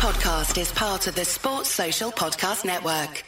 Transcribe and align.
podcast 0.00 0.58
is 0.58 0.72
part 0.72 1.06
of 1.08 1.14
the 1.14 1.26
Sports 1.26 1.68
Social 1.68 2.10
Podcast 2.10 2.64
Network. 2.64 3.22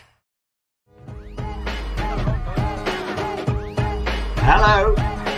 Hello, 4.40 4.94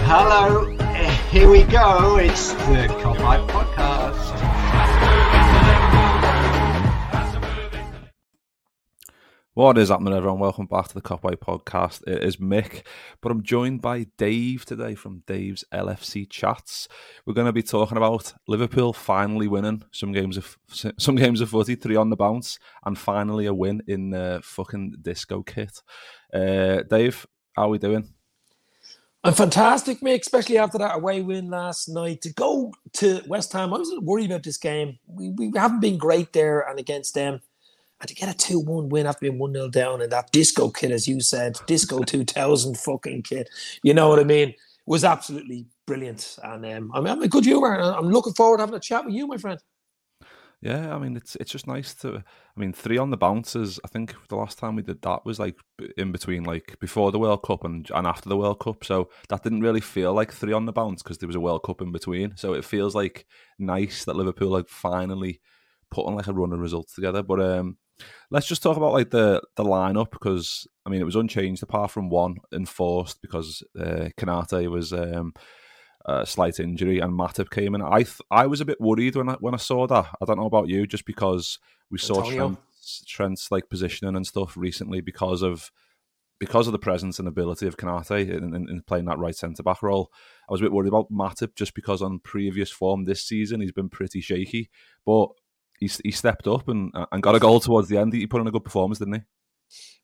hello. 0.06 0.76
Eh, 0.78 1.10
Here 1.32 1.50
we 1.50 1.64
go. 1.64 2.18
It's 2.18 2.52
the 2.52 2.86
Copite 3.02 3.48
Podcast. 3.48 4.43
What 9.56 9.78
is 9.78 9.88
happening, 9.88 10.14
everyone? 10.14 10.40
Welcome 10.40 10.66
back 10.66 10.88
to 10.88 10.94
the 10.94 11.00
Copway 11.00 11.36
Podcast. 11.36 12.02
It 12.08 12.24
is 12.24 12.38
Mick, 12.38 12.82
but 13.20 13.30
I'm 13.30 13.44
joined 13.44 13.82
by 13.82 14.08
Dave 14.18 14.64
today 14.64 14.96
from 14.96 15.22
Dave's 15.28 15.64
LFC 15.72 16.28
Chats. 16.28 16.88
We're 17.24 17.34
going 17.34 17.46
to 17.46 17.52
be 17.52 17.62
talking 17.62 17.96
about 17.96 18.34
Liverpool 18.48 18.92
finally 18.92 19.46
winning 19.46 19.84
some 19.92 20.10
games 20.10 20.36
of 20.36 20.58
some 20.98 21.14
games 21.14 21.40
of 21.40 21.50
footy, 21.50 21.76
three 21.76 21.94
on 21.94 22.10
the 22.10 22.16
bounce, 22.16 22.58
and 22.84 22.98
finally 22.98 23.46
a 23.46 23.54
win 23.54 23.80
in 23.86 24.10
the 24.10 24.40
fucking 24.42 24.96
disco 25.00 25.44
kit. 25.44 25.82
Uh, 26.32 26.82
Dave, 26.90 27.24
how 27.52 27.66
are 27.66 27.68
we 27.68 27.78
doing? 27.78 28.12
I'm 29.22 29.34
fantastic, 29.34 30.00
Mick, 30.00 30.22
especially 30.22 30.58
after 30.58 30.78
that 30.78 30.96
away 30.96 31.22
win 31.22 31.48
last 31.48 31.88
night. 31.88 32.22
To 32.22 32.32
go 32.32 32.72
to 32.94 33.22
West 33.28 33.52
Ham, 33.52 33.72
I 33.72 33.78
was 33.78 33.96
worried 34.02 34.32
about 34.32 34.42
this 34.42 34.58
game. 34.58 34.98
We, 35.06 35.30
we 35.30 35.52
haven't 35.54 35.78
been 35.78 35.96
great 35.96 36.32
there 36.32 36.68
and 36.68 36.80
against 36.80 37.14
them. 37.14 37.40
And 38.00 38.08
to 38.08 38.14
get 38.14 38.34
a 38.34 38.36
2 38.36 38.60
1 38.60 38.88
win 38.88 39.06
after 39.06 39.20
being 39.20 39.38
1 39.38 39.52
0 39.52 39.68
down 39.68 40.02
in 40.02 40.10
that 40.10 40.30
disco 40.32 40.70
kit, 40.70 40.90
as 40.90 41.08
you 41.08 41.20
said, 41.20 41.58
disco 41.66 42.02
2000 42.02 42.76
fucking 42.76 43.22
kit, 43.22 43.48
you 43.82 43.94
know 43.94 44.08
what 44.08 44.18
I 44.18 44.24
mean, 44.24 44.54
was 44.86 45.04
absolutely 45.04 45.66
brilliant. 45.86 46.38
And 46.42 46.64
um, 46.66 46.90
I'm, 46.94 47.06
I'm 47.06 47.22
in 47.22 47.28
good 47.28 47.44
humour. 47.44 47.74
and 47.74 47.82
I'm 47.82 48.10
looking 48.10 48.34
forward 48.34 48.58
to 48.58 48.62
having 48.62 48.74
a 48.74 48.80
chat 48.80 49.04
with 49.04 49.14
you, 49.14 49.26
my 49.26 49.36
friend. 49.36 49.60
Yeah, 50.64 50.94
I 50.94 50.98
mean 50.98 51.14
it's 51.14 51.36
it's 51.36 51.50
just 51.52 51.66
nice 51.66 51.92
to. 51.96 52.24
I 52.56 52.60
mean, 52.60 52.72
three 52.72 52.96
on 52.96 53.10
the 53.10 53.18
bounces. 53.18 53.78
I 53.84 53.88
think 53.88 54.14
the 54.30 54.36
last 54.36 54.58
time 54.58 54.76
we 54.76 54.82
did 54.82 55.02
that 55.02 55.26
was 55.26 55.38
like 55.38 55.56
in 55.98 56.10
between, 56.10 56.44
like 56.44 56.78
before 56.80 57.12
the 57.12 57.18
World 57.18 57.42
Cup 57.42 57.64
and 57.64 57.86
and 57.94 58.06
after 58.06 58.30
the 58.30 58.36
World 58.38 58.60
Cup. 58.60 58.82
So 58.82 59.10
that 59.28 59.42
didn't 59.42 59.60
really 59.60 59.82
feel 59.82 60.14
like 60.14 60.32
three 60.32 60.54
on 60.54 60.64
the 60.64 60.72
bounce 60.72 61.02
because 61.02 61.18
there 61.18 61.26
was 61.26 61.36
a 61.36 61.40
World 61.40 61.64
Cup 61.64 61.82
in 61.82 61.92
between. 61.92 62.38
So 62.38 62.54
it 62.54 62.64
feels 62.64 62.94
like 62.94 63.26
nice 63.58 64.06
that 64.06 64.16
Liverpool 64.16 64.48
like 64.48 64.70
finally 64.70 65.42
putting 65.90 66.14
like 66.14 66.28
a 66.28 66.32
run 66.32 66.54
of 66.54 66.60
results 66.60 66.94
together. 66.94 67.22
But 67.22 67.42
um, 67.42 67.76
let's 68.30 68.46
just 68.46 68.62
talk 68.62 68.76
about 68.76 68.92
like 68.92 69.10
the 69.10 69.42
the 69.56 69.64
lineup 69.64 70.10
because 70.10 70.66
I 70.84 70.90
mean 70.90 71.00
it 71.00 71.04
was 71.04 71.16
unchanged 71.16 71.62
apart 71.62 71.90
from 71.90 72.10
one 72.10 72.36
enforced 72.52 73.20
because 73.22 73.62
uh, 73.78 74.08
Konate 74.18 74.70
was. 74.70 74.92
Um, 74.92 75.34
a 76.06 76.26
slight 76.26 76.60
injury, 76.60 76.98
and 76.98 77.18
Matip 77.18 77.48
came 77.48 77.74
in. 77.74 77.80
I 77.80 78.02
th- 78.02 78.20
I 78.30 78.46
was 78.46 78.60
a 78.60 78.66
bit 78.66 78.78
worried 78.78 79.16
when 79.16 79.30
I 79.30 79.36
when 79.40 79.54
I 79.54 79.56
saw 79.56 79.86
that. 79.86 80.10
I 80.20 80.24
don't 80.26 80.38
know 80.38 80.44
about 80.44 80.68
you, 80.68 80.86
just 80.86 81.06
because 81.06 81.58
we 81.90 81.96
saw 81.96 82.22
Trent's 83.06 83.50
like 83.50 83.68
positioning 83.70 84.16
and 84.16 84.26
stuff 84.26 84.56
recently 84.56 85.00
because 85.00 85.42
of 85.42 85.70
because 86.38 86.66
of 86.66 86.72
the 86.72 86.78
presence 86.78 87.18
and 87.18 87.28
ability 87.28 87.66
of 87.66 87.76
Konate 87.76 88.28
in, 88.28 88.54
in, 88.54 88.68
in 88.68 88.82
playing 88.86 89.04
that 89.06 89.18
right 89.18 89.34
centre 89.34 89.62
back 89.62 89.82
role. 89.82 90.10
I 90.48 90.52
was 90.52 90.60
a 90.60 90.64
bit 90.64 90.72
worried 90.72 90.88
about 90.88 91.10
Matip 91.10 91.54
just 91.54 91.74
because 91.74 92.02
on 92.02 92.18
previous 92.18 92.70
form 92.70 93.04
this 93.04 93.22
season 93.22 93.60
he's 93.60 93.72
been 93.72 93.88
pretty 93.88 94.20
shaky, 94.20 94.68
but 95.06 95.28
he 95.78 95.90
he 96.02 96.10
stepped 96.10 96.46
up 96.46 96.68
and 96.68 96.92
and 97.12 97.22
got 97.22 97.34
a 97.34 97.40
goal 97.40 97.60
towards 97.60 97.88
the 97.88 97.98
end. 97.98 98.12
He 98.12 98.26
put 98.26 98.40
in 98.40 98.46
a 98.46 98.52
good 98.52 98.64
performance, 98.64 98.98
didn't 98.98 99.14
he? 99.14 99.20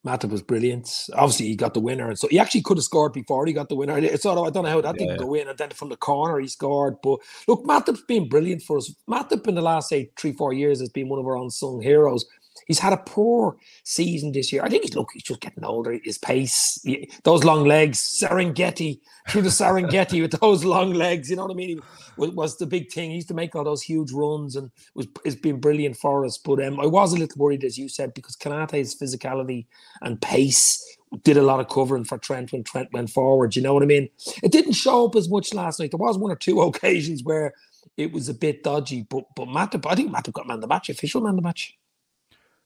Matip 0.05 0.31
was 0.31 0.41
brilliant. 0.41 1.07
Obviously, 1.13 1.45
he 1.47 1.55
got 1.55 1.75
the 1.75 1.79
winner, 1.79 2.09
and 2.09 2.17
so 2.17 2.27
he 2.27 2.39
actually 2.39 2.63
could 2.63 2.77
have 2.77 2.83
scored 2.83 3.13
before 3.13 3.45
he 3.45 3.53
got 3.53 3.69
the 3.69 3.75
winner. 3.75 3.97
It's 3.99 4.23
sort 4.23 4.37
of 4.37 4.45
I 4.45 4.49
don't 4.49 4.63
know 4.63 4.71
how 4.71 4.81
that 4.81 4.95
Yeah. 4.99 5.05
didn't 5.05 5.19
go 5.19 5.33
in, 5.35 5.47
and 5.47 5.57
then 5.57 5.69
from 5.69 5.89
the 5.89 5.97
corner 5.97 6.39
he 6.39 6.47
scored. 6.47 6.95
But 7.03 7.19
look, 7.47 7.63
Matip's 7.65 8.01
been 8.01 8.27
brilliant 8.27 8.63
for 8.63 8.77
us. 8.77 8.93
Matip 9.07 9.47
in 9.47 9.55
the 9.55 9.61
last 9.61 9.89
say 9.89 10.11
three 10.17 10.33
four 10.33 10.53
years 10.53 10.79
has 10.79 10.89
been 10.89 11.07
one 11.07 11.19
of 11.19 11.27
our 11.27 11.37
unsung 11.37 11.81
heroes. 11.81 12.25
He's 12.67 12.79
had 12.79 12.93
a 12.93 12.97
poor 12.97 13.57
season 13.83 14.31
this 14.31 14.51
year. 14.51 14.63
I 14.63 14.69
think 14.69 14.83
he's 14.83 14.95
look, 14.95 15.09
he's 15.13 15.23
just 15.23 15.41
getting 15.41 15.63
older. 15.63 15.97
His 16.03 16.17
pace, 16.17 16.83
those 17.23 17.43
long 17.43 17.65
legs, 17.65 17.99
Serengeti 17.99 18.99
through 19.29 19.43
the 19.43 19.49
Serengeti 19.49 20.21
with 20.21 20.39
those 20.39 20.63
long 20.63 20.93
legs. 20.93 21.29
You 21.29 21.35
know 21.35 21.43
what 21.43 21.51
I 21.51 21.55
mean? 21.55 21.81
Was, 22.17 22.31
was 22.31 22.57
the 22.57 22.65
big 22.65 22.91
thing. 22.91 23.09
He 23.09 23.17
used 23.17 23.27
to 23.29 23.33
make 23.33 23.55
all 23.55 23.63
those 23.63 23.81
huge 23.81 24.11
runs 24.11 24.55
and 24.55 24.71
was 24.95 25.07
has 25.25 25.35
been 25.35 25.59
brilliant 25.59 25.97
for 25.97 26.25
us. 26.25 26.37
But 26.37 26.63
um, 26.63 26.79
I 26.79 26.85
was 26.85 27.13
a 27.13 27.17
little 27.17 27.39
worried, 27.39 27.63
as 27.63 27.77
you 27.77 27.89
said, 27.89 28.13
because 28.13 28.35
Konate's 28.35 28.95
physicality 28.95 29.65
and 30.01 30.21
pace 30.21 30.83
did 31.23 31.37
a 31.37 31.43
lot 31.43 31.59
of 31.59 31.67
covering 31.67 32.05
for 32.05 32.17
Trent 32.17 32.51
when 32.51 32.63
Trent 32.63 32.91
went 32.93 33.09
forward. 33.09 33.55
You 33.55 33.61
know 33.61 33.73
what 33.73 33.83
I 33.83 33.87
mean? 33.87 34.09
It 34.43 34.51
didn't 34.51 34.73
show 34.73 35.07
up 35.07 35.15
as 35.15 35.29
much 35.29 35.53
last 35.53 35.79
night. 35.79 35.91
There 35.91 35.97
was 35.97 36.17
one 36.17 36.31
or 36.31 36.37
two 36.37 36.61
occasions 36.61 37.23
where 37.23 37.53
it 37.97 38.11
was 38.11 38.29
a 38.29 38.33
bit 38.33 38.63
dodgy, 38.63 39.05
but 39.09 39.25
but 39.35 39.47
Matip, 39.47 39.85
I 39.89 39.95
think 39.95 40.13
Matip 40.13 40.33
got 40.33 40.47
man 40.47 40.59
the 40.59 40.67
match, 40.67 40.89
official 40.89 41.21
man 41.21 41.35
the 41.35 41.41
match. 41.41 41.77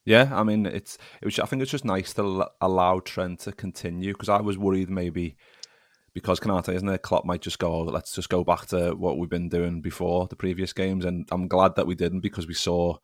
Yeah, 0.06 0.30
I 0.32 0.44
mean 0.44 0.66
it's 0.66 0.98
it 1.22 1.26
was. 1.26 1.40
I 1.40 1.46
think 1.46 1.62
it's 1.62 1.72
just 1.72 1.86
nice 1.86 2.14
to 2.14 2.22
l- 2.22 2.52
allow 2.62 3.00
Trent 3.00 3.40
to 3.42 3.52
continue 3.52 4.14
because 4.14 4.30
I 4.30 4.40
was 4.42 4.58
worried 4.58 4.90
maybe 4.90 5.36
because 6.14 6.40
Konate 6.40 6.74
isn't 6.74 6.88
it, 6.88 7.02
Klopp 7.02 7.26
might 7.26 7.42
just 7.42 7.60
go, 7.60 7.74
oh, 7.74 7.82
let's 7.84 8.14
just 8.14 8.30
go 8.30 8.44
back 8.44 8.68
to 8.68 8.94
what 8.94 9.18
we've 9.18 9.30
been 9.30 9.50
doing 9.50 9.82
before 9.82 10.28
the 10.28 10.36
previous 10.36 10.72
games, 10.72 11.04
and 11.06 11.28
I'm 11.32 11.48
glad 11.48 11.76
that 11.76 11.88
we 11.88 11.96
didn't 11.96 12.22
because 12.22 12.48
we 12.48 12.54
saw 12.54 12.98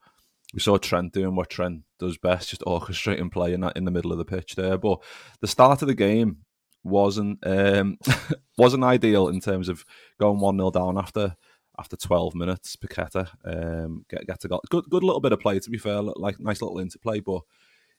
we 0.54 0.60
saw 0.60 0.76
Trent 0.78 1.12
doing 1.12 1.34
what 1.34 1.50
Trent 1.50 1.82
does 1.98 2.18
best, 2.18 2.50
just 2.50 2.62
orchestrating 2.62 3.32
play 3.32 3.52
in 3.52 3.60
that 3.62 3.76
in 3.76 3.84
the 3.84 3.90
middle 3.90 4.12
of 4.12 4.18
the 4.18 4.24
pitch 4.24 4.54
there. 4.54 4.78
But 4.78 4.98
the 5.40 5.46
start 5.46 5.82
of 5.82 5.88
the 5.88 5.94
game 5.94 6.38
wasn't 6.84 7.38
um, 7.46 7.98
wasn't 8.58 8.84
ideal 8.84 9.28
in 9.28 9.40
terms 9.40 9.68
of 9.68 9.84
going 10.20 10.40
one 10.40 10.56
0 10.58 10.70
down 10.70 10.98
after 10.98 11.36
after 11.78 11.96
12 11.96 12.34
minutes. 12.34 12.76
Paqueta 12.76 13.28
um, 13.44 14.04
get 14.08 14.26
get 14.26 14.44
a 14.44 14.48
goal. 14.48 14.62
Good 14.70 14.84
good 14.90 15.02
little 15.02 15.20
bit 15.20 15.32
of 15.32 15.40
play 15.40 15.58
to 15.58 15.70
be 15.70 15.78
fair, 15.78 16.02
like 16.02 16.40
nice 16.40 16.62
little 16.62 16.78
interplay. 16.78 17.20
But 17.20 17.42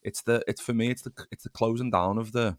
it's 0.01 0.21
the 0.21 0.43
it's 0.47 0.61
for 0.61 0.73
me 0.73 0.89
it's 0.89 1.01
the 1.01 1.13
it's 1.31 1.43
the 1.43 1.49
closing 1.49 1.91
down 1.91 2.17
of 2.17 2.31
the 2.31 2.57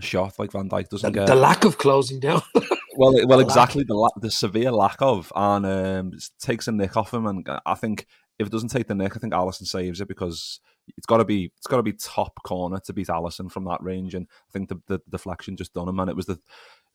shot. 0.00 0.38
Like 0.38 0.52
Van 0.52 0.68
Dijk 0.68 0.88
doesn't 0.88 1.12
get 1.12 1.26
the 1.26 1.34
lack 1.34 1.64
of 1.64 1.78
closing 1.78 2.20
down. 2.20 2.42
well, 2.96 3.14
well, 3.26 3.38
lack. 3.38 3.46
exactly 3.46 3.84
the 3.84 3.94
la- 3.94 4.08
the 4.20 4.30
severe 4.30 4.72
lack 4.72 5.00
of, 5.00 5.32
and 5.34 5.66
um, 5.66 6.12
takes 6.40 6.68
a 6.68 6.72
nick 6.72 6.96
off 6.96 7.14
him. 7.14 7.26
And 7.26 7.48
I 7.66 7.74
think 7.74 8.06
if 8.38 8.46
it 8.46 8.52
doesn't 8.52 8.70
take 8.70 8.88
the 8.88 8.94
nick, 8.94 9.16
I 9.16 9.20
think 9.20 9.32
Alisson 9.32 9.66
saves 9.66 10.00
it 10.00 10.08
because 10.08 10.60
it's 10.96 11.06
got 11.06 11.18
to 11.18 11.24
be 11.24 11.52
it's 11.56 11.66
got 11.66 11.76
to 11.76 11.82
be 11.82 11.92
top 11.92 12.42
corner 12.42 12.78
to 12.80 12.92
beat 12.92 13.08
Alisson 13.08 13.50
from 13.50 13.64
that 13.64 13.82
range. 13.82 14.14
And 14.14 14.26
I 14.48 14.52
think 14.52 14.68
the, 14.68 14.80
the 14.86 15.00
deflection 15.08 15.56
just 15.56 15.74
done 15.74 15.88
him, 15.88 16.00
and 16.00 16.10
it 16.10 16.16
was 16.16 16.26
the 16.26 16.38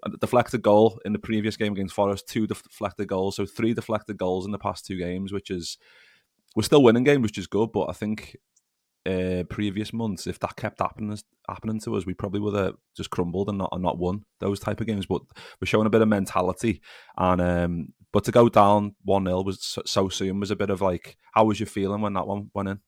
a 0.03 0.09
deflected 0.09 0.61
goal 0.61 0.99
in 1.05 1.13
the 1.13 1.19
previous 1.19 1.57
game 1.57 1.73
against 1.73 1.95
Forest, 1.95 2.27
two 2.27 2.47
deflected 2.47 3.07
goals, 3.07 3.35
so 3.35 3.45
three 3.45 3.73
deflected 3.73 4.17
goals 4.17 4.45
in 4.45 4.51
the 4.51 4.59
past 4.59 4.85
two 4.85 4.97
games, 4.97 5.31
which 5.31 5.49
is 5.49 5.77
we're 6.55 6.63
still 6.63 6.83
winning 6.83 7.03
games, 7.03 7.23
which 7.23 7.37
is 7.37 7.47
good. 7.47 7.71
But 7.71 7.87
I 7.89 7.93
think 7.93 8.37
uh, 9.05 9.43
previous 9.49 9.93
months, 9.93 10.27
if 10.27 10.39
that 10.39 10.55
kept 10.55 10.79
happening 10.79 11.17
happening 11.47 11.79
to 11.81 11.95
us, 11.95 12.05
we 12.05 12.13
probably 12.13 12.39
would 12.39 12.55
have 12.55 12.75
just 12.95 13.09
crumbled 13.09 13.49
and 13.49 13.57
not 13.57 13.69
and 13.71 13.81
not 13.81 13.97
won 13.97 14.25
those 14.39 14.59
type 14.59 14.81
of 14.81 14.87
games. 14.87 15.05
But 15.05 15.21
we're 15.59 15.65
showing 15.65 15.87
a 15.87 15.91
bit 15.91 16.01
of 16.01 16.07
mentality, 16.07 16.81
and 17.17 17.41
um, 17.41 17.93
but 18.11 18.23
to 18.25 18.31
go 18.31 18.49
down 18.49 18.95
one 19.03 19.25
0 19.25 19.41
was 19.43 19.63
so, 19.63 19.81
so 19.85 20.09
soon 20.09 20.39
was 20.39 20.51
a 20.51 20.55
bit 20.55 20.69
of 20.69 20.81
like, 20.81 21.17
how 21.33 21.45
was 21.45 21.59
you 21.59 21.65
feeling 21.65 22.01
when 22.01 22.13
that 22.13 22.27
one 22.27 22.49
went 22.53 22.69
in? 22.69 22.79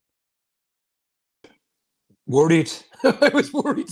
Worried. 2.31 2.71
I 3.03 3.29
was 3.33 3.51
worried. 3.51 3.89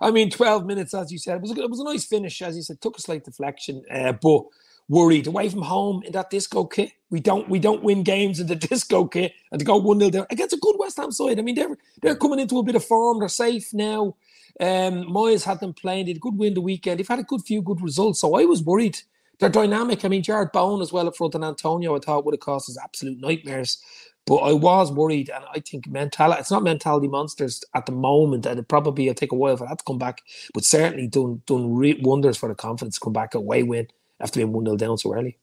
I 0.00 0.10
mean, 0.10 0.30
12 0.30 0.64
minutes, 0.64 0.94
as 0.94 1.12
you 1.12 1.18
said, 1.18 1.36
it 1.36 1.42
was 1.42 1.50
a, 1.50 1.60
it 1.60 1.70
was 1.70 1.80
a 1.80 1.84
nice 1.84 2.06
finish, 2.06 2.40
as 2.40 2.56
you 2.56 2.62
said, 2.62 2.80
took 2.80 2.96
a 2.96 3.00
slight 3.02 3.24
deflection, 3.24 3.84
uh, 3.90 4.12
but 4.12 4.44
worried 4.88 5.26
away 5.26 5.50
from 5.50 5.60
home 5.60 6.02
in 6.02 6.12
that 6.12 6.30
disco 6.30 6.64
kit. 6.64 6.92
We 7.10 7.20
don't 7.20 7.50
we 7.50 7.58
don't 7.58 7.82
win 7.82 8.02
games 8.02 8.40
in 8.40 8.46
the 8.46 8.56
disco 8.70 9.04
kit 9.06 9.34
and 9.50 9.58
to 9.58 9.64
go 9.64 9.76
1 9.76 9.98
0 9.98 10.10
down 10.10 10.26
against 10.30 10.54
a 10.54 10.58
good 10.58 10.76
West 10.78 10.96
Ham 10.96 11.12
side. 11.12 11.38
I 11.38 11.42
mean, 11.42 11.54
they're 11.54 11.76
they're 12.00 12.16
coming 12.16 12.40
into 12.40 12.58
a 12.58 12.62
bit 12.62 12.76
of 12.76 12.84
form, 12.84 13.18
they're 13.18 13.28
safe 13.28 13.74
now. 13.74 14.16
Um, 14.58 15.04
Moyes 15.04 15.44
had 15.44 15.60
them 15.60 15.74
playing, 15.74 16.06
they 16.06 16.12
had 16.12 16.16
a 16.16 16.20
good 16.20 16.38
win 16.38 16.54
the 16.54 16.62
weekend. 16.62 16.98
They've 16.98 17.06
had 17.06 17.18
a 17.18 17.24
good 17.24 17.42
few 17.42 17.60
good 17.60 17.82
results, 17.82 18.20
so 18.20 18.34
I 18.36 18.46
was 18.46 18.62
worried. 18.62 18.98
They're 19.38 19.50
dynamic. 19.50 20.04
I 20.04 20.08
mean, 20.08 20.22
Jarrod 20.22 20.52
Bowen 20.52 20.80
as 20.80 20.92
well 20.92 21.08
up 21.08 21.16
front 21.16 21.34
and 21.34 21.44
Antonio, 21.44 21.96
I 21.96 21.98
thought 21.98 22.24
would 22.24 22.34
have 22.34 22.40
caused 22.40 22.70
us 22.70 22.78
absolute 22.82 23.20
nightmares. 23.20 23.82
But 24.26 24.36
I 24.36 24.52
was 24.52 24.92
worried, 24.92 25.30
and 25.30 25.44
I 25.52 25.58
think 25.58 25.88
mentality, 25.88 26.40
it's 26.40 26.50
not 26.50 26.62
mentality 26.62 27.08
monsters 27.08 27.64
at 27.74 27.86
the 27.86 27.92
moment, 27.92 28.46
and 28.46 28.58
it 28.60 28.68
probably 28.68 29.08
will 29.08 29.14
take 29.14 29.32
a 29.32 29.36
while 29.36 29.56
for 29.56 29.66
that 29.66 29.78
to 29.78 29.84
come 29.84 29.98
back, 29.98 30.22
but 30.54 30.64
certainly 30.64 31.08
done 31.08 31.42
done 31.46 31.74
re- 31.74 32.00
wonders 32.02 32.36
for 32.36 32.48
the 32.48 32.54
confidence 32.54 32.96
to 32.96 33.00
come 33.00 33.12
back 33.12 33.34
away 33.34 33.62
win 33.64 33.88
after 34.20 34.38
being 34.38 34.52
1 34.52 34.64
0 34.64 34.76
down 34.76 34.96
so 34.96 35.12
early. 35.12 35.38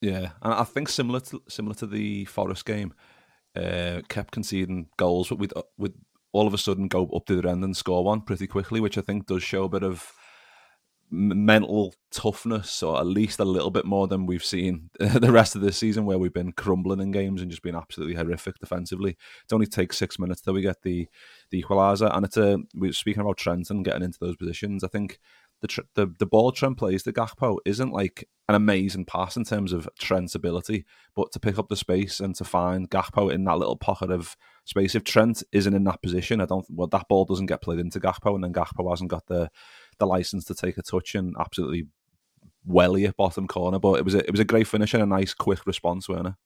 Yeah, 0.00 0.30
and 0.42 0.54
I 0.54 0.64
think 0.64 0.88
similar 0.88 1.20
to 1.20 1.42
similar 1.48 1.74
to 1.76 1.86
the 1.86 2.24
Forest 2.26 2.64
game, 2.64 2.94
uh, 3.56 4.02
kept 4.08 4.32
conceding 4.32 4.88
goals, 4.96 5.28
but 5.28 5.38
with 5.38 5.52
with 5.76 5.94
all 6.32 6.46
of 6.46 6.54
a 6.54 6.58
sudden 6.58 6.86
go 6.86 7.06
up 7.06 7.26
to 7.26 7.40
the 7.40 7.48
end 7.48 7.64
and 7.64 7.76
score 7.76 8.04
one 8.04 8.20
pretty 8.20 8.46
quickly, 8.46 8.80
which 8.80 8.96
I 8.96 9.00
think 9.00 9.26
does 9.26 9.42
show 9.42 9.64
a 9.64 9.68
bit 9.68 9.82
of 9.82 10.12
mental 11.10 11.94
toughness, 12.10 12.82
or 12.82 12.98
at 12.98 13.06
least 13.06 13.40
a 13.40 13.44
little 13.44 13.70
bit 13.70 13.84
more 13.84 14.06
than 14.06 14.26
we've 14.26 14.44
seen 14.44 14.90
the 14.98 15.32
rest 15.32 15.56
of 15.56 15.62
this 15.62 15.76
season, 15.76 16.04
where 16.04 16.18
we've 16.18 16.32
been 16.32 16.52
crumbling 16.52 17.00
in 17.00 17.10
games 17.10 17.42
and 17.42 17.50
just 17.50 17.62
been 17.62 17.76
absolutely 17.76 18.14
horrific 18.14 18.58
defensively. 18.58 19.10
It 19.10 19.52
only 19.52 19.66
takes 19.66 19.98
six 19.98 20.18
minutes 20.18 20.40
till 20.40 20.54
we 20.54 20.62
get 20.62 20.82
the 20.82 21.08
the 21.50 21.62
equaliser, 21.62 22.14
and 22.14 22.24
it's 22.24 22.36
a 22.36 22.58
we're 22.74 22.92
speaking 22.92 23.22
about 23.22 23.38
Trent 23.38 23.70
and 23.70 23.84
getting 23.84 24.02
into 24.02 24.18
those 24.20 24.36
positions. 24.36 24.84
I 24.84 24.88
think 24.88 25.18
the 25.60 25.82
the 25.94 26.14
the 26.18 26.26
ball 26.26 26.52
Trent 26.52 26.78
plays 26.78 27.02
to 27.04 27.12
Gakpo 27.12 27.58
isn't 27.64 27.92
like 27.92 28.28
an 28.48 28.54
amazing 28.54 29.04
pass 29.04 29.36
in 29.36 29.44
terms 29.44 29.72
of 29.72 29.88
Trent's 29.98 30.34
ability, 30.34 30.84
but 31.14 31.30
to 31.32 31.40
pick 31.40 31.58
up 31.58 31.68
the 31.68 31.76
space 31.76 32.18
and 32.20 32.34
to 32.36 32.44
find 32.44 32.90
Gakpo 32.90 33.32
in 33.32 33.44
that 33.44 33.58
little 33.58 33.76
pocket 33.76 34.10
of 34.10 34.36
space. 34.64 34.94
If 34.94 35.04
Trent 35.04 35.42
isn't 35.52 35.74
in 35.74 35.84
that 35.84 36.02
position, 36.02 36.40
I 36.40 36.46
don't. 36.46 36.66
Well, 36.70 36.88
that 36.88 37.08
ball 37.08 37.24
doesn't 37.24 37.46
get 37.46 37.62
played 37.62 37.78
into 37.78 38.00
Gakpo, 38.00 38.34
and 38.34 38.42
then 38.42 38.52
Gakpo 38.52 38.88
hasn't 38.90 39.10
got 39.10 39.26
the 39.26 39.50
the 40.00 40.06
license 40.06 40.44
to 40.46 40.54
take 40.54 40.76
a 40.76 40.82
touch 40.82 41.14
and 41.14 41.36
absolutely 41.38 41.86
welly 42.66 43.06
at 43.06 43.16
bottom 43.16 43.46
corner. 43.46 43.78
But 43.78 44.00
it 44.00 44.04
was 44.04 44.14
a, 44.14 44.18
it 44.18 44.30
was 44.30 44.40
a 44.40 44.44
great 44.44 44.66
finish 44.66 44.92
and 44.94 45.02
a 45.02 45.06
nice 45.06 45.32
quick 45.32 45.64
response, 45.66 46.08
Werner. 46.08 46.36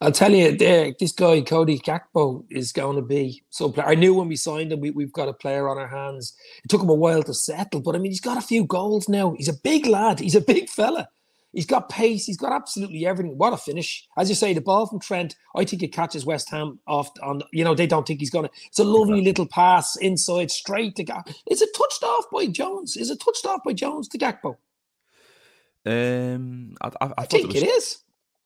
I'll 0.00 0.12
tell 0.12 0.32
you, 0.32 0.56
there, 0.56 0.92
this 0.98 1.12
guy 1.12 1.40
Cody 1.42 1.78
Gakpo 1.78 2.44
is 2.50 2.72
going 2.72 2.96
to 2.96 3.02
be 3.02 3.42
so. 3.50 3.72
I 3.78 3.94
knew 3.94 4.14
when 4.14 4.28
we 4.28 4.36
signed 4.36 4.72
him, 4.72 4.80
we, 4.80 4.90
we've 4.90 5.12
got 5.12 5.28
a 5.28 5.32
player 5.32 5.68
on 5.68 5.78
our 5.78 5.88
hands. 5.88 6.34
It 6.64 6.68
took 6.68 6.82
him 6.82 6.88
a 6.88 6.94
while 6.94 7.22
to 7.22 7.34
settle, 7.34 7.80
but 7.80 7.94
I 7.94 7.98
mean, 7.98 8.10
he's 8.10 8.20
got 8.20 8.38
a 8.38 8.42
few 8.42 8.64
goals 8.64 9.08
now. 9.08 9.34
He's 9.36 9.48
a 9.48 9.52
big 9.62 9.86
lad. 9.86 10.18
He's 10.18 10.34
a 10.34 10.40
big 10.40 10.68
fella. 10.68 11.08
He's 11.52 11.66
got 11.66 11.88
pace. 11.88 12.26
He's 12.26 12.36
got 12.36 12.52
absolutely 12.52 13.06
everything. 13.06 13.36
What 13.36 13.52
a 13.52 13.56
finish! 13.56 14.06
As 14.16 14.28
you 14.28 14.34
say, 14.34 14.54
the 14.54 14.60
ball 14.60 14.86
from 14.86 15.00
Trent. 15.00 15.34
I 15.56 15.64
think 15.64 15.82
it 15.82 15.92
catches 15.92 16.24
West 16.24 16.48
Ham 16.50 16.78
off 16.86 17.10
on. 17.22 17.42
You 17.52 17.64
know, 17.64 17.74
they 17.74 17.86
don't 17.86 18.06
think 18.06 18.20
he's 18.20 18.30
gonna. 18.30 18.50
It's 18.66 18.78
a 18.78 18.84
lovely 18.84 19.22
little 19.22 19.46
pass 19.46 19.96
inside, 19.96 20.50
straight 20.50 20.96
to 20.96 21.04
Gakpo. 21.04 21.34
Is 21.50 21.60
it 21.60 21.70
touched 21.76 22.02
off 22.04 22.26
by 22.32 22.46
Jones? 22.46 22.96
Is 22.96 23.10
it 23.10 23.20
touched 23.20 23.46
off 23.46 23.62
by 23.64 23.72
Jones 23.72 24.08
to 24.08 24.18
Gakpo? 24.18 24.56
Um, 25.86 26.76
I, 26.80 26.88
I, 26.88 27.06
I, 27.06 27.12
I 27.18 27.26
think 27.26 27.44
it, 27.44 27.54
was, 27.54 27.62
it 27.62 27.66
is. 27.66 27.98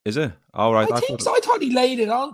Is 0.05 0.17
it? 0.17 0.31
All 0.53 0.73
right. 0.73 0.91
I, 0.91 0.95
I 0.95 0.99
think 0.99 1.19
thought 1.19 1.21
so. 1.21 1.35
I 1.35 1.39
thought 1.43 1.61
he 1.61 1.73
laid 1.73 1.99
it 1.99 2.09
on. 2.09 2.33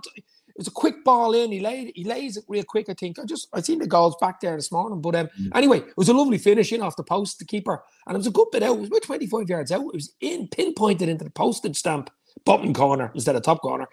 It 0.54 0.58
was 0.58 0.68
a 0.68 0.72
quick 0.72 1.04
ball 1.04 1.34
in. 1.34 1.50
He 1.50 1.60
laid 1.60 1.92
he 1.94 2.04
lays 2.04 2.36
it 2.36 2.44
real 2.48 2.64
quick. 2.64 2.88
I 2.88 2.94
think. 2.94 3.18
I 3.18 3.24
just 3.24 3.48
I 3.52 3.60
seen 3.60 3.78
the 3.78 3.86
goals 3.86 4.16
back 4.20 4.40
there 4.40 4.56
this 4.56 4.70
morning. 4.70 5.00
But 5.00 5.14
um, 5.16 5.28
mm. 5.40 5.50
anyway, 5.54 5.78
it 5.78 5.96
was 5.96 6.08
a 6.08 6.14
lovely 6.14 6.38
finish 6.38 6.72
in 6.72 6.82
off 6.82 6.96
the 6.96 7.02
post, 7.02 7.38
the 7.38 7.44
keeper, 7.44 7.82
and 8.06 8.14
it 8.14 8.18
was 8.18 8.26
a 8.26 8.32
good 8.32 8.48
bit 8.52 8.62
out. 8.62 8.76
It 8.76 8.80
was 8.80 8.88
about 8.88 9.02
twenty 9.02 9.26
five 9.26 9.48
yards 9.48 9.72
out. 9.72 9.86
It 9.86 9.94
was 9.94 10.14
in 10.20 10.48
pinpointed 10.48 11.08
into 11.08 11.24
the 11.24 11.30
postage 11.30 11.76
stamp 11.76 12.10
bottom 12.44 12.72
corner 12.74 13.10
instead 13.14 13.36
of 13.36 13.42
top 13.42 13.60
corner 13.60 13.86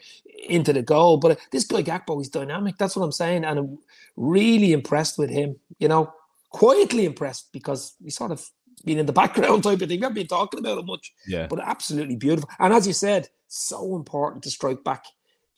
into 0.48 0.74
the 0.74 0.82
goal. 0.82 1.18
But 1.18 1.32
uh, 1.32 1.36
this 1.52 1.66
guy 1.66 1.84
Gakpo 1.84 2.22
is 2.22 2.30
dynamic. 2.30 2.78
That's 2.78 2.96
what 2.96 3.04
I'm 3.04 3.12
saying, 3.12 3.46
and 3.46 3.60
I'm 3.60 3.80
really 4.18 4.74
impressed 4.74 5.18
with 5.18 5.30
him. 5.30 5.56
You 5.80 5.88
know, 5.88 6.14
quietly 6.50 7.06
impressed 7.06 7.52
because 7.52 7.94
he 8.04 8.10
sort 8.10 8.32
of 8.32 8.46
been 8.86 9.00
in 9.00 9.06
the 9.06 9.14
background 9.22 9.64
type 9.64 9.82
of 9.82 9.88
thing. 9.88 10.00
We 10.00 10.04
haven't 10.04 10.16
been 10.16 10.28
talking 10.28 10.60
about 10.60 10.80
it 10.80 10.86
much. 10.86 11.14
Yeah. 11.28 11.48
But 11.48 11.60
absolutely 11.62 12.16
beautiful. 12.16 12.50
And 12.60 12.74
as 12.74 12.88
you 12.88 12.94
said, 12.94 13.30
so 13.48 13.96
important 13.96 14.44
to 14.44 14.52
strike 14.52 14.84
back. 14.84 15.06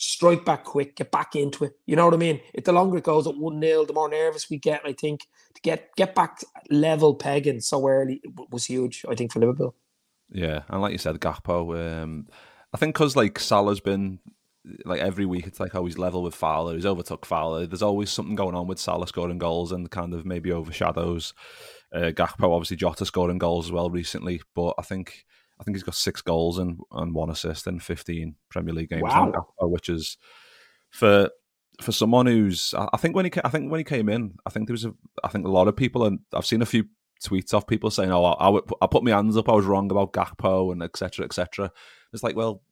Strike 0.03 0.43
back 0.43 0.63
quick, 0.63 0.95
get 0.95 1.11
back 1.11 1.35
into 1.35 1.63
it. 1.63 1.73
You 1.85 1.95
know 1.95 2.05
what 2.05 2.15
I 2.15 2.17
mean? 2.17 2.41
If 2.55 2.63
the 2.63 2.71
longer 2.71 2.97
it 2.97 3.03
goes 3.03 3.27
at 3.27 3.37
1 3.37 3.61
0, 3.61 3.85
the 3.85 3.93
more 3.93 4.09
nervous 4.09 4.49
we 4.49 4.57
get. 4.57 4.81
I 4.83 4.93
think 4.93 5.27
to 5.53 5.61
get 5.61 5.95
get 5.95 6.15
back 6.15 6.39
level 6.71 7.13
pegging 7.13 7.59
so 7.59 7.87
early 7.87 8.19
was 8.51 8.65
huge, 8.65 9.05
I 9.07 9.13
think, 9.13 9.31
for 9.31 9.39
Liverpool. 9.39 9.75
Yeah. 10.31 10.61
And 10.69 10.81
like 10.81 10.91
you 10.91 10.97
said, 10.97 11.19
Gakpo, 11.19 12.01
um, 12.01 12.27
I 12.73 12.77
think 12.77 12.95
because 12.95 13.15
like 13.15 13.37
Salah's 13.37 13.79
been 13.79 14.19
like 14.85 15.01
every 15.01 15.25
week 15.25 15.47
it's 15.47 15.59
like 15.59 15.75
always 15.75 15.99
level 15.99 16.23
with 16.23 16.33
Fowler. 16.33 16.73
He's 16.73 16.85
overtook 16.85 17.25
Fowler. 17.25 17.67
There's 17.67 17.81
always 17.83 18.09
something 18.09 18.35
going 18.35 18.55
on 18.55 18.65
with 18.65 18.79
Salah 18.79 19.07
scoring 19.07 19.37
goals 19.37 19.71
and 19.71 19.89
kind 19.91 20.15
of 20.15 20.25
maybe 20.25 20.51
overshadows 20.51 21.33
uh, 21.93 22.11
Gakpo. 22.11 22.53
Obviously, 22.55 22.77
Jota 22.77 23.05
scoring 23.05 23.37
goals 23.37 23.67
as 23.67 23.71
well 23.71 23.89
recently, 23.89 24.41
but 24.55 24.73
I 24.77 24.83
think 24.83 25.25
I 25.61 25.63
think 25.63 25.77
he's 25.77 25.83
got 25.83 25.93
six 25.93 26.21
goals 26.23 26.57
and, 26.57 26.79
and 26.91 27.13
one 27.13 27.29
assist 27.29 27.67
in 27.67 27.79
15 27.79 28.35
Premier 28.49 28.73
League 28.73 28.89
games, 28.89 29.03
wow. 29.03 29.31
Gakpo, 29.31 29.45
uh, 29.63 29.67
which 29.67 29.89
is 29.89 30.17
for 30.89 31.29
for 31.79 31.91
someone 31.91 32.25
who's 32.25 32.73
I 32.75 32.97
think 32.97 33.15
when 33.15 33.25
he 33.25 33.31
I 33.43 33.49
think 33.49 33.71
when 33.71 33.79
he 33.79 33.83
came 33.83 34.09
in, 34.09 34.35
I 34.45 34.49
think 34.49 34.67
there 34.67 34.73
was 34.73 34.85
a 34.85 34.93
I 35.23 35.27
think 35.27 35.45
a 35.45 35.51
lot 35.51 35.67
of 35.67 35.75
people 35.75 36.05
and 36.05 36.19
I've 36.33 36.45
seen 36.45 36.61
a 36.61 36.65
few 36.65 36.85
tweets 37.23 37.53
off 37.53 37.67
people 37.67 37.91
saying, 37.91 38.11
"Oh, 38.11 38.23
I, 38.23 38.49
I, 38.49 38.59
I 38.81 38.87
put 38.87 39.03
my 39.03 39.11
hands 39.11 39.37
up. 39.37 39.47
I 39.47 39.53
was 39.53 39.65
wrong 39.65 39.91
about 39.91 40.13
Gakpo 40.13 40.71
and 40.71 40.81
etc. 40.81 41.25
etc." 41.25 41.71
It's 42.11 42.23
like, 42.23 42.35
well, 42.35 42.63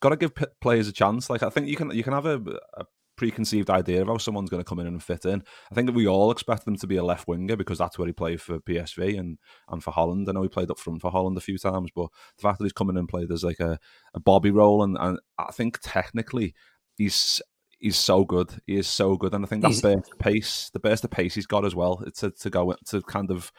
got 0.00 0.10
to 0.10 0.16
give 0.16 0.32
players 0.60 0.88
a 0.88 0.92
chance. 0.92 1.28
Like 1.30 1.42
I 1.42 1.50
think 1.50 1.68
you 1.68 1.76
can 1.76 1.90
you 1.90 2.02
can 2.02 2.14
have 2.14 2.26
a, 2.26 2.40
a 2.74 2.84
preconceived 3.18 3.68
idea 3.68 4.00
of 4.00 4.08
how 4.08 4.16
someone's 4.16 4.48
going 4.48 4.62
to 4.62 4.68
come 4.68 4.78
in 4.78 4.86
and 4.86 5.02
fit 5.02 5.26
in. 5.26 5.42
I 5.70 5.74
think 5.74 5.86
that 5.86 5.94
we 5.94 6.08
all 6.08 6.30
expect 6.30 6.64
them 6.64 6.76
to 6.76 6.86
be 6.86 6.96
a 6.96 7.04
left 7.04 7.28
winger 7.28 7.56
because 7.56 7.78
that's 7.78 7.98
where 7.98 8.06
he 8.06 8.12
played 8.12 8.40
for 8.40 8.60
PSV 8.60 9.18
and 9.18 9.38
and 9.68 9.82
for 9.82 9.90
Holland. 9.90 10.28
I 10.28 10.32
know 10.32 10.42
he 10.42 10.48
played 10.48 10.70
up 10.70 10.78
front 10.78 11.02
for 11.02 11.10
Holland 11.10 11.36
a 11.36 11.42
few 11.42 11.58
times, 11.58 11.90
but 11.94 12.08
the 12.36 12.42
fact 12.42 12.58
that 12.58 12.64
he's 12.64 12.72
coming 12.72 12.94
in 12.94 13.00
and 13.00 13.08
played 13.08 13.30
as 13.30 13.44
like 13.44 13.60
a, 13.60 13.78
a 14.14 14.20
Bobby 14.20 14.50
role 14.50 14.82
and, 14.82 14.96
and 14.98 15.18
I 15.38 15.52
think 15.52 15.78
technically 15.82 16.54
he's 16.96 17.42
he's 17.78 17.96
so 17.96 18.24
good. 18.24 18.60
He 18.66 18.76
is 18.76 18.88
so 18.88 19.16
good, 19.16 19.34
and 19.34 19.44
I 19.44 19.48
think 19.48 19.62
that 19.62 19.80
burst 19.82 20.18
pace, 20.18 20.70
the 20.72 20.80
burst 20.80 21.04
of 21.04 21.10
pace 21.10 21.34
he's 21.34 21.46
got 21.46 21.64
as 21.64 21.74
well, 21.74 22.02
to 22.16 22.30
to 22.30 22.50
go 22.50 22.74
to 22.86 23.02
kind 23.02 23.30
of. 23.30 23.52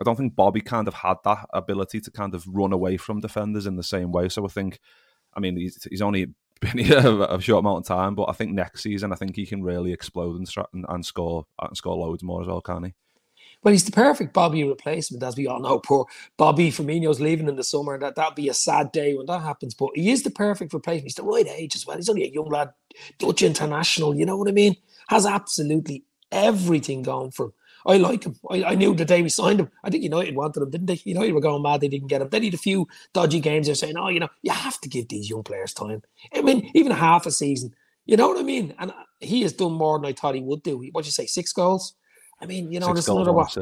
I 0.00 0.02
don't 0.02 0.16
think 0.16 0.34
Bobby 0.34 0.62
kind 0.62 0.88
of 0.88 0.94
had 0.94 1.18
that 1.24 1.46
ability 1.52 2.00
to 2.00 2.10
kind 2.10 2.34
of 2.34 2.46
run 2.48 2.72
away 2.72 2.96
from 2.96 3.20
defenders 3.20 3.66
in 3.66 3.76
the 3.76 3.82
same 3.82 4.12
way. 4.12 4.30
So 4.30 4.46
I 4.46 4.48
think, 4.48 4.80
I 5.34 5.40
mean, 5.40 5.58
he's, 5.58 5.86
he's 5.90 6.00
only 6.00 6.28
been 6.60 6.78
here 6.78 6.98
a 6.98 7.40
short 7.40 7.60
amount 7.60 7.78
of 7.78 7.86
time, 7.86 8.14
but 8.14 8.28
I 8.28 8.32
think 8.32 8.52
next 8.52 8.82
season 8.82 9.12
I 9.12 9.16
think 9.16 9.34
he 9.34 9.46
can 9.46 9.62
really 9.62 9.92
explode 9.92 10.36
and, 10.36 10.48
and, 10.72 10.86
and 10.88 11.04
score 11.04 11.46
and 11.60 11.76
score 11.76 11.96
loads 11.96 12.22
more 12.22 12.42
as 12.42 12.46
well, 12.46 12.60
can 12.60 12.84
he? 12.84 12.94
Well, 13.62 13.72
he's 13.72 13.84
the 13.84 13.92
perfect 13.92 14.32
Bobby 14.32 14.64
replacement, 14.64 15.22
as 15.22 15.36
we 15.36 15.46
all 15.46 15.60
know. 15.60 15.78
Poor 15.80 16.06
Bobby 16.38 16.70
Firmino's 16.70 17.20
leaving 17.20 17.48
in 17.48 17.56
the 17.56 17.64
summer, 17.64 17.92
and 17.94 18.02
that 18.02 18.14
that'd 18.14 18.34
be 18.34 18.48
a 18.48 18.54
sad 18.54 18.90
day 18.90 19.14
when 19.14 19.26
that 19.26 19.42
happens. 19.42 19.74
But 19.74 19.90
he 19.94 20.10
is 20.10 20.22
the 20.22 20.30
perfect 20.30 20.72
replacement. 20.72 21.04
He's 21.04 21.14
the 21.16 21.24
right 21.24 21.46
age 21.46 21.76
as 21.76 21.86
well. 21.86 21.96
He's 21.96 22.08
only 22.08 22.24
a 22.24 22.32
young 22.32 22.48
lad, 22.48 22.70
Dutch 23.18 23.42
international. 23.42 24.16
You 24.16 24.24
know 24.24 24.38
what 24.38 24.48
I 24.48 24.52
mean? 24.52 24.76
Has 25.08 25.26
absolutely 25.26 26.04
everything 26.32 27.02
going 27.02 27.32
for 27.32 27.46
him. 27.46 27.52
I 27.86 27.96
like 27.96 28.24
him. 28.24 28.36
I, 28.50 28.64
I, 28.64 28.74
knew 28.74 28.94
the 28.94 29.04
day 29.04 29.22
we 29.22 29.28
signed 29.28 29.60
him. 29.60 29.70
I 29.82 29.90
think 29.90 30.02
United 30.02 30.36
wanted 30.36 30.62
him, 30.62 30.70
didn't 30.70 30.86
they? 30.86 31.00
United 31.04 31.32
were 31.32 31.40
going 31.40 31.62
mad 31.62 31.80
they 31.80 31.88
didn't 31.88 32.08
get 32.08 32.22
him. 32.22 32.28
They 32.28 32.40
need 32.40 32.54
a 32.54 32.58
few 32.58 32.88
dodgy 33.12 33.40
games. 33.40 33.66
They're 33.66 33.74
saying, 33.74 33.96
oh, 33.96 34.08
you 34.08 34.20
know, 34.20 34.28
you 34.42 34.52
have 34.52 34.80
to 34.80 34.88
give 34.88 35.08
these 35.08 35.30
young 35.30 35.42
players 35.42 35.72
time. 35.72 36.02
I 36.34 36.42
mean, 36.42 36.70
even 36.74 36.92
half 36.92 37.26
a 37.26 37.30
season. 37.30 37.74
You 38.06 38.16
know 38.16 38.28
what 38.28 38.38
I 38.38 38.42
mean? 38.42 38.74
And 38.78 38.92
he 39.20 39.42
has 39.42 39.52
done 39.52 39.72
more 39.72 39.98
than 39.98 40.06
I 40.06 40.12
thought 40.12 40.34
he 40.34 40.40
would 40.40 40.62
do. 40.62 40.78
What'd 40.92 41.06
you 41.06 41.12
say? 41.12 41.26
Six 41.26 41.52
goals? 41.52 41.94
I 42.40 42.46
mean, 42.46 42.72
you 42.72 42.80
know, 42.80 42.86
Six 42.86 43.06
there's 43.06 43.08
another 43.08 43.32
what? 43.32 43.56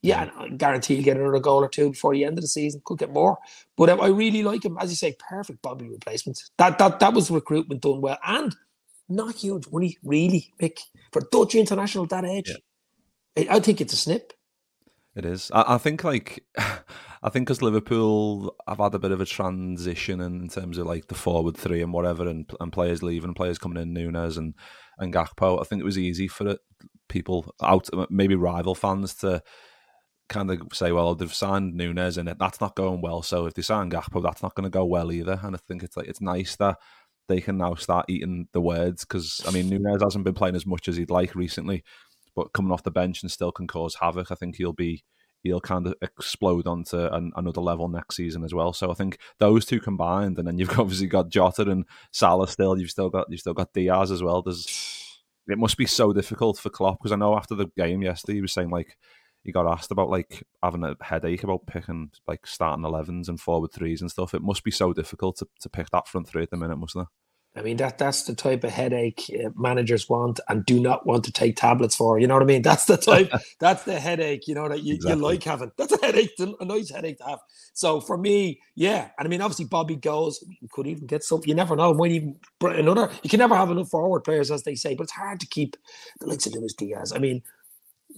Yeah, 0.00 0.22
and 0.22 0.30
I 0.38 0.48
guarantee 0.48 0.94
he'll 0.94 1.04
get 1.04 1.16
another 1.16 1.40
goal 1.40 1.64
or 1.64 1.68
two 1.68 1.90
before 1.90 2.14
the 2.14 2.24
end 2.24 2.38
of 2.38 2.42
the 2.42 2.48
season. 2.48 2.80
Could 2.84 2.98
get 2.98 3.12
more, 3.12 3.38
but 3.76 3.88
um, 3.88 4.00
I 4.00 4.06
really 4.06 4.44
like 4.44 4.64
him. 4.64 4.76
As 4.78 4.90
you 4.90 4.96
say, 4.96 5.16
perfect 5.18 5.60
Bobby 5.60 5.88
replacement. 5.88 6.40
That 6.56 6.78
that 6.78 7.00
that 7.00 7.14
was 7.14 7.32
recruitment 7.32 7.82
done 7.82 8.00
well 8.00 8.18
and 8.24 8.54
not 9.08 9.34
huge 9.34 9.64
money, 9.72 9.96
really, 10.04 10.52
Mick, 10.60 10.78
for 11.12 11.22
Dutch 11.32 11.54
international 11.54 12.04
at 12.04 12.10
that 12.10 12.24
age. 12.24 12.50
Yeah. 12.50 12.56
I 13.50 13.60
think 13.60 13.80
it's 13.80 13.92
a 13.92 13.96
snip. 13.96 14.32
It 15.14 15.24
is. 15.24 15.50
I, 15.52 15.74
I 15.74 15.78
think 15.78 16.04
like 16.04 16.44
I 17.22 17.30
think 17.30 17.50
as 17.50 17.62
Liverpool 17.62 18.54
have 18.68 18.78
had 18.78 18.94
a 18.94 18.98
bit 18.98 19.10
of 19.10 19.20
a 19.20 19.26
transition 19.26 20.20
in 20.20 20.48
terms 20.48 20.78
of 20.78 20.86
like 20.86 21.08
the 21.08 21.14
forward 21.14 21.56
three 21.56 21.82
and 21.82 21.92
whatever, 21.92 22.28
and 22.28 22.50
and 22.60 22.72
players 22.72 23.02
leaving, 23.02 23.34
players 23.34 23.58
coming 23.58 23.82
in, 23.82 23.92
Nunez 23.92 24.36
and 24.36 24.54
and 24.98 25.12
Gakpo. 25.12 25.60
I 25.60 25.64
think 25.64 25.80
it 25.80 25.86
was 25.86 25.98
easy 25.98 26.28
for 26.28 26.48
it, 26.48 26.60
people 27.08 27.54
out, 27.62 27.88
maybe 28.10 28.34
rival 28.34 28.74
fans 28.74 29.14
to 29.16 29.42
kind 30.28 30.50
of 30.50 30.60
say, 30.72 30.92
well, 30.92 31.14
they've 31.14 31.32
signed 31.32 31.74
Nunez 31.74 32.18
and 32.18 32.28
that's 32.38 32.60
not 32.60 32.76
going 32.76 33.00
well. 33.00 33.22
So 33.22 33.46
if 33.46 33.54
they 33.54 33.62
sign 33.62 33.90
Gakpo, 33.90 34.22
that's 34.22 34.42
not 34.42 34.54
going 34.54 34.64
to 34.64 34.70
go 34.70 34.84
well 34.84 35.10
either. 35.10 35.40
And 35.42 35.56
I 35.56 35.58
think 35.58 35.82
it's 35.82 35.96
like 35.96 36.08
it's 36.08 36.20
nice 36.20 36.56
that 36.56 36.76
they 37.28 37.40
can 37.40 37.58
now 37.58 37.74
start 37.74 38.06
eating 38.08 38.48
the 38.52 38.60
words 38.60 39.04
because 39.04 39.40
I 39.46 39.50
mean 39.50 39.68
Nunez 39.70 40.02
hasn't 40.02 40.24
been 40.24 40.34
playing 40.34 40.56
as 40.56 40.66
much 40.66 40.88
as 40.88 40.96
he'd 40.96 41.10
like 41.10 41.34
recently 41.34 41.84
but 42.38 42.52
coming 42.52 42.70
off 42.70 42.84
the 42.84 42.90
bench 42.92 43.22
and 43.22 43.30
still 43.30 43.50
can 43.50 43.66
cause 43.66 43.96
havoc. 43.96 44.30
I 44.30 44.36
think 44.36 44.56
he'll 44.56 44.72
be 44.72 45.02
he'll 45.42 45.60
kind 45.60 45.88
of 45.88 45.94
explode 46.02 46.68
onto 46.68 46.96
an, 46.96 47.32
another 47.34 47.60
level 47.60 47.88
next 47.88 48.14
season 48.14 48.44
as 48.44 48.54
well. 48.54 48.72
So 48.72 48.92
I 48.92 48.94
think 48.94 49.18
those 49.38 49.66
two 49.66 49.80
combined, 49.80 50.38
and 50.38 50.46
then 50.46 50.56
you've 50.56 50.78
obviously 50.78 51.08
got 51.08 51.30
Jota 51.30 51.62
and 51.62 51.84
Salah 52.12 52.46
still. 52.46 52.78
You've 52.78 52.90
still 52.90 53.10
got 53.10 53.26
you've 53.28 53.40
still 53.40 53.54
got 53.54 53.72
Diaz 53.72 54.12
as 54.12 54.22
well. 54.22 54.42
There's 54.42 55.20
it 55.48 55.58
must 55.58 55.76
be 55.76 55.86
so 55.86 56.12
difficult 56.12 56.58
for 56.58 56.70
Klopp 56.70 56.98
because 57.00 57.10
I 57.10 57.16
know 57.16 57.36
after 57.36 57.56
the 57.56 57.66
game 57.76 58.02
yesterday 58.02 58.34
he 58.34 58.42
was 58.42 58.52
saying 58.52 58.70
like 58.70 58.96
he 59.42 59.50
got 59.50 59.66
asked 59.66 59.90
about 59.90 60.10
like 60.10 60.44
having 60.62 60.84
a 60.84 60.94
headache 61.00 61.42
about 61.42 61.66
picking 61.66 62.10
like 62.28 62.46
starting 62.46 62.84
11s 62.84 63.28
and 63.28 63.40
forward 63.40 63.72
threes 63.72 64.00
and 64.00 64.10
stuff. 64.10 64.34
It 64.34 64.42
must 64.42 64.62
be 64.62 64.70
so 64.70 64.92
difficult 64.92 65.38
to, 65.38 65.48
to 65.60 65.68
pick 65.68 65.90
that 65.90 66.06
front 66.06 66.28
three 66.28 66.44
at 66.44 66.50
the 66.50 66.56
minute, 66.56 66.76
mustn't 66.76 67.02
it? 67.02 67.08
I 67.56 67.62
mean 67.62 67.76
that 67.78 67.98
that's 67.98 68.22
the 68.22 68.34
type 68.34 68.62
of 68.62 68.70
headache 68.70 69.24
uh, 69.34 69.48
managers 69.56 70.08
want 70.08 70.38
and 70.48 70.64
do 70.64 70.78
not 70.78 71.06
want 71.06 71.24
to 71.24 71.32
take 71.32 71.56
tablets 71.56 71.96
for. 71.96 72.18
You 72.18 72.26
know 72.26 72.34
what 72.34 72.42
I 72.42 72.46
mean? 72.46 72.62
That's 72.68 72.84
the 72.84 72.96
type. 72.96 73.32
that's 73.58 73.82
the 73.82 73.98
headache. 73.98 74.46
You 74.46 74.54
know 74.54 74.68
that 74.68 74.82
you, 74.82 74.94
exactly. 74.94 75.18
you 75.18 75.24
like 75.24 75.42
having. 75.42 75.72
That's 75.76 75.92
a 75.92 75.98
headache. 76.04 76.30
A 76.38 76.64
nice 76.64 76.90
headache 76.90 77.18
to 77.18 77.24
have. 77.24 77.38
So 77.72 78.00
for 78.00 78.16
me, 78.16 78.60
yeah. 78.74 79.08
And 79.18 79.26
I 79.26 79.28
mean, 79.28 79.40
obviously 79.40 79.64
Bobby 79.64 79.96
goes. 79.96 80.44
You 80.60 80.68
could 80.70 80.86
even 80.86 81.06
get 81.06 81.24
some. 81.24 81.40
You 81.44 81.54
never 81.54 81.74
know. 81.74 81.94
Might 81.94 82.12
even 82.12 82.36
another. 82.60 83.10
You 83.22 83.30
can 83.30 83.38
never 83.38 83.56
have 83.56 83.70
enough 83.70 83.88
forward 83.88 84.20
players, 84.20 84.50
as 84.50 84.62
they 84.62 84.74
say. 84.74 84.94
But 84.94 85.04
it's 85.04 85.12
hard 85.12 85.40
to 85.40 85.46
keep 85.46 85.76
the 86.20 86.26
likes 86.26 86.46
of 86.46 86.54
Luis 86.54 86.74
Diaz. 86.74 87.12
I 87.12 87.18
mean, 87.18 87.42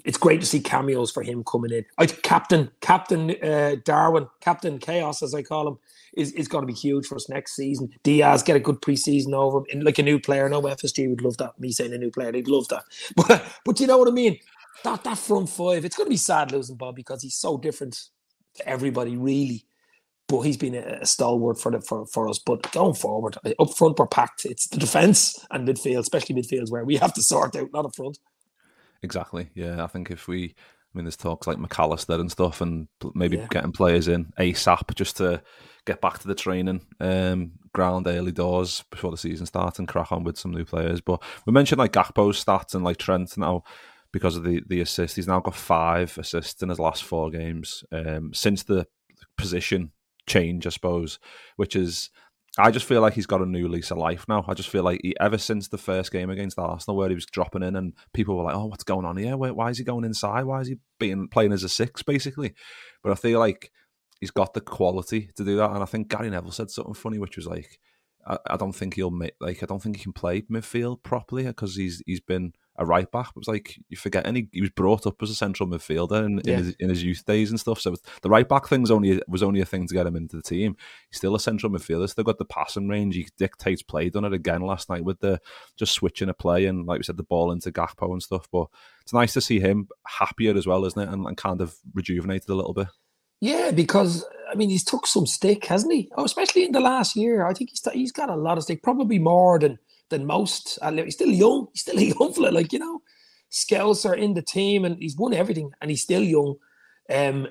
it's 0.05 0.19
great 0.19 0.41
to 0.41 0.47
see 0.47 0.61
cameos 0.61 1.11
for 1.11 1.23
him 1.23 1.45
coming 1.45 1.73
in. 1.73 1.85
I 1.99 2.07
Captain 2.07 2.71
Captain 2.81 3.31
uh, 3.43 3.77
Darwin, 3.85 4.29
Captain 4.41 4.79
Chaos, 4.79 5.23
as 5.23 5.35
I 5.35 5.43
call 5.43 5.69
him 5.69 5.79
is, 6.15 6.33
is 6.33 6.49
going 6.49 6.63
to 6.63 6.67
be 6.67 6.79
huge 6.79 7.07
for 7.07 7.15
us 7.17 7.29
next 7.29 7.55
season. 7.55 7.91
Diaz 8.03 8.43
get 8.43 8.57
a 8.57 8.61
good 8.61 8.81
preseason 8.81 9.33
over 9.33 9.59
him, 9.59 9.67
and 9.73 9.85
like 9.85 9.99
a 9.99 10.03
new 10.03 10.19
player. 10.19 10.49
No 10.49 10.63
FSG 10.63 11.09
would 11.09 11.23
love 11.23 11.37
that. 11.39 11.59
Me 11.59 11.71
saying 11.73 11.93
a 11.93 11.99
new 11.99 12.11
player, 12.11 12.33
they'd 12.33 12.49
love 12.49 12.69
that. 12.69 12.85
But 13.17 13.45
but 13.65 13.81
you 13.81 13.87
know 13.87 13.99
what 13.99 14.09
I 14.09 14.13
mean. 14.13 14.39
that 14.85 15.05
that 15.05 15.19
front 15.19 15.49
five, 15.49 15.85
it's 15.85 15.97
going 15.97 16.07
to 16.07 16.11
be 16.11 16.17
sad 16.17 16.53
losing 16.53 16.77
Bob 16.77 16.97
because 16.97 17.23
he's 17.23 17.37
so 17.37 17.59
different 17.59 18.09
to 18.55 18.69
everybody, 18.69 19.17
really. 19.17 19.65
But 20.29 20.43
he's 20.43 20.57
been 20.57 20.77
a, 20.77 21.01
a 21.03 21.07
stalwart 21.07 21.61
for 21.61 21.73
the 21.73 21.81
for, 21.81 22.07
for 22.07 22.29
us. 22.29 22.39
But 22.39 22.71
going 22.73 22.95
forward, 22.95 23.37
up 23.59 23.77
front 23.77 23.99
we're 23.99 24.07
packed. 24.07 24.45
It's 24.45 24.69
the 24.69 24.79
defence 24.79 25.45
and 25.51 25.67
midfield, 25.67 26.01
especially 26.01 26.37
midfields, 26.37 26.71
where 26.71 26.85
we 26.85 26.97
have 26.97 27.15
to 27.15 27.23
sort 27.23 27.57
out, 27.57 27.73
not 27.73 27.87
up 27.87 27.97
front. 27.97 28.19
Exactly. 29.03 29.51
Yeah, 29.55 29.83
I 29.83 29.87
think 29.87 30.11
if 30.11 30.29
we, 30.29 30.55
I 30.57 30.99
mean, 30.99 31.05
there's 31.05 31.17
talks 31.17 31.47
like 31.47 31.59
Mac 31.59 31.79
Allister 31.79 32.15
and 32.15 32.31
stuff, 32.31 32.61
and 32.61 32.89
maybe 33.15 33.39
Yeah. 33.39 33.47
getting 33.51 33.73
players 33.73 34.09
in 34.09 34.33
ASAP 34.39 34.95
just 34.95 35.17
to 35.19 35.43
get 35.87 36.01
back 36.01 36.19
to 36.19 36.29
the 36.29 36.35
training 36.35 36.83
um, 37.01 37.53
ground 37.73 38.07
early 38.07 38.33
doors 38.33 38.85
before 38.91 39.11
the 39.11 39.17
season 39.17 39.47
starts 39.47 39.79
and 39.79 39.89
crack 39.89 40.13
on 40.13 40.25
with 40.25 40.39
some 40.39 40.51
new 40.51 40.65
players. 40.65 41.01
But 41.01 41.23
we 41.47 41.53
mentioned 41.53 41.79
like 41.79 41.93
Gakpo's 41.93 42.43
stats 42.45 42.75
and 42.75 42.85
like 42.85 42.99
Trent 42.99 43.37
now 43.39 43.63
because 44.13 44.37
of 44.37 44.45
the 44.45 44.63
the 44.67 44.81
assist. 44.81 45.17
He's 45.17 45.29
now 45.29 45.41
got 45.41 45.55
five 45.55 46.17
assists 46.19 46.63
in 46.63 46.69
his 46.69 46.79
last 46.79 47.03
four 47.05 47.31
games 47.31 47.83
um, 47.93 48.33
since 48.35 48.65
the 48.65 48.87
position 49.39 49.93
change, 50.27 50.67
I 50.67 50.71
suppose, 50.71 51.19
which 51.57 51.75
is. 51.77 52.11
I 52.61 52.71
just 52.71 52.87
feel 52.87 53.01
like 53.01 53.15
he's 53.15 53.27
got 53.27 53.41
a 53.41 53.47
new 53.47 53.69
lease 53.69 53.91
of 53.91 53.99
life 53.99 54.27
now. 54.29 54.45
I 54.47 54.55
just 54.55 54.69
feel 54.69 54.83
like 54.83 55.01
he, 55.03 55.15
ever 55.21 55.39
since 55.39 55.69
the 55.69 55.79
first 55.79 56.13
game 56.13 56.31
against 56.31 56.59
Arsenal, 56.59 56.97
where 56.97 57.09
he 57.09 57.15
was 57.15 57.27
dropping 57.27 57.63
in 57.63 57.77
and 57.77 57.95
people 58.13 58.37
were 58.37 58.45
like, 58.45 58.55
"Oh, 58.55 58.67
what's 58.67 58.85
going 58.85 59.05
on 59.05 59.17
here? 59.17 59.37
Why, 59.37 59.71
is 59.71 59.79
he 59.79 59.85
going 59.85 60.05
inside? 60.05 60.45
Why 60.45 60.61
is 60.61 60.69
he 60.69 60.77
being 60.99 61.29
playing 61.29 61.53
as 61.53 61.65
a 61.65 61.69
six, 61.69 62.03
basically?" 62.03 62.55
But 63.03 63.13
I 63.13 63.15
feel 63.15 63.39
like 63.39 63.71
he's 64.21 64.31
got 64.31 64.55
the 64.55 64.61
quality 64.61 65.31
to 65.37 65.45
do 65.45 65.57
that, 65.57 65.71
and 65.71 65.83
I 65.83 65.87
think 65.87 66.09
Gary 66.09 66.31
Neville 66.31 66.53
said 66.53 66.71
something 66.71 66.95
funny, 66.95 67.19
which 67.19 67.37
was 67.37 67.47
like, 67.47 67.79
"I, 68.27 68.39
I 68.47 68.57
don't 68.57 68.73
think 68.73 68.95
he'll 68.95 69.11
make 69.11 69.35
like 69.41 69.63
I 69.63 69.67
don't 69.67 69.83
think 69.83 69.97
he 69.97 70.03
can 70.03 70.13
play 70.13 70.43
midfield 70.43 71.03
properly 71.03 71.45
because 71.45 71.77
he's 71.77 72.03
he's 72.07 72.21
been 72.21 72.53
a 72.81 72.87
right 72.87 73.09
back. 73.13 73.29
It 73.29 73.37
was 73.37 73.47
like 73.47 73.79
you 73.89 73.97
forget, 73.97 74.27
and 74.27 74.37
he, 74.37 74.49
he 74.53 74.61
was 74.63 74.71
brought 74.71 75.07
up 75.07 75.23
as 75.23 75.31
a 75.31 75.35
central 75.35 75.69
midfielder 75.69 76.25
in, 76.25 76.41
Yeah. 76.45 76.55
in, 76.55 76.65
his, 76.65 76.75
in 76.81 76.89
his 76.89 77.03
youth 77.05 77.25
days 77.25 77.51
and 77.51 77.61
stuff. 77.61 77.81
So 77.81 77.95
the 78.23 78.31
right 78.31 78.49
back 78.49 78.67
thing's 78.69 78.91
only 78.91 79.23
was 79.29 79.43
only 79.43 79.61
a 79.61 79.65
thing 79.67 79.87
to 79.87 79.95
get 79.95 80.07
him 80.07 80.17
into 80.17 80.37
the 80.37 80.43
team. 80.43 80.77
He's 81.11 81.19
still 81.19 81.35
a 81.35 81.41
central 81.41 81.71
midfielder. 81.71 82.09
Still 82.09 82.25
got 82.25 82.39
the 82.39 82.45
passing 82.45 82.89
range. 82.89 83.15
He 83.15 83.29
dictates 83.39 83.83
play. 83.83 84.09
Done 84.09 84.25
it 84.25 84.33
again 84.33 84.63
last 84.63 84.89
night 84.89 85.05
with 85.05 85.21
the 85.21 85.41
just 85.77 85.93
switching 85.93 86.29
a 86.31 86.35
play 86.35 86.65
and 86.65 86.87
like 86.87 86.99
we 86.99 87.05
said, 87.05 87.19
the 87.19 87.23
ball 87.23 87.53
into 87.53 87.71
Gakpo 87.71 88.11
and 88.13 88.23
stuff. 88.23 88.49
But 88.51 88.67
it's 89.03 89.13
nice 89.13 89.35
to 89.35 89.41
see 89.41 89.61
him 89.61 89.89
happier 90.07 90.57
as 90.57 90.67
well, 90.67 90.85
isn't 90.87 91.01
it? 91.01 91.09
And, 91.13 91.27
and 91.27 91.37
kind 91.37 91.61
of 91.61 91.77
rejuvenated 91.95 92.49
a 92.49 92.55
little 92.55 92.75
bit. 92.75 92.89
Yeah, 93.43 93.71
because 93.71 94.25
I 94.51 94.55
mean 94.55 94.71
he's 94.71 94.85
took 94.85 95.07
some 95.07 95.27
stick, 95.27 95.65
hasn't 95.67 95.93
he? 95.93 96.11
Oh, 96.17 96.25
especially 96.25 96.65
in 96.65 96.73
the 96.73 96.81
last 96.81 97.17
year. 97.17 97.47
I 97.47 97.55
think 97.55 97.71
he's 97.71 97.83
he's 97.93 98.13
got 98.13 98.29
a 98.31 98.37
lot 98.37 98.59
of 98.59 98.65
stick, 98.65 98.83
probably 98.83 99.19
more 99.19 99.59
than 99.59 99.79
than 100.11 100.27
most. 100.27 100.79
He's 100.83 101.15
still 101.15 101.31
young. 101.31 101.69
He's 101.73 101.83
still 101.83 101.99
a 101.99 102.03
young 102.19 102.33
fella, 102.33 102.51
like 102.51 102.73
you 102.73 102.79
know. 102.79 103.01
Scouts 103.49 104.07
are 104.07 104.15
in 104.15 104.35
the 104.35 104.43
team, 104.43 104.85
and 104.85 104.97
he's 104.99 105.17
won 105.17 105.35
everything, 105.35 105.73
and 105.81 105.91
he's 105.91 106.03
still 106.03 106.23
young. 106.23 106.57
Um, 107.13 107.49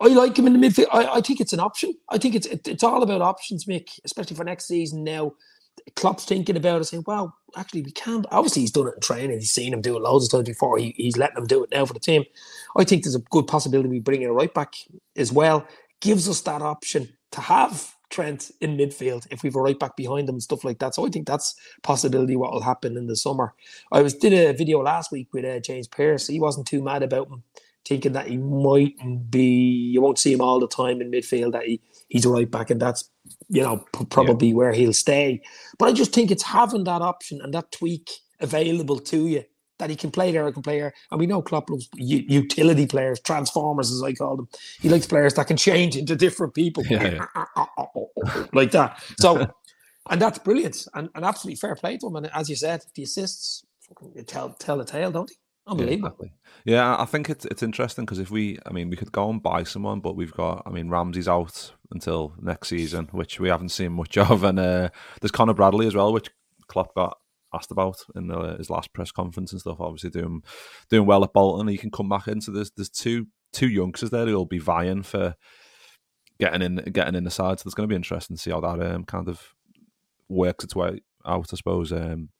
I 0.00 0.08
like 0.08 0.36
him 0.36 0.46
in 0.46 0.58
the 0.58 0.66
midfield. 0.66 0.88
I, 0.92 1.06
I 1.06 1.20
think 1.20 1.40
it's 1.40 1.52
an 1.52 1.60
option. 1.60 1.94
I 2.08 2.18
think 2.18 2.34
it's 2.34 2.46
it, 2.46 2.66
it's 2.66 2.82
all 2.82 3.02
about 3.02 3.20
options, 3.20 3.66
Mick, 3.66 3.88
especially 4.04 4.36
for 4.36 4.44
next 4.44 4.66
season. 4.66 5.04
Now, 5.04 5.32
Klopp's 5.94 6.24
thinking 6.24 6.56
about 6.56 6.80
it, 6.80 6.84
saying, 6.84 7.04
"Wow, 7.06 7.34
actually, 7.56 7.82
we 7.82 7.92
can." 7.92 8.24
Obviously, 8.30 8.62
he's 8.62 8.72
done 8.72 8.88
it 8.88 8.94
in 8.94 9.00
training. 9.00 9.38
He's 9.38 9.52
seen 9.52 9.72
him 9.72 9.80
do 9.80 9.96
it 9.96 10.02
loads 10.02 10.24
of 10.24 10.30
times 10.32 10.48
before. 10.48 10.78
He, 10.78 10.94
he's 10.96 11.16
letting 11.16 11.38
him 11.38 11.46
do 11.46 11.62
it 11.62 11.70
now 11.70 11.84
for 11.84 11.94
the 11.94 12.00
team. 12.00 12.24
I 12.76 12.84
think 12.84 13.04
there's 13.04 13.14
a 13.14 13.20
good 13.30 13.46
possibility 13.46 13.88
we 13.88 14.00
bring 14.00 14.22
in 14.22 14.28
a 14.28 14.32
right 14.32 14.52
back 14.52 14.74
as 15.16 15.30
well. 15.30 15.66
Gives 16.00 16.28
us 16.28 16.40
that 16.42 16.62
option 16.62 17.08
to 17.32 17.40
have 17.40 17.94
Trent 18.12 18.52
in 18.60 18.76
midfield 18.76 19.26
if 19.30 19.42
we've 19.42 19.56
a 19.56 19.60
right 19.60 19.78
back 19.78 19.96
behind 19.96 20.28
him 20.28 20.36
and 20.36 20.42
stuff 20.42 20.62
like 20.62 20.78
that. 20.78 20.94
So 20.94 21.04
I 21.04 21.08
think 21.08 21.26
that's 21.26 21.56
possibility 21.82 22.36
what 22.36 22.52
will 22.52 22.62
happen 22.62 22.96
in 22.96 23.06
the 23.06 23.16
summer. 23.16 23.54
I 23.90 24.02
was 24.02 24.14
did 24.14 24.32
a 24.32 24.52
video 24.52 24.80
last 24.80 25.10
week 25.10 25.28
with 25.32 25.44
uh, 25.44 25.58
James 25.58 25.88
Pearce. 25.88 26.28
He 26.28 26.38
wasn't 26.38 26.66
too 26.68 26.82
mad 26.82 27.02
about 27.02 27.28
him, 27.28 27.42
thinking 27.84 28.12
that 28.12 28.28
he 28.28 28.36
mightn't 28.36 29.30
be. 29.30 29.90
You 29.92 30.00
won't 30.00 30.18
see 30.18 30.32
him 30.32 30.40
all 30.40 30.60
the 30.60 30.68
time 30.68 31.00
in 31.00 31.10
midfield. 31.10 31.52
That 31.52 31.64
he 31.64 31.80
he's 32.08 32.24
a 32.24 32.30
right 32.30 32.50
back, 32.50 32.70
and 32.70 32.80
that's 32.80 33.10
you 33.48 33.62
know 33.62 33.84
p- 33.96 34.04
probably 34.04 34.54
where 34.54 34.72
he'll 34.72 34.92
stay. 34.92 35.42
But 35.78 35.88
I 35.88 35.92
just 35.92 36.12
think 36.12 36.30
it's 36.30 36.44
having 36.44 36.84
that 36.84 37.02
option 37.02 37.40
and 37.42 37.52
that 37.54 37.72
tweak 37.72 38.10
available 38.40 38.98
to 38.98 39.26
you 39.26 39.44
that 39.78 39.90
he 39.90 39.96
can 39.96 40.10
play 40.10 40.32
there, 40.32 40.46
or 40.46 40.52
can 40.52 40.62
play 40.62 40.80
there. 40.80 40.92
And 41.10 41.20
we 41.20 41.26
know 41.26 41.42
Klopp 41.42 41.70
loves 41.70 41.88
u- 41.94 42.24
utility 42.28 42.86
players, 42.86 43.20
transformers 43.20 43.90
as 43.90 44.02
I 44.02 44.12
call 44.12 44.36
them. 44.36 44.48
He 44.80 44.88
likes 44.88 45.06
players 45.06 45.34
that 45.34 45.46
can 45.46 45.56
change 45.56 45.96
into 45.96 46.16
different 46.16 46.54
people, 46.54 46.84
Yeah, 46.90 47.26
ah, 47.34 47.46
ah, 47.56 47.68
ah, 47.78 48.48
like 48.52 48.70
that. 48.72 49.02
So, 49.18 49.52
and 50.10 50.20
that's 50.20 50.38
brilliant 50.38 50.86
and, 50.94 51.08
and 51.14 51.24
absolutely 51.24 51.56
fair 51.56 51.74
play 51.74 51.96
to 51.98 52.06
him. 52.06 52.16
And 52.16 52.30
as 52.34 52.48
you 52.48 52.56
said, 52.56 52.84
the 52.94 53.02
assists 53.02 53.64
fucking 53.80 54.24
tell 54.24 54.50
tell 54.50 54.78
the 54.78 54.84
tale, 54.84 55.10
don't 55.10 55.28
they? 55.28 55.34
Yeah, 55.74 55.84
exactly. 55.84 56.32
Yeah, 56.64 56.96
I 56.98 57.04
think 57.04 57.30
it's 57.30 57.44
it's 57.44 57.62
interesting 57.62 58.04
because 58.04 58.18
if 58.18 58.30
we, 58.30 58.58
I 58.66 58.72
mean, 58.72 58.90
we 58.90 58.96
could 58.96 59.12
go 59.12 59.30
and 59.30 59.42
buy 59.42 59.62
someone, 59.62 60.00
but 60.00 60.16
we've 60.16 60.32
got, 60.32 60.62
I 60.66 60.70
mean, 60.70 60.88
Ramsay's 60.88 61.28
out 61.28 61.72
until 61.92 62.34
next 62.40 62.68
season, 62.68 63.08
which 63.12 63.38
we 63.38 63.48
haven't 63.48 63.68
seen 63.68 63.92
much 63.92 64.16
of, 64.18 64.42
and 64.44 64.58
uh, 64.58 64.88
there's 65.20 65.30
Conor 65.30 65.54
Bradley 65.54 65.86
as 65.86 65.94
well, 65.94 66.12
which 66.12 66.30
Klopp 66.66 66.94
got 66.94 67.18
asked 67.54 67.70
about 67.70 67.98
in 68.14 68.28
the, 68.28 68.56
his 68.56 68.70
last 68.70 68.92
press 68.92 69.12
conference 69.12 69.52
and 69.52 69.60
stuff. 69.60 69.80
Obviously, 69.80 70.10
doing 70.10 70.42
doing 70.88 71.06
well 71.06 71.24
at 71.24 71.32
Bolton, 71.32 71.68
he 71.68 71.78
can 71.78 71.90
come 71.90 72.08
back 72.08 72.28
into 72.28 72.50
this. 72.50 72.70
there's 72.70 72.88
two 72.88 73.26
two 73.52 73.68
youngsters 73.68 74.10
there 74.10 74.26
who'll 74.26 74.46
be 74.46 74.58
vying 74.58 75.02
for 75.02 75.34
getting 76.40 76.62
in 76.62 76.76
getting 76.92 77.14
in 77.14 77.24
the 77.24 77.30
side. 77.30 77.60
So 77.60 77.66
it's 77.66 77.74
going 77.74 77.88
to 77.88 77.92
be 77.92 77.96
interesting 77.96 78.36
to 78.36 78.42
see 78.42 78.50
how 78.50 78.60
that 78.60 78.80
um, 78.82 79.04
kind 79.04 79.28
of 79.28 79.54
works 80.28 80.64
its 80.64 80.74
way 80.74 81.00
out, 81.24 81.52
I 81.52 81.56
suppose. 81.56 81.92
Um, 81.92 82.30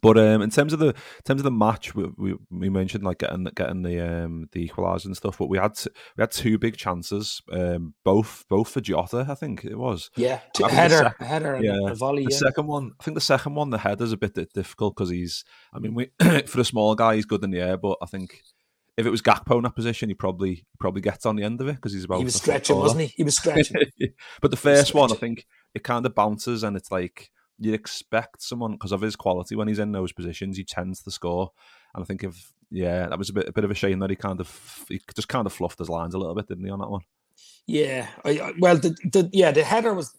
but 0.00 0.18
um, 0.18 0.42
in 0.42 0.50
terms 0.50 0.72
of 0.72 0.78
the 0.78 0.88
in 0.88 1.22
terms 1.24 1.40
of 1.40 1.44
the 1.44 1.50
match, 1.50 1.94
we, 1.94 2.06
we, 2.16 2.34
we 2.50 2.68
mentioned 2.68 3.04
like 3.04 3.18
getting 3.18 3.44
getting 3.54 3.82
the 3.82 4.00
um, 4.00 4.48
the 4.52 4.68
equaliser 4.68 5.06
and 5.06 5.16
stuff, 5.16 5.38
but 5.38 5.48
we 5.48 5.58
had 5.58 5.72
we 6.16 6.22
had 6.22 6.30
two 6.30 6.58
big 6.58 6.76
chances, 6.76 7.42
um, 7.52 7.94
both 8.04 8.44
both 8.48 8.68
for 8.70 8.80
Jota, 8.80 9.26
I 9.28 9.34
think 9.34 9.64
it 9.64 9.76
was. 9.78 10.10
Yeah, 10.16 10.40
to, 10.54 10.64
I 10.64 10.66
a 10.66 10.70
think 10.70 10.90
the 10.90 10.96
header, 10.96 11.14
a 11.20 11.24
header, 11.24 11.54
and 11.54 11.64
yeah, 11.64 11.90
a 11.90 11.94
volley. 11.94 12.24
The 12.24 12.30
Yeah. 12.32 12.38
second 12.38 12.66
one, 12.66 12.92
I 13.00 13.04
think 13.04 13.14
the 13.14 13.20
second 13.20 13.54
one, 13.54 13.70
the 13.70 13.78
header's 13.78 14.12
a 14.12 14.16
bit 14.16 14.34
difficult 14.54 14.96
because 14.96 15.10
he's, 15.10 15.44
I 15.72 15.78
mean, 15.78 15.94
we, 15.94 16.10
for 16.46 16.60
a 16.60 16.64
small 16.64 16.94
guy, 16.94 17.16
he's 17.16 17.26
good 17.26 17.44
in 17.44 17.50
the 17.50 17.60
air, 17.60 17.76
but 17.76 17.98
I 18.02 18.06
think 18.06 18.42
if 18.96 19.06
it 19.06 19.10
was 19.10 19.22
Gakpo 19.22 19.56
in 19.58 19.62
that 19.62 19.76
position, 19.76 20.08
he 20.08 20.14
probably 20.14 20.66
probably 20.80 21.00
gets 21.00 21.24
on 21.24 21.36
the 21.36 21.44
end 21.44 21.60
of 21.60 21.68
it 21.68 21.76
because 21.76 21.92
he's 21.92 22.04
about. 22.04 22.18
he 22.18 22.24
was 22.24 22.34
stretching, 22.34 22.76
wasn't 22.76 23.02
he? 23.02 23.14
He 23.16 23.22
was 23.22 23.36
stretching. 23.36 23.76
but 24.42 24.50
the 24.50 24.56
first 24.56 24.92
one, 24.92 25.12
I 25.12 25.14
think 25.14 25.46
it 25.74 25.84
kind 25.84 26.04
of 26.04 26.14
bounces 26.16 26.64
and 26.64 26.76
it's 26.76 26.90
like 26.90 27.30
you'd 27.58 27.74
expect 27.74 28.42
someone 28.42 28.72
because 28.72 28.92
of 28.92 29.00
his 29.00 29.16
quality 29.16 29.56
when 29.56 29.68
he's 29.68 29.78
in 29.78 29.92
those 29.92 30.12
positions, 30.12 30.56
he 30.56 30.64
tends 30.64 31.02
to 31.02 31.10
score. 31.10 31.52
And 31.94 32.02
I 32.02 32.04
think 32.04 32.24
if 32.24 32.52
yeah, 32.70 33.08
that 33.08 33.18
was 33.18 33.30
a 33.30 33.32
bit 33.32 33.48
a 33.48 33.52
bit 33.52 33.64
of 33.64 33.70
a 33.70 33.74
shame 33.74 33.98
that 34.00 34.10
he 34.10 34.16
kind 34.16 34.40
of 34.40 34.84
he 34.88 35.00
just 35.14 35.28
kind 35.28 35.46
of 35.46 35.52
fluffed 35.52 35.78
his 35.78 35.88
lines 35.88 36.14
a 36.14 36.18
little 36.18 36.34
bit, 36.34 36.48
didn't 36.48 36.64
he, 36.64 36.70
on 36.70 36.80
that 36.80 36.90
one? 36.90 37.02
Yeah, 37.66 38.08
I, 38.24 38.30
I, 38.30 38.52
well, 38.58 38.76
the, 38.76 38.90
the 39.04 39.30
yeah, 39.32 39.52
the 39.52 39.62
header 39.64 39.94
was 39.94 40.14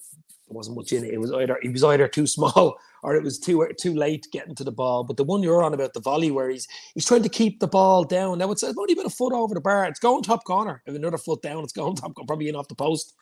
wasn't 0.48 0.78
much 0.78 0.92
in 0.94 1.04
it. 1.04 1.14
It 1.14 1.20
was 1.20 1.32
either 1.32 1.58
he 1.62 1.70
was 1.70 1.84
either 1.84 2.08
too 2.08 2.28
small 2.28 2.78
or 3.04 3.16
it 3.16 3.24
was 3.24 3.40
too 3.40 3.68
too 3.80 3.94
late 3.94 4.28
getting 4.32 4.56
to 4.56 4.64
the 4.64 4.72
ball. 4.72 5.04
But 5.04 5.18
the 5.18 5.24
one 5.24 5.44
you're 5.44 5.64
on 5.64 5.74
about 5.74 5.94
the 5.94 6.00
volley 6.00 6.32
where 6.32 6.50
he's 6.50 6.68
he's 6.94 7.06
trying 7.06 7.24
to 7.24 7.30
keep 7.30 7.60
the 7.60 7.68
ball 7.68 8.04
down. 8.04 8.40
Now 8.40 8.52
it's 8.52 8.64
only 8.64 8.94
about 8.94 9.06
a 9.06 9.10
foot 9.10 9.34
over 9.34 9.54
the 9.54 9.62
bar. 9.62 9.86
It's 9.86 10.00
going 10.00 10.24
top 10.24 10.44
corner. 10.44 10.82
If 10.86 10.96
another 10.96 11.18
foot 11.18 11.42
down, 11.42 11.64
it's 11.64 11.74
going 11.74 11.96
top, 11.98 12.16
corner, 12.16 12.28
probably 12.28 12.50
in 12.50 12.56
off 12.56 12.68
the 12.68 12.76
post. 12.76 13.14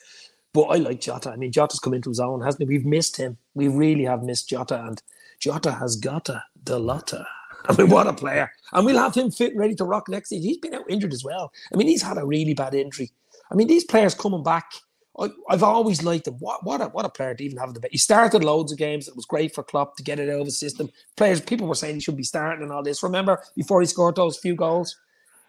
But 0.53 0.63
I 0.63 0.75
like 0.77 1.01
Jota. 1.01 1.31
I 1.31 1.35
mean, 1.35 1.51
Jota's 1.51 1.79
come 1.79 1.93
into 1.93 2.09
his 2.09 2.19
own, 2.19 2.41
hasn't 2.41 2.61
he? 2.61 2.67
We've 2.67 2.85
missed 2.85 3.17
him. 3.17 3.37
We 3.53 3.67
really 3.67 4.05
have 4.05 4.23
missed 4.23 4.49
Jota, 4.49 4.83
and 4.85 5.01
Jota 5.39 5.71
has 5.73 5.95
gotta 5.95 6.43
the 6.63 6.79
lotta. 6.79 7.27
I 7.65 7.75
mean, 7.75 7.89
what 7.89 8.07
a 8.07 8.13
player! 8.13 8.51
And 8.73 8.85
we'll 8.85 8.97
have 8.97 9.15
him 9.15 9.31
fit 9.31 9.51
and 9.51 9.59
ready 9.59 9.75
to 9.75 9.83
rock 9.83 10.07
next 10.09 10.29
season. 10.29 10.47
He's 10.47 10.57
been 10.57 10.73
out 10.73 10.89
injured 10.89 11.13
as 11.13 11.23
well. 11.23 11.51
I 11.73 11.77
mean, 11.77 11.87
he's 11.87 12.01
had 12.01 12.17
a 12.17 12.25
really 12.25 12.53
bad 12.53 12.73
injury. 12.73 13.11
I 13.51 13.55
mean, 13.55 13.67
these 13.67 13.83
players 13.83 14.15
coming 14.15 14.43
back. 14.43 14.71
I, 15.19 15.29
I've 15.49 15.63
always 15.63 16.03
liked 16.03 16.27
him. 16.27 16.35
What 16.35 16.63
what 16.63 16.79
a 16.79 16.85
what 16.85 17.05
a 17.05 17.09
player 17.09 17.33
to 17.33 17.43
even 17.43 17.57
have 17.57 17.73
the 17.73 17.79
bit. 17.79 17.91
He 17.91 17.97
started 17.97 18.43
loads 18.43 18.71
of 18.71 18.77
games. 18.77 19.07
It 19.07 19.15
was 19.15 19.25
great 19.25 19.53
for 19.53 19.63
Klopp 19.63 19.97
to 19.97 20.03
get 20.03 20.19
it 20.19 20.29
out 20.29 20.41
of 20.41 20.45
his 20.45 20.59
system. 20.59 20.89
Players, 21.15 21.41
people 21.41 21.67
were 21.67 21.75
saying 21.75 21.95
he 21.95 22.01
should 22.01 22.17
be 22.17 22.23
starting 22.23 22.63
and 22.63 22.71
all 22.71 22.83
this. 22.83 23.03
Remember 23.03 23.41
before 23.55 23.81
he 23.81 23.87
scored 23.87 24.15
those 24.15 24.37
few 24.37 24.55
goals. 24.55 24.95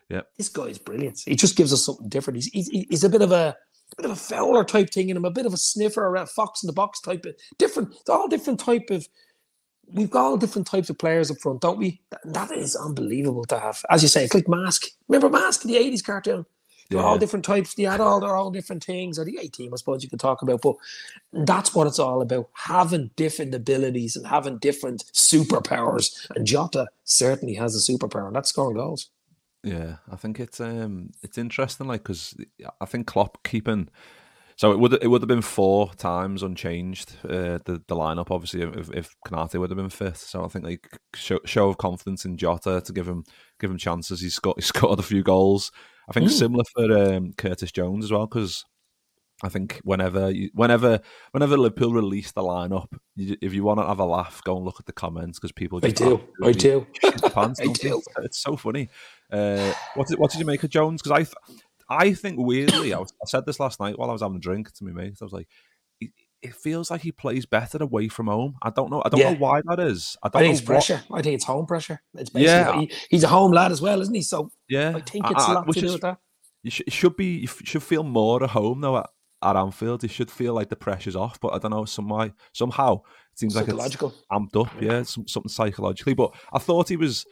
Yeah. 0.08 0.22
this 0.38 0.48
guy's 0.48 0.78
brilliant. 0.78 1.20
He 1.26 1.36
just 1.36 1.54
gives 1.54 1.70
us 1.70 1.84
something 1.84 2.08
different. 2.08 2.38
He's 2.38 2.46
he's, 2.46 2.68
he's 2.88 3.04
a 3.04 3.10
bit 3.10 3.20
of 3.20 3.30
a, 3.30 3.54
bit 3.96 4.06
of 4.06 4.12
a 4.12 4.16
fowler 4.16 4.64
type 4.64 4.90
thing 4.90 5.08
in 5.08 5.16
him, 5.16 5.24
a 5.24 5.30
bit 5.30 5.46
of 5.46 5.52
a 5.52 5.58
sniffer, 5.58 6.14
a 6.14 6.26
fox 6.26 6.62
in 6.62 6.66
the 6.66 6.72
box 6.72 7.00
type 7.00 7.24
of 7.26 7.34
different. 7.58 7.94
All 8.08 8.28
different 8.28 8.60
type 8.60 8.90
of. 8.90 9.08
We've 9.90 10.10
got 10.10 10.24
all 10.24 10.36
different 10.36 10.66
types 10.66 10.90
of 10.90 10.98
players 10.98 11.30
up 11.30 11.38
front, 11.38 11.62
don't 11.62 11.78
we? 11.78 12.02
That, 12.10 12.20
that 12.24 12.52
is 12.52 12.76
unbelievable 12.76 13.46
to 13.46 13.58
have. 13.58 13.82
As 13.88 14.02
you 14.02 14.08
say, 14.08 14.24
it's 14.24 14.34
like 14.34 14.48
Mask. 14.48 14.84
Remember 15.08 15.30
Mask, 15.30 15.62
the 15.62 15.76
'80s 15.76 16.04
cartoon. 16.04 16.44
They're 16.90 17.00
all 17.00 17.18
different 17.18 17.44
types. 17.44 17.74
They 17.74 17.82
had 17.82 18.00
all 18.00 18.18
their 18.18 18.34
own 18.34 18.52
different 18.52 18.82
things, 18.82 19.18
or 19.18 19.24
the 19.24 19.38
A 19.42 19.48
team, 19.48 19.74
I 19.74 19.76
suppose 19.76 20.02
you 20.02 20.08
could 20.08 20.20
talk 20.20 20.40
about. 20.40 20.62
But 20.62 20.76
that's 21.32 21.74
what 21.74 21.86
it's 21.86 21.98
all 21.98 22.22
about: 22.22 22.48
having 22.54 23.10
different 23.16 23.54
abilities 23.54 24.16
and 24.16 24.26
having 24.26 24.58
different 24.58 25.04
superpowers. 25.12 26.30
And 26.34 26.46
Jota 26.46 26.88
certainly 27.04 27.54
has 27.54 27.74
a 27.74 27.92
superpower, 27.92 28.26
and 28.26 28.36
that's 28.36 28.50
scoring 28.50 28.76
goals. 28.76 29.10
Yeah, 29.64 29.96
I 30.10 30.16
think 30.16 30.38
it's 30.40 30.60
um 30.60 31.10
it's 31.22 31.38
interesting, 31.38 31.88
like 31.88 32.02
because 32.02 32.36
I 32.80 32.86
think 32.86 33.06
Klopp 33.06 33.42
keeping 33.44 33.88
So 34.56 34.72
it 34.72 34.78
would 34.80 34.94
it 35.02 35.08
would 35.08 35.22
have 35.22 35.28
been 35.28 35.42
four 35.42 35.92
times 35.94 36.42
unchanged 36.42 37.16
uh, 37.24 37.58
the 37.64 37.82
the 37.86 37.96
lineup 37.96 38.30
obviously 38.30 38.62
if 38.62 38.90
if 38.92 39.16
Konate 39.26 39.58
would 39.58 39.70
have 39.70 39.76
been 39.76 39.88
fifth. 39.90 40.18
So 40.18 40.44
I 40.44 40.48
think 40.48 40.64
like 40.64 40.88
show, 41.14 41.38
show 41.44 41.68
of 41.68 41.78
confidence 41.78 42.24
in 42.24 42.36
Jota 42.36 42.80
to 42.84 42.92
give 42.92 43.08
him 43.08 43.24
give 43.60 43.70
him 43.70 43.78
chances. 43.78 44.20
He's 44.20 44.38
got 44.38 44.56
he 44.58 44.62
scored 44.62 44.98
a 45.00 45.02
few 45.02 45.22
goals. 45.22 45.70
I 46.08 46.12
think 46.12 46.26
mm. 46.26 46.32
similar 46.32 46.64
for 46.74 47.14
um, 47.14 47.32
Curtis 47.34 47.72
Jones 47.72 48.04
as 48.04 48.12
well 48.12 48.26
because 48.26 48.64
I 49.42 49.48
think 49.48 49.80
whenever 49.84 50.30
you, 50.30 50.50
whenever 50.52 51.00
whenever 51.30 51.56
Liverpool 51.56 51.92
release 51.92 52.32
the 52.32 52.42
lineup, 52.42 52.88
you, 53.14 53.36
if 53.40 53.54
you 53.54 53.62
want 53.62 53.78
to 53.78 53.86
have 53.86 54.00
a 54.00 54.04
laugh, 54.04 54.42
go 54.44 54.56
and 54.56 54.64
look 54.64 54.80
at 54.80 54.86
the 54.86 54.92
comments 54.92 55.38
because 55.38 55.52
people. 55.52 55.78
Just 55.78 56.02
I 56.02 56.04
do. 56.04 56.20
I 56.42 56.52
do. 56.52 56.86
Pants, 57.32 57.60
I 57.62 57.66
do. 57.66 58.02
It's 58.18 58.42
so 58.42 58.56
funny. 58.56 58.88
Uh, 59.30 59.72
what 59.94 60.08
did 60.08 60.18
what 60.18 60.32
did 60.32 60.40
you 60.40 60.46
make 60.46 60.64
of 60.64 60.70
Jones? 60.70 61.00
Because 61.00 61.12
I 61.12 61.22
th- 61.22 61.60
I 61.88 62.14
think 62.14 62.38
weirdly, 62.38 62.92
I, 62.92 62.98
was, 62.98 63.12
I, 63.22 63.26
said 63.26 63.46
this 63.46 63.60
last 63.60 63.80
night 63.80 63.98
while 63.98 64.10
I 64.10 64.12
was 64.12 64.22
having 64.22 64.36
a 64.36 64.40
drink 64.40 64.72
to 64.72 64.84
my 64.84 64.90
mates. 64.90 65.22
I 65.22 65.24
was 65.24 65.32
like, 65.32 65.48
it, 66.00 66.10
it 66.42 66.54
feels 66.54 66.90
like 66.90 67.02
he 67.02 67.12
plays 67.12 67.46
better 67.46 67.78
away 67.80 68.08
from 68.08 68.26
home. 68.26 68.56
I 68.60 68.70
don't 68.70 68.90
know. 68.90 69.02
I 69.04 69.08
don't 69.08 69.20
yeah. 69.20 69.32
know 69.32 69.38
why 69.38 69.62
that 69.66 69.78
is. 69.78 70.16
I, 70.22 70.30
I 70.34 70.40
think 70.40 70.52
it's 70.52 70.66
pressure. 70.66 71.02
I 71.12 71.22
think 71.22 71.36
it's 71.36 71.44
home 71.44 71.66
pressure. 71.66 72.02
It's 72.14 72.30
yeah, 72.34 72.80
he, 72.80 72.92
he's 73.08 73.22
a 73.22 73.28
home 73.28 73.52
lad 73.52 73.70
as 73.70 73.80
well, 73.80 74.00
isn't 74.00 74.14
he? 74.14 74.22
So 74.22 74.50
yeah, 74.68 74.94
I 74.96 75.00
think 75.00 75.30
it's 75.30 75.46
a 75.46 75.52
lot 75.52 75.72
to 75.72 75.80
do 75.80 75.92
with 75.92 76.00
that. 76.00 76.18
You 76.64 76.72
should, 76.72 76.92
should 76.92 77.16
be. 77.16 77.38
You 77.38 77.46
should 77.46 77.84
feel 77.84 78.02
more 78.02 78.42
at 78.42 78.50
home 78.50 78.80
though 78.80 79.04
at, 79.42 79.56
Anfield. 79.56 80.02
You 80.02 80.08
should 80.08 80.30
feel 80.30 80.54
like 80.54 80.68
the 80.68 80.76
pressure's 80.76 81.16
off. 81.16 81.40
But 81.40 81.54
I 81.54 81.58
don't 81.58 81.70
know. 81.70 81.84
Somehow, 81.84 82.30
somehow 82.52 82.94
it 83.32 83.38
seems 83.38 83.56
like 83.56 83.68
it's 83.68 83.96
amped 84.32 84.60
up. 84.60 84.70
Yeah, 84.80 85.02
some, 85.02 85.26
something 85.26 85.50
psychologically. 85.50 86.14
But 86.14 86.34
I 86.52 86.58
thought 86.58 86.88
he 86.88 86.96
was. 86.96 87.24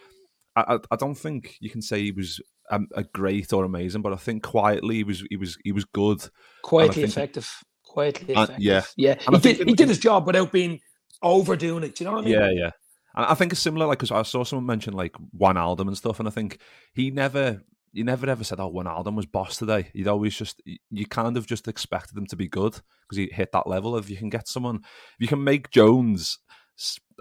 I, 0.54 0.78
I 0.90 0.96
don't 0.96 1.14
think 1.14 1.56
you 1.60 1.68
can 1.68 1.82
say 1.82 2.02
he 2.02 2.12
was 2.12 2.40
a, 2.70 2.80
a, 2.94 3.04
great 3.04 3.52
or 3.52 3.64
amazing, 3.64 4.00
but 4.00 4.14
I 4.14 4.16
think 4.16 4.42
quietly 4.42 4.96
he 4.96 5.04
was 5.04 5.22
he 5.28 5.36
was 5.36 5.58
he 5.62 5.72
was 5.72 5.84
good, 5.84 6.26
quietly 6.62 7.02
effective, 7.02 7.50
quietly 7.84 8.32
effective. 8.34 8.58
yeah, 8.58 8.82
yeah. 8.96 9.16
And 9.26 9.36
he 9.36 9.52
did 9.52 9.68
he 9.68 9.74
did 9.74 9.88
his 9.88 9.98
job 9.98 10.26
without 10.26 10.52
being 10.52 10.80
overdoing 11.22 11.84
it. 11.84 11.94
Do 11.94 12.04
you 12.04 12.10
know 12.10 12.16
what 12.16 12.24
I 12.24 12.28
mean? 12.28 12.34
Yeah, 12.34 12.50
yeah. 12.50 12.70
And 13.14 13.26
I 13.26 13.34
think 13.34 13.52
it's 13.52 13.60
similar, 13.60 13.86
like 13.86 13.98
because 13.98 14.12
I 14.12 14.22
saw 14.22 14.44
someone 14.44 14.66
mention 14.66 14.92
like 14.94 15.14
Wijnaldum 15.38 15.88
and 15.88 15.96
stuff, 15.96 16.18
and 16.18 16.28
I 16.28 16.30
think 16.30 16.58
he 16.94 17.10
never. 17.10 17.62
You 17.92 18.04
never 18.04 18.28
ever 18.28 18.44
said, 18.44 18.60
"Oh, 18.60 18.70
Wijnaldum 18.70 19.16
was 19.16 19.26
boss 19.26 19.56
today." 19.56 19.90
You'd 19.94 20.08
always 20.08 20.36
just, 20.36 20.62
you 20.90 21.06
kind 21.06 21.36
of 21.36 21.46
just 21.46 21.66
expected 21.68 22.16
him 22.16 22.26
to 22.26 22.36
be 22.36 22.48
good 22.48 22.80
because 23.02 23.16
he 23.16 23.30
hit 23.32 23.52
that 23.52 23.66
level. 23.66 23.96
If 23.96 24.10
you 24.10 24.16
can 24.16 24.28
get 24.28 24.48
someone, 24.48 24.76
if 24.76 25.16
you 25.20 25.28
can 25.28 25.42
make 25.42 25.70
Jones 25.70 26.38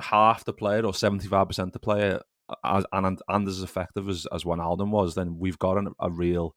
half 0.01 0.43
the 0.43 0.53
player 0.53 0.86
or 0.86 0.93
seventy 0.93 1.27
five 1.27 1.48
percent 1.48 1.72
the 1.74 1.79
player 1.79 2.19
as, 2.63 2.86
and 2.91 3.22
and 3.27 3.48
as 3.48 3.62
effective 3.62 4.10
as 4.10 4.27
as 4.34 4.43
Wijnaldum 4.43 4.89
was, 4.89 5.15
then 5.15 5.38
we've 5.39 5.60
got 5.60 5.77
an, 5.77 5.93
a 6.00 6.12
real 6.12 6.55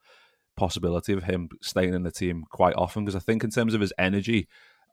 possibility 0.57 1.13
of 1.13 1.23
him 1.25 1.49
staying 1.63 1.95
in 1.95 2.03
the 2.03 2.11
team 2.11 2.45
quite 2.51 2.75
often. 2.75 3.05
Because 3.05 3.17
I 3.17 3.21
think 3.21 3.45
in 3.45 3.51
terms 3.51 3.75
of 3.75 3.81
his 3.81 3.93
energy, 3.99 4.49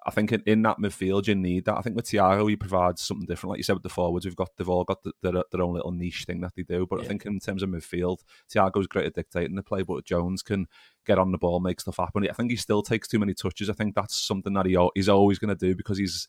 I 0.08 0.12
think 0.12 0.32
in, 0.32 0.44
in 0.46 0.62
that 0.62 0.78
midfield 0.78 1.28
you 1.28 1.34
need 1.34 1.66
that. 1.66 1.78
I 1.78 1.82
think 1.82 1.96
with 1.96 2.06
Thiago 2.06 2.48
he 2.48 2.56
provides 2.56 3.02
something 3.02 3.26
different. 3.26 3.52
Like 3.52 3.58
you 3.58 3.64
said 3.64 3.74
with 3.74 3.84
the 3.84 3.90
forwards, 3.90 4.26
we've 4.26 4.36
got 4.36 4.56
they've 4.56 4.70
all 4.70 4.84
got 4.84 5.02
the, 5.02 5.12
their, 5.24 5.44
their 5.52 5.62
own 5.62 5.74
little 5.74 5.92
niche 5.92 6.26
thing 6.26 6.42
that 6.42 6.54
they 6.56 6.64
do. 6.64 6.86
But 6.88 7.00
yeah. 7.00 7.06
I 7.06 7.08
think 7.08 7.26
in 7.26 7.40
terms 7.40 7.64
of 7.64 7.70
midfield, 7.70 8.20
Thiago's 8.54 8.88
great 8.88 9.08
at 9.08 9.16
dictating 9.16 9.56
the 9.56 9.64
play, 9.64 9.82
but 9.82 10.06
Jones 10.06 10.44
can 10.44 10.68
get 11.06 11.18
on 11.18 11.32
the 11.32 11.38
ball, 11.40 11.60
make 11.60 11.82
stuff 11.82 11.98
happen. 11.98 12.28
I 12.30 12.34
think 12.34 12.52
he 12.52 12.58
still 12.58 12.84
takes 12.84 13.08
too 13.08 13.20
many 13.20 13.34
touches. 13.34 13.70
I 13.70 13.74
think 13.74 13.96
that's 13.96 14.16
something 14.16 14.54
that 14.54 14.68
he 14.68 14.78
he's 14.94 15.10
always 15.10 15.40
going 15.40 15.56
to 15.56 15.68
do 15.68 15.76
because 15.76 15.98
he's 15.98 16.28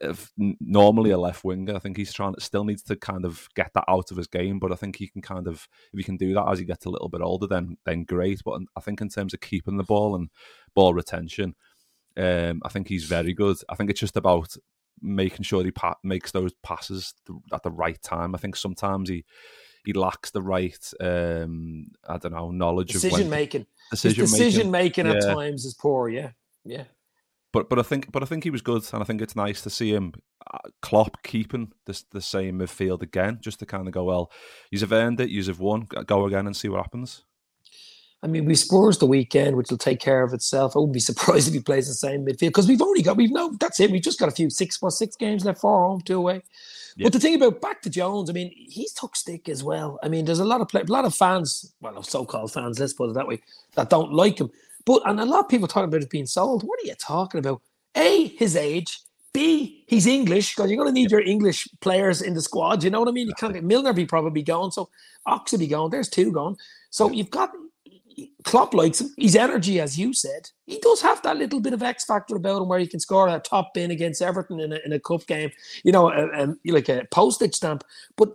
uh, 0.00 0.14
normally 0.60 1.10
a 1.10 1.18
left 1.18 1.44
winger. 1.44 1.74
I 1.74 1.78
think 1.78 1.96
he's 1.96 2.12
trying 2.12 2.34
still 2.38 2.64
needs 2.64 2.82
to 2.84 2.96
kind 2.96 3.24
of 3.24 3.48
get 3.54 3.72
that 3.74 3.84
out 3.88 4.10
of 4.10 4.16
his 4.16 4.26
game, 4.26 4.58
but 4.58 4.72
I 4.72 4.76
think 4.76 4.96
he 4.96 5.08
can 5.08 5.22
kind 5.22 5.46
of 5.48 5.66
if 5.92 5.98
he 5.98 6.04
can 6.04 6.16
do 6.16 6.34
that 6.34 6.48
as 6.48 6.58
he 6.58 6.64
gets 6.64 6.86
a 6.86 6.90
little 6.90 7.08
bit 7.08 7.20
older, 7.20 7.46
then 7.46 7.76
then 7.84 8.04
great. 8.04 8.40
But 8.44 8.60
I 8.76 8.80
think 8.80 9.00
in 9.00 9.08
terms 9.08 9.34
of 9.34 9.40
keeping 9.40 9.76
the 9.76 9.82
ball 9.82 10.14
and 10.14 10.28
ball 10.74 10.94
retention, 10.94 11.54
um, 12.16 12.62
I 12.64 12.68
think 12.68 12.88
he's 12.88 13.04
very 13.04 13.32
good. 13.32 13.56
I 13.68 13.74
think 13.74 13.90
it's 13.90 14.00
just 14.00 14.16
about 14.16 14.56
making 15.00 15.42
sure 15.42 15.64
he 15.64 15.70
pa- 15.70 15.98
makes 16.02 16.32
those 16.32 16.52
passes 16.62 17.14
at 17.52 17.62
the 17.62 17.70
right 17.70 18.00
time. 18.02 18.34
I 18.34 18.38
think 18.38 18.56
sometimes 18.56 19.08
he 19.08 19.24
he 19.84 19.92
lacks 19.92 20.30
the 20.30 20.42
right 20.42 20.92
um, 21.00 21.88
I 22.08 22.18
don't 22.18 22.32
know 22.32 22.50
knowledge 22.50 22.92
decision 22.92 23.22
of 23.22 23.28
making. 23.28 23.66
Decision, 23.90 24.24
decision 24.24 24.70
making, 24.70 25.06
making 25.06 25.18
at 25.18 25.24
yeah. 25.24 25.34
times 25.34 25.64
is 25.64 25.74
poor. 25.74 26.08
Yeah, 26.08 26.30
yeah 26.64 26.84
but 27.52 27.68
but 27.68 27.78
I 27.78 27.82
think 27.82 28.10
but 28.10 28.22
I 28.22 28.26
think 28.26 28.44
he 28.44 28.50
was 28.50 28.62
good, 28.62 28.82
and 28.92 29.02
I 29.02 29.04
think 29.04 29.20
it's 29.20 29.36
nice 29.36 29.62
to 29.62 29.70
see 29.70 29.94
him 29.94 30.14
uh, 30.52 30.70
Klopp 30.80 31.22
keeping 31.22 31.72
this 31.86 32.04
the 32.10 32.22
same 32.22 32.58
midfield 32.58 33.02
again, 33.02 33.38
just 33.40 33.58
to 33.60 33.66
kind 33.66 33.86
of 33.86 33.92
go 33.92 34.04
well. 34.04 34.32
You've 34.70 34.92
earned 34.92 35.20
it, 35.20 35.30
you've 35.30 35.60
won, 35.60 35.86
go 36.06 36.26
again 36.26 36.46
and 36.46 36.56
see 36.56 36.68
what 36.68 36.82
happens. 36.82 37.24
I 38.22 38.28
mean, 38.28 38.44
we 38.44 38.54
Spurs 38.54 38.98
the 38.98 39.06
weekend, 39.06 39.56
which 39.56 39.70
will 39.70 39.78
take 39.78 39.98
care 39.98 40.22
of 40.22 40.32
itself. 40.32 40.76
I 40.76 40.78
wouldn't 40.78 40.94
be 40.94 41.00
surprised 41.10 41.48
if 41.48 41.54
he 41.54 41.60
plays 41.60 41.88
the 41.88 41.94
same 41.94 42.24
midfield 42.24 42.48
because 42.48 42.68
we've 42.68 42.82
only 42.82 43.02
got 43.02 43.16
we've 43.16 43.30
no 43.30 43.52
that's 43.58 43.80
it. 43.80 43.90
We've 43.90 44.02
just 44.02 44.18
got 44.18 44.28
a 44.28 44.32
few 44.32 44.50
six 44.50 44.78
plus 44.78 44.98
six 44.98 45.16
games 45.16 45.44
left, 45.44 45.60
four 45.60 45.86
home, 45.86 46.00
two 46.00 46.18
away. 46.18 46.42
Yeah. 46.96 47.06
But 47.06 47.14
the 47.14 47.20
thing 47.20 47.34
about 47.34 47.60
back 47.60 47.80
to 47.82 47.90
Jones, 47.90 48.28
I 48.28 48.34
mean, 48.34 48.52
he's 48.54 48.92
took 48.92 49.16
stick 49.16 49.48
as 49.48 49.64
well. 49.64 49.98
I 50.02 50.08
mean, 50.08 50.26
there's 50.26 50.40
a 50.40 50.44
lot 50.44 50.60
of 50.60 50.68
play, 50.68 50.82
a 50.82 50.92
lot 50.92 51.06
of 51.06 51.14
fans, 51.14 51.72
well, 51.80 52.02
so-called 52.02 52.52
fans, 52.52 52.78
let's 52.78 52.92
put 52.92 53.08
it 53.08 53.14
that 53.14 53.26
way, 53.26 53.40
that 53.76 53.88
don't 53.88 54.12
like 54.12 54.38
him. 54.38 54.50
But 54.84 55.02
and 55.06 55.18
a 55.18 55.24
lot 55.24 55.40
of 55.40 55.48
people 55.48 55.68
talking 55.68 55.88
about 55.88 56.02
it 56.02 56.10
being 56.10 56.26
sold. 56.26 56.62
What 56.64 56.80
are 56.82 56.86
you 56.86 56.94
talking 56.94 57.38
about? 57.38 57.62
A, 57.96 58.28
his 58.36 58.56
age. 58.56 59.00
B, 59.32 59.84
he's 59.86 60.06
English 60.06 60.54
because 60.54 60.70
you're 60.70 60.76
going 60.76 60.94
to 60.94 61.00
need 61.00 61.10
your 61.10 61.22
English 61.22 61.66
players 61.80 62.20
in 62.20 62.34
the 62.34 62.42
squad. 62.42 62.84
You 62.84 62.90
know 62.90 63.00
what 63.00 63.08
I 63.08 63.12
mean? 63.12 63.28
You 63.28 63.34
can't 63.34 63.54
get 63.54 63.64
Milner 63.64 63.94
be 63.94 64.04
probably 64.04 64.42
gone, 64.42 64.70
so 64.70 64.90
Ox 65.24 65.52
will 65.52 65.58
be 65.58 65.66
gone. 65.66 65.90
There's 65.90 66.10
two 66.10 66.30
gone. 66.30 66.56
So 66.90 67.10
you've 67.10 67.30
got 67.30 67.50
Klopp 68.44 68.74
likes 68.74 69.00
him. 69.00 69.14
His 69.16 69.36
energy, 69.36 69.80
as 69.80 69.98
you 69.98 70.12
said, 70.12 70.50
he 70.66 70.78
does 70.78 71.00
have 71.02 71.22
that 71.22 71.36
little 71.36 71.60
bit 71.60 71.72
of 71.72 71.82
X 71.82 72.04
factor 72.04 72.36
about 72.36 72.62
him 72.62 72.68
where 72.68 72.78
he 72.78 72.86
can 72.86 73.00
score 73.00 73.28
a 73.28 73.38
top 73.40 73.74
bin 73.74 73.90
against 73.90 74.22
Everton 74.22 74.60
in 74.60 74.72
a, 74.72 74.78
in 74.84 74.92
a 74.92 75.00
cup 75.00 75.26
game. 75.26 75.50
You 75.84 75.92
know, 75.92 76.10
a, 76.10 76.44
a, 76.44 76.54
like 76.66 76.88
a 76.88 77.06
postage 77.10 77.54
stamp. 77.54 77.84
But 78.16 78.30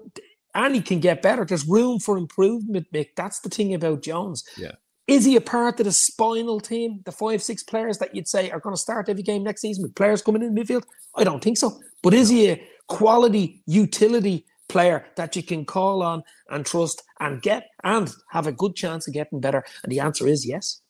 and 0.55 0.73
he 0.75 0.81
can 0.81 0.99
get 0.99 1.21
better. 1.21 1.45
There's 1.45 1.67
room 1.67 1.99
for 1.99 2.17
improvement, 2.17 2.87
Mick. 2.91 3.09
That's 3.15 3.39
the 3.39 3.49
thing 3.49 3.73
about 3.73 4.01
Jones. 4.01 4.43
Yeah. 4.57 4.71
Is 5.07 5.23
he 5.23 5.37
a 5.37 5.41
part 5.41 5.79
of 5.79 5.85
the 5.85 5.93
spinal 5.93 6.59
team, 6.59 7.01
the 7.05 7.13
five, 7.13 7.41
six 7.41 7.63
players 7.63 7.97
that 7.99 8.13
you'd 8.13 8.27
say 8.27 8.51
are 8.51 8.59
going 8.59 8.75
to 8.75 8.81
start 8.81 9.07
every 9.07 9.23
game 9.23 9.43
next 9.43 9.61
season 9.61 9.83
with 9.83 9.95
players 9.95 10.21
coming 10.21 10.41
in 10.41 10.53
midfield? 10.53 10.83
I 11.15 11.23
don't 11.23 11.41
think 11.41 11.57
so. 11.57 11.79
But 12.03 12.13
is 12.13 12.27
he 12.27 12.49
a 12.49 12.61
quality 12.87 13.61
utility 13.65 14.45
player 14.69 15.05
that 15.15 15.35
you 15.35 15.43
can 15.43 15.65
call 15.65 16.03
on 16.03 16.23
and 16.49 16.65
trust 16.65 17.03
and 17.19 17.41
get 17.41 17.67
and 17.83 18.11
have 18.29 18.47
a 18.47 18.51
good 18.51 18.75
chance 18.75 19.07
of 19.07 19.13
getting 19.13 19.39
better? 19.39 19.63
And 19.83 19.91
the 19.91 19.99
answer 19.99 20.27
is 20.27 20.45
yes. 20.45 20.81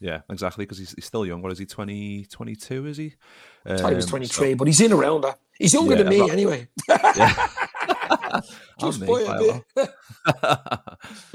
Yeah, 0.00 0.22
exactly. 0.30 0.64
Because 0.64 0.78
he's, 0.78 0.92
he's 0.92 1.04
still 1.04 1.24
young. 1.24 1.42
What 1.42 1.52
is 1.52 1.58
he? 1.58 1.66
20, 1.66 2.26
22, 2.26 2.86
is 2.86 2.96
he? 2.96 3.14
Um, 3.64 3.76
I 3.76 3.78
thought 3.78 3.90
he 3.90 3.96
was 3.96 4.06
23, 4.06 4.50
so, 4.50 4.56
but 4.56 4.66
he's 4.66 4.80
in 4.80 4.92
around 4.92 5.20
that. 5.22 5.38
He's 5.58 5.72
younger 5.72 5.94
yeah, 5.94 6.02
than 6.02 6.08
me 6.08 6.18
not, 6.18 6.30
anyway. 6.30 6.68
Yeah. 6.88 7.48
Just 8.80 9.06
by 9.06 9.60
a 9.76 9.84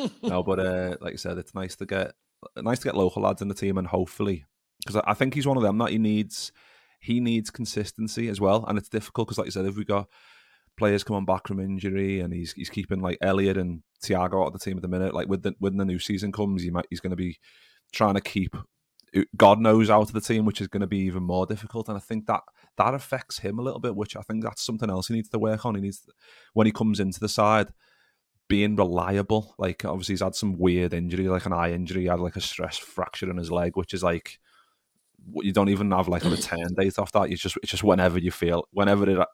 no, 0.23 0.43
but 0.43 0.59
uh, 0.59 0.97
like 0.99 1.13
I 1.13 1.17
said, 1.17 1.37
it's 1.37 1.53
nice 1.53 1.75
to 1.77 1.85
get 1.85 2.13
nice 2.57 2.79
to 2.79 2.85
get 2.85 2.97
local 2.97 3.21
lads 3.21 3.41
in 3.41 3.47
the 3.47 3.53
team, 3.53 3.77
and 3.77 3.87
hopefully, 3.87 4.45
because 4.79 4.97
I, 4.97 5.11
I 5.11 5.13
think 5.13 5.33
he's 5.33 5.47
one 5.47 5.57
of 5.57 5.63
them 5.63 5.77
that 5.77 5.91
he 5.91 5.97
needs 5.97 6.51
he 6.99 7.19
needs 7.19 7.49
consistency 7.49 8.27
as 8.29 8.41
well, 8.41 8.65
and 8.67 8.77
it's 8.77 8.89
difficult 8.89 9.27
because, 9.27 9.37
like 9.37 9.45
you 9.45 9.51
said, 9.51 9.65
if 9.65 9.77
we 9.77 9.85
got 9.85 10.07
players 10.77 11.03
coming 11.03 11.25
back 11.25 11.47
from 11.47 11.59
injury 11.59 12.19
and 12.19 12.33
he's 12.33 12.53
he's 12.53 12.69
keeping 12.69 13.01
like 13.01 13.17
Elliott 13.21 13.57
and 13.57 13.81
Thiago 14.03 14.41
out 14.41 14.47
of 14.47 14.53
the 14.53 14.59
team 14.59 14.77
at 14.77 14.81
the 14.81 14.87
minute, 14.87 15.13
like 15.13 15.27
with 15.27 15.43
the 15.43 15.53
when 15.59 15.77
the 15.77 15.85
new 15.85 15.99
season 15.99 16.31
comes, 16.31 16.63
he 16.63 16.69
might 16.69 16.87
he's 16.89 16.99
going 16.99 17.11
to 17.11 17.15
be 17.17 17.39
trying 17.91 18.15
to 18.15 18.21
keep 18.21 18.55
uh, 19.15 19.21
God 19.35 19.59
knows 19.59 19.89
out 19.89 20.01
of 20.01 20.13
the 20.13 20.21
team, 20.21 20.45
which 20.45 20.61
is 20.61 20.67
going 20.67 20.81
to 20.81 20.87
be 20.87 20.99
even 20.99 21.23
more 21.23 21.45
difficult. 21.45 21.87
And 21.87 21.97
I 21.97 22.01
think 22.01 22.27
that 22.27 22.41
that 22.77 22.93
affects 22.93 23.39
him 23.39 23.59
a 23.59 23.61
little 23.61 23.79
bit, 23.79 23.95
which 23.95 24.15
I 24.15 24.21
think 24.21 24.43
that's 24.43 24.65
something 24.65 24.89
else 24.89 25.07
he 25.07 25.13
needs 25.13 25.29
to 25.29 25.39
work 25.39 25.65
on. 25.65 25.75
He 25.75 25.81
needs, 25.81 26.07
when 26.53 26.67
he 26.67 26.71
comes 26.71 26.99
into 26.99 27.19
the 27.19 27.29
side, 27.29 27.69
being 28.47 28.75
reliable. 28.75 29.55
Like 29.57 29.85
obviously 29.85 30.13
he's 30.13 30.21
had 30.21 30.35
some 30.35 30.57
weird 30.57 30.93
injury, 30.93 31.27
like 31.27 31.45
an 31.45 31.53
eye 31.53 31.71
injury. 31.71 32.03
He 32.03 32.07
had 32.07 32.19
like 32.19 32.35
a 32.35 32.41
stress 32.41 32.77
fracture 32.77 33.29
in 33.29 33.37
his 33.37 33.51
leg, 33.51 33.75
which 33.75 33.93
is 33.93 34.03
like 34.03 34.39
you 35.33 35.51
don't 35.51 35.69
even 35.69 35.91
have 35.91 36.07
like 36.07 36.23
a 36.23 36.29
return 36.29 36.73
date 36.77 36.99
off 36.99 37.11
that. 37.13 37.29
You 37.29 37.37
just 37.37 37.57
it's 37.57 37.71
just 37.71 37.83
whenever 37.83 38.19
you 38.19 38.31
feel, 38.31 38.67
whenever 38.71 39.09
it 39.09 39.19
uh, 39.19 39.25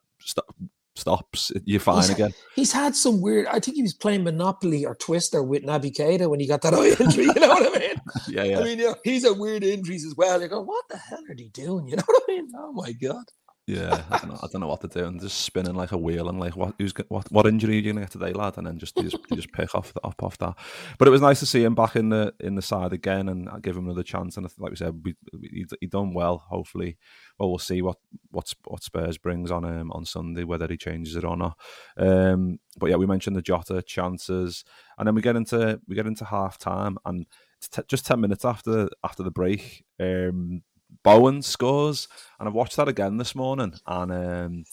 stops, 0.95 1.51
you're 1.65 1.79
fine 1.79 1.97
he's, 1.97 2.09
again. 2.09 2.33
He's 2.55 2.71
had 2.71 2.95
some 2.95 3.21
weird. 3.21 3.47
I 3.47 3.59
think 3.59 3.75
he 3.75 3.81
was 3.81 3.93
playing 3.93 4.23
Monopoly 4.23 4.85
or 4.85 4.95
Twister 4.95 5.41
with 5.43 5.63
Naby 5.63 5.95
Keita 5.95 6.29
when 6.29 6.39
he 6.39 6.47
got 6.47 6.61
that 6.61 6.73
eye 6.73 6.95
injury. 7.03 7.25
You 7.25 7.33
know 7.33 7.49
what 7.49 7.75
I 7.75 7.79
mean? 7.79 7.95
yeah, 8.29 8.43
yeah. 8.43 8.59
I 8.59 8.63
mean, 8.63 8.79
you 8.79 8.85
know, 8.85 8.95
he's 9.03 9.25
a 9.25 9.33
weird 9.33 9.63
injuries 9.63 10.05
as 10.05 10.15
well. 10.15 10.41
You 10.41 10.47
go, 10.47 10.61
what 10.61 10.85
the 10.89 10.97
hell 10.97 11.23
are 11.29 11.35
they 11.35 11.49
doing? 11.49 11.87
You 11.93 11.97
know 11.97 12.03
what 12.05 12.23
I 12.27 12.31
mean? 12.31 12.51
Oh 12.55 12.71
my 12.73 12.91
god. 12.93 13.23
Yeah, 13.65 14.03
I 14.11 14.17
don't 14.17 14.27
know. 14.29 14.39
I 14.43 14.47
don't 14.51 14.59
know 14.59 14.67
what 14.67 14.81
to 14.81 14.89
do, 14.89 15.05
and 15.05 15.21
just 15.21 15.39
spinning 15.39 15.73
like 15.75 15.93
a 15.93 15.97
wheel, 15.97 16.27
and 16.27 16.37
like, 16.37 16.57
what, 16.57 16.75
who's, 16.77 16.93
what, 17.07 17.31
what 17.31 17.47
injury 17.47 17.75
are 17.75 17.79
you 17.79 17.93
gonna 17.93 18.01
get 18.01 18.11
today, 18.11 18.33
lad? 18.33 18.57
And 18.57 18.67
then 18.67 18.77
just 18.77 18.97
just, 18.97 19.15
just 19.33 19.53
pick 19.53 19.73
off 19.73 19.93
off 20.03 20.15
off 20.21 20.37
that. 20.39 20.55
But 20.97 21.07
it 21.07 21.11
was 21.11 21.21
nice 21.21 21.39
to 21.39 21.45
see 21.45 21.63
him 21.63 21.73
back 21.73 21.95
in 21.95 22.09
the 22.09 22.33
in 22.41 22.55
the 22.55 22.61
side 22.61 22.91
again, 22.91 23.29
and 23.29 23.63
give 23.63 23.77
him 23.77 23.85
another 23.85 24.03
chance. 24.03 24.35
And 24.35 24.45
like 24.59 24.71
we 24.71 24.75
said, 24.75 24.99
we, 25.05 25.15
he, 25.41 25.65
he 25.79 25.87
done 25.87 26.13
well. 26.13 26.39
Hopefully, 26.49 26.97
well, 27.39 27.47
we'll 27.47 27.57
see 27.57 27.81
what 27.81 27.95
what 28.31 28.53
what 28.65 28.83
Spurs 28.83 29.17
brings 29.17 29.49
on 29.49 29.63
him 29.63 29.79
um, 29.79 29.91
on 29.93 30.03
Sunday, 30.03 30.43
whether 30.43 30.67
he 30.67 30.75
changes 30.75 31.15
it 31.15 31.23
or 31.23 31.37
not. 31.37 31.57
Um, 31.95 32.59
but 32.77 32.89
yeah, 32.89 32.97
we 32.97 33.05
mentioned 33.05 33.37
the 33.37 33.41
Jota 33.41 33.81
chances, 33.81 34.65
and 34.97 35.07
then 35.07 35.15
we 35.15 35.21
get 35.21 35.37
into 35.37 35.79
we 35.87 35.95
get 35.95 36.05
into 36.05 36.25
half 36.25 36.57
time, 36.57 36.97
and 37.05 37.25
t- 37.71 37.81
just 37.87 38.05
ten 38.05 38.19
minutes 38.19 38.43
after 38.43 38.89
after 39.05 39.23
the 39.23 39.31
break, 39.31 39.85
um, 40.01 40.63
Bowen 41.03 41.41
scores, 41.41 42.07
and 42.39 42.47
I've 42.47 42.55
watched 42.55 42.75
that 42.77 42.87
again 42.87 43.17
this 43.17 43.35
morning, 43.35 43.73
and 43.87 44.11
um, 44.11 44.65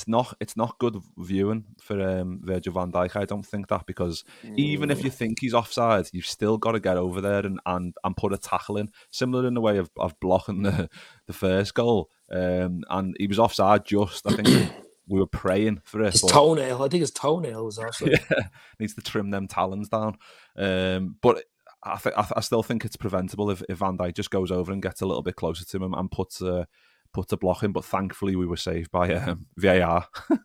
it's 0.00 0.08
not 0.08 0.34
it's 0.40 0.56
not 0.56 0.78
good 0.78 0.96
viewing 1.18 1.64
for 1.82 2.00
um, 2.00 2.40
Virgil 2.42 2.72
Van 2.72 2.90
Dijk. 2.90 3.16
I 3.16 3.26
don't 3.26 3.44
think 3.44 3.68
that 3.68 3.84
because 3.86 4.24
even 4.56 4.90
if 4.90 5.04
you 5.04 5.10
think 5.10 5.38
he's 5.40 5.52
offside, 5.52 6.08
you've 6.12 6.26
still 6.26 6.56
got 6.56 6.72
to 6.72 6.80
get 6.80 6.96
over 6.96 7.20
there 7.20 7.44
and, 7.44 7.60
and, 7.66 7.94
and 8.02 8.16
put 8.16 8.32
a 8.32 8.38
tackle 8.38 8.78
in, 8.78 8.90
similar 9.10 9.46
in 9.46 9.52
the 9.52 9.60
way 9.60 9.76
of, 9.76 9.90
of 9.98 10.18
blocking 10.18 10.62
the, 10.62 10.88
the 11.26 11.34
first 11.34 11.74
goal. 11.74 12.08
Um, 12.32 12.82
and 12.88 13.14
he 13.18 13.26
was 13.26 13.38
offside 13.38 13.84
just. 13.84 14.26
I 14.26 14.34
think 14.34 14.72
we 15.06 15.18
were 15.18 15.26
praying 15.26 15.82
for 15.84 16.02
it. 16.02 16.12
His 16.12 16.22
but- 16.22 16.30
toenail, 16.30 16.82
I 16.82 16.88
think 16.88 17.02
his 17.02 17.10
toenail 17.10 17.66
was 17.66 17.78
also. 17.78 18.06
yeah, 18.08 18.46
needs 18.78 18.94
to 18.94 19.02
trim 19.02 19.30
them 19.30 19.48
talons 19.48 19.90
down. 19.90 20.16
Um, 20.56 21.16
but 21.20 21.44
I, 21.82 21.96
th- 21.96 22.14
I, 22.16 22.22
th- 22.22 22.32
I 22.36 22.40
still 22.40 22.62
think 22.62 22.84
it's 22.84 22.96
preventable 22.96 23.50
if, 23.50 23.62
if 23.68 23.78
Van 23.78 23.96
Dijk 23.96 24.14
just 24.14 24.30
goes 24.30 24.50
over 24.50 24.70
and 24.72 24.82
gets 24.82 25.00
a 25.00 25.06
little 25.06 25.22
bit 25.22 25.36
closer 25.36 25.64
to 25.64 25.76
him 25.76 25.94
and 25.94 26.10
puts 26.10 26.40
a 26.42 26.66
puts 27.14 27.32
a 27.32 27.36
block 27.36 27.62
in. 27.62 27.72
But 27.72 27.84
thankfully, 27.84 28.36
we 28.36 28.46
were 28.46 28.56
saved 28.56 28.90
by 28.90 29.12
um, 29.14 29.46
VAR. 29.56 30.06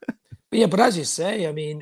But 0.51 0.59
yeah, 0.59 0.67
but 0.67 0.79
as 0.79 0.95
you 0.97 1.03
say, 1.03 1.47
I 1.47 1.51
mean, 1.51 1.81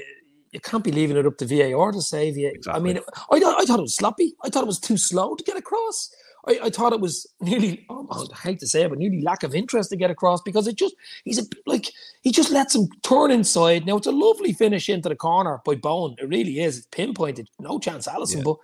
you 0.51 0.59
can't 0.61 0.83
be 0.85 0.91
leaving 0.91 1.17
it 1.17 1.25
up 1.27 1.37
to 1.39 1.45
VAR 1.45 1.91
to 1.91 2.01
save 2.01 2.37
you. 2.37 2.53
I 2.69 2.79
mean, 2.79 2.97
I, 3.29 3.39
thought- 3.39 3.61
I 3.61 3.65
thought 3.65 3.79
it 3.79 3.83
was 3.83 3.95
sloppy. 3.95 4.33
I 4.43 4.49
thought 4.49 4.63
it 4.63 4.67
was 4.67 4.79
too 4.79 4.97
slow 4.97 5.35
to 5.35 5.43
get 5.43 5.57
across. 5.57 6.09
I, 6.47 6.59
I 6.63 6.69
thought 6.69 6.91
it 6.93 6.99
was 7.01 7.27
nearly, 7.41 7.85
oh, 7.89 8.27
I 8.33 8.37
hate 8.37 8.59
to 8.61 8.67
say 8.67 8.83
it, 8.83 8.89
but 8.89 8.97
nearly 8.97 9.21
lack 9.21 9.43
of 9.43 9.53
interest 9.53 9.89
to 9.91 9.95
get 9.97 10.11
across 10.11 10.41
because 10.41 10.67
it 10.67 10.75
just, 10.77 10.95
he's 11.23 11.39
a, 11.39 11.43
like, 11.65 11.91
he 12.21 12.31
just 12.31 12.51
lets 12.51 12.73
him 12.75 12.87
turn 13.03 13.31
inside. 13.31 13.85
Now, 13.85 13.97
it's 13.97 14.07
a 14.07 14.11
lovely 14.11 14.53
finish 14.53 14.89
into 14.89 15.07
the 15.09 15.15
corner 15.15 15.61
by 15.65 15.75
Bowen. 15.75 16.15
It 16.17 16.27
really 16.29 16.59
is. 16.61 16.77
It's 16.79 16.87
pinpointed. 16.87 17.49
No 17.59 17.79
chance, 17.79 18.07
Alisson. 18.07 18.37
Yeah. 18.37 18.43
But 18.43 18.57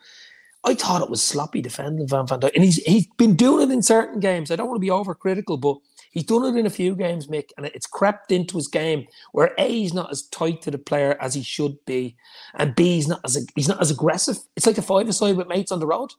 I 0.63 0.73
thought 0.73 1.01
it 1.01 1.09
was 1.09 1.21
sloppy 1.21 1.61
defending 1.61 2.07
Van 2.07 2.27
Van 2.27 2.39
Dijk. 2.39 2.51
And 2.53 2.63
he's, 2.63 2.77
he's 2.77 3.07
been 3.17 3.35
doing 3.35 3.69
it 3.69 3.73
in 3.73 3.81
certain 3.81 4.19
games. 4.19 4.51
I 4.51 4.55
don't 4.55 4.67
want 4.67 4.75
to 4.75 4.81
be 4.81 4.89
overcritical, 4.89 5.59
but 5.59 5.77
he's 6.11 6.25
done 6.25 6.43
it 6.43 6.59
in 6.59 6.65
a 6.65 6.69
few 6.69 6.95
games, 6.95 7.27
Mick, 7.27 7.51
and 7.55 7.65
it's 7.67 7.87
crept 7.87 8.31
into 8.31 8.57
his 8.57 8.67
game 8.67 9.07
where 9.31 9.53
A, 9.57 9.69
he's 9.69 9.93
not 9.93 10.11
as 10.11 10.23
tight 10.23 10.61
to 10.63 10.71
the 10.71 10.77
player 10.77 11.17
as 11.21 11.33
he 11.33 11.43
should 11.43 11.77
be, 11.85 12.17
and 12.55 12.75
B, 12.75 12.95
he's 12.95 13.07
not 13.07 13.21
as 13.23 13.45
he's 13.55 13.69
not 13.69 13.81
as 13.81 13.89
aggressive. 13.89 14.37
It's 14.57 14.65
like 14.65 14.77
a 14.77 14.81
five-a-side 14.81 15.37
with 15.37 15.47
mates 15.47 15.71
on 15.71 15.79
the 15.79 15.87
road. 15.87 16.11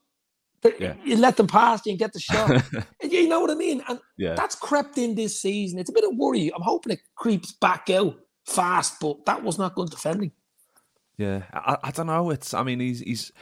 Yeah. 0.78 0.94
You 1.04 1.16
let 1.16 1.36
them 1.36 1.46
pass 1.46 1.84
you 1.86 1.90
and 1.90 1.98
get 1.98 2.12
the 2.12 2.20
shot. 2.20 2.62
you 3.02 3.28
know 3.28 3.40
what 3.40 3.50
I 3.50 3.54
mean? 3.54 3.82
And 3.88 3.98
yeah, 4.16 4.34
that's 4.34 4.54
crept 4.54 4.98
in 4.98 5.14
this 5.14 5.40
season. 5.40 5.78
It's 5.78 5.90
a 5.90 5.92
bit 5.94 6.04
of 6.04 6.16
worry. 6.16 6.52
I'm 6.54 6.62
hoping 6.62 6.92
it 6.92 7.00
creeps 7.14 7.52
back 7.52 7.88
out 7.90 8.18
fast, 8.46 9.00
but 9.00 9.24
that 9.26 9.42
was 9.42 9.58
not 9.58 9.74
good 9.74 9.90
defending. 9.90 10.32
yeah. 11.16 11.42
I, 11.52 11.76
I 11.84 11.90
don't 11.90 12.06
know. 12.06 12.30
It's. 12.30 12.52
I 12.54 12.62
mean, 12.62 12.80
he's 12.80 13.00
he's 13.00 13.32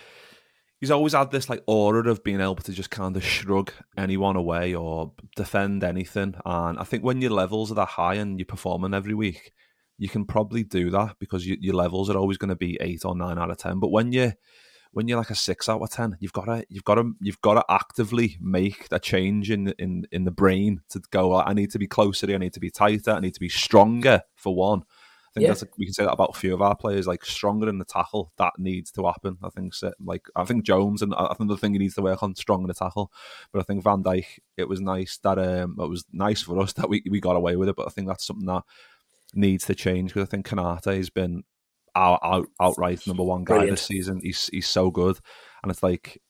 he's 0.81 0.91
always 0.91 1.13
had 1.13 1.31
this 1.31 1.49
like 1.49 1.63
aura 1.67 2.09
of 2.09 2.23
being 2.23 2.41
able 2.41 2.57
to 2.57 2.73
just 2.73 2.91
kind 2.91 3.17
of 3.17 3.25
shrug 3.25 3.73
anyone 3.97 4.37
away 4.37 4.75
or 4.75 5.13
defend 5.37 5.83
anything. 5.85 6.35
And 6.45 6.79
I 6.79 6.85
think 6.85 7.03
when 7.03 7.21
your 7.21 7.33
levels 7.33 7.73
are 7.73 7.77
that 7.77 7.89
high 7.89 8.15
and 8.15 8.39
you're 8.39 8.47
performing 8.47 8.95
every 8.95 9.15
week, 9.15 9.53
you 9.99 10.09
can 10.09 10.25
probably 10.25 10.63
do 10.63 10.91
that 10.91 11.17
because 11.19 11.47
you, 11.47 11.57
your 11.61 11.75
levels 11.75 12.09
are 12.09 12.17
always 12.17 12.39
going 12.39 12.51
to 12.51 12.57
be 12.57 12.79
eight 12.81 13.05
or 13.05 13.17
nine 13.17 13.39
out 13.39 13.51
of 13.51 13.59
ten. 13.59 13.81
But 13.81 13.91
when 13.91 14.13
you 14.13 14.33
when 14.93 15.07
you're 15.07 15.19
like 15.19 15.31
a 15.31 15.35
six 15.35 15.69
out 15.69 15.83
of 15.83 15.91
ten, 15.91 16.17
you've 16.21 16.33
got 16.33 16.45
to 16.45 16.65
you've 16.69 16.85
got 16.85 16.95
to 16.95 17.13
you've 17.21 17.41
got 17.41 17.55
to 17.55 17.65
actively 17.69 18.39
make 18.41 18.87
a 18.91 19.01
change 19.01 19.51
in 19.51 19.75
in 19.79 20.07
in 20.13 20.25
the 20.25 20.31
brain 20.31 20.81
to 20.91 21.01
go. 21.11 21.35
I 21.35 21.53
need 21.53 21.73
to 21.73 21.79
be 21.79 21.89
closer. 21.89 22.33
I 22.33 22.39
need 22.39 22.55
to 22.55 22.61
be 22.61 22.71
tighter. 22.71 23.11
I 23.11 23.21
need 23.21 23.35
to 23.35 23.41
be 23.41 23.49
stronger. 23.49 24.23
For 24.37 24.55
one, 24.55 24.83
think 25.39 25.49
Yeah. 25.49 25.55
that's 25.55 25.65
we 25.79 25.85
can 25.87 25.95
say 25.95 26.05
that 26.05 26.13
about 26.13 26.35
a 26.37 26.39
few 26.39 26.53
of 26.55 26.63
our 26.63 26.77
players. 26.77 27.07
Like 27.07 27.25
stronger 27.25 27.69
in 27.69 27.79
the 27.79 27.85
tackle, 27.85 28.33
that 28.39 28.53
needs 28.59 28.91
to 28.93 29.05
happen. 29.07 29.39
I 29.43 29.49
think 29.51 29.73
like 30.05 30.27
I 30.37 30.45
think 30.45 30.65
Jones 30.65 31.03
and 31.03 31.15
I 31.15 31.35
think 31.35 31.49
the 31.51 31.57
thing 31.57 31.73
he 31.73 31.79
needs 31.79 31.95
to 31.95 32.03
work 32.03 32.23
on 32.23 32.35
strong 32.35 32.63
in 32.63 32.69
the 32.69 32.75
tackle. 32.75 33.11
But 33.53 33.61
I 33.61 33.63
think 33.63 33.83
Van 33.83 34.03
Dijk, 34.03 34.27
it 34.57 34.69
was 34.69 34.81
nice 34.81 35.19
that 35.23 35.39
um 35.39 35.77
it 35.81 35.89
was 35.89 36.05
nice 36.13 36.43
for 36.43 36.59
us 36.61 36.73
that 36.75 36.89
we 36.89 37.03
we 37.11 37.21
got 37.21 37.37
away 37.37 37.57
with 37.57 37.69
it. 37.69 37.77
But 37.77 37.87
I 37.87 37.91
think 37.91 38.09
that's 38.09 38.27
something 38.27 38.47
that 38.47 38.63
needs 39.35 39.67
to 39.67 39.75
change 39.75 40.15
because 40.15 40.27
I 40.29 40.31
think 40.31 40.47
Konate 40.49 40.97
has 40.97 41.11
been 41.11 41.45
our, 41.95 42.19
out 42.23 42.49
outright 42.61 43.07
number 43.07 43.25
one 43.25 43.45
guy 43.45 43.55
Brilliant. 43.55 43.79
this 43.79 43.87
season. 43.87 44.21
He's 44.23 44.49
he's 44.53 44.69
so 44.69 44.91
good, 44.91 45.19
and 45.63 45.71
it's 45.73 45.83
like 45.83 46.21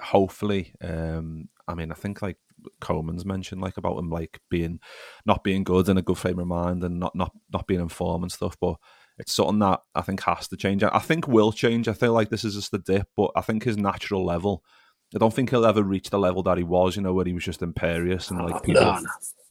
hopefully. 0.00 0.74
um 0.80 1.48
I 1.68 1.74
mean, 1.74 1.92
I 1.92 1.94
think 1.94 2.20
like 2.22 2.36
Coleman's 2.80 3.24
mentioned 3.24 3.60
like 3.60 3.76
about 3.76 3.98
him 3.98 4.10
like 4.10 4.40
being 4.50 4.80
not 5.26 5.44
being 5.44 5.64
good 5.64 5.88
in 5.88 5.98
a 5.98 6.02
good 6.02 6.18
frame 6.18 6.38
of 6.38 6.46
mind 6.46 6.82
and 6.84 6.98
not 6.98 7.14
not 7.14 7.32
not 7.52 7.66
being 7.66 7.80
informed 7.80 8.24
and 8.24 8.32
stuff, 8.32 8.56
but. 8.60 8.76
It's 9.18 9.34
something 9.34 9.58
that 9.58 9.80
I 9.94 10.00
think 10.00 10.22
has 10.22 10.48
to 10.48 10.56
change. 10.56 10.82
I 10.82 10.98
think 10.98 11.28
will 11.28 11.52
change. 11.52 11.88
I 11.88 11.92
feel 11.92 12.14
like 12.14 12.30
this 12.30 12.42
is 12.42 12.54
just 12.54 12.72
a 12.72 12.78
dip, 12.78 13.06
but 13.14 13.30
I 13.36 13.42
think 13.42 13.64
his 13.64 13.76
natural 13.76 14.24
level. 14.24 14.64
I 15.14 15.18
don't 15.18 15.34
think 15.34 15.50
he'll 15.50 15.66
ever 15.66 15.82
reach 15.82 16.08
the 16.08 16.18
level 16.18 16.42
that 16.44 16.56
he 16.56 16.64
was, 16.64 16.96
you 16.96 17.02
know, 17.02 17.12
where 17.12 17.26
he 17.26 17.34
was 17.34 17.44
just 17.44 17.60
imperious 17.60 18.30
and 18.30 18.40
like 18.40 18.62
people 18.62 18.80
No, 18.80 18.92
no. 18.94 19.08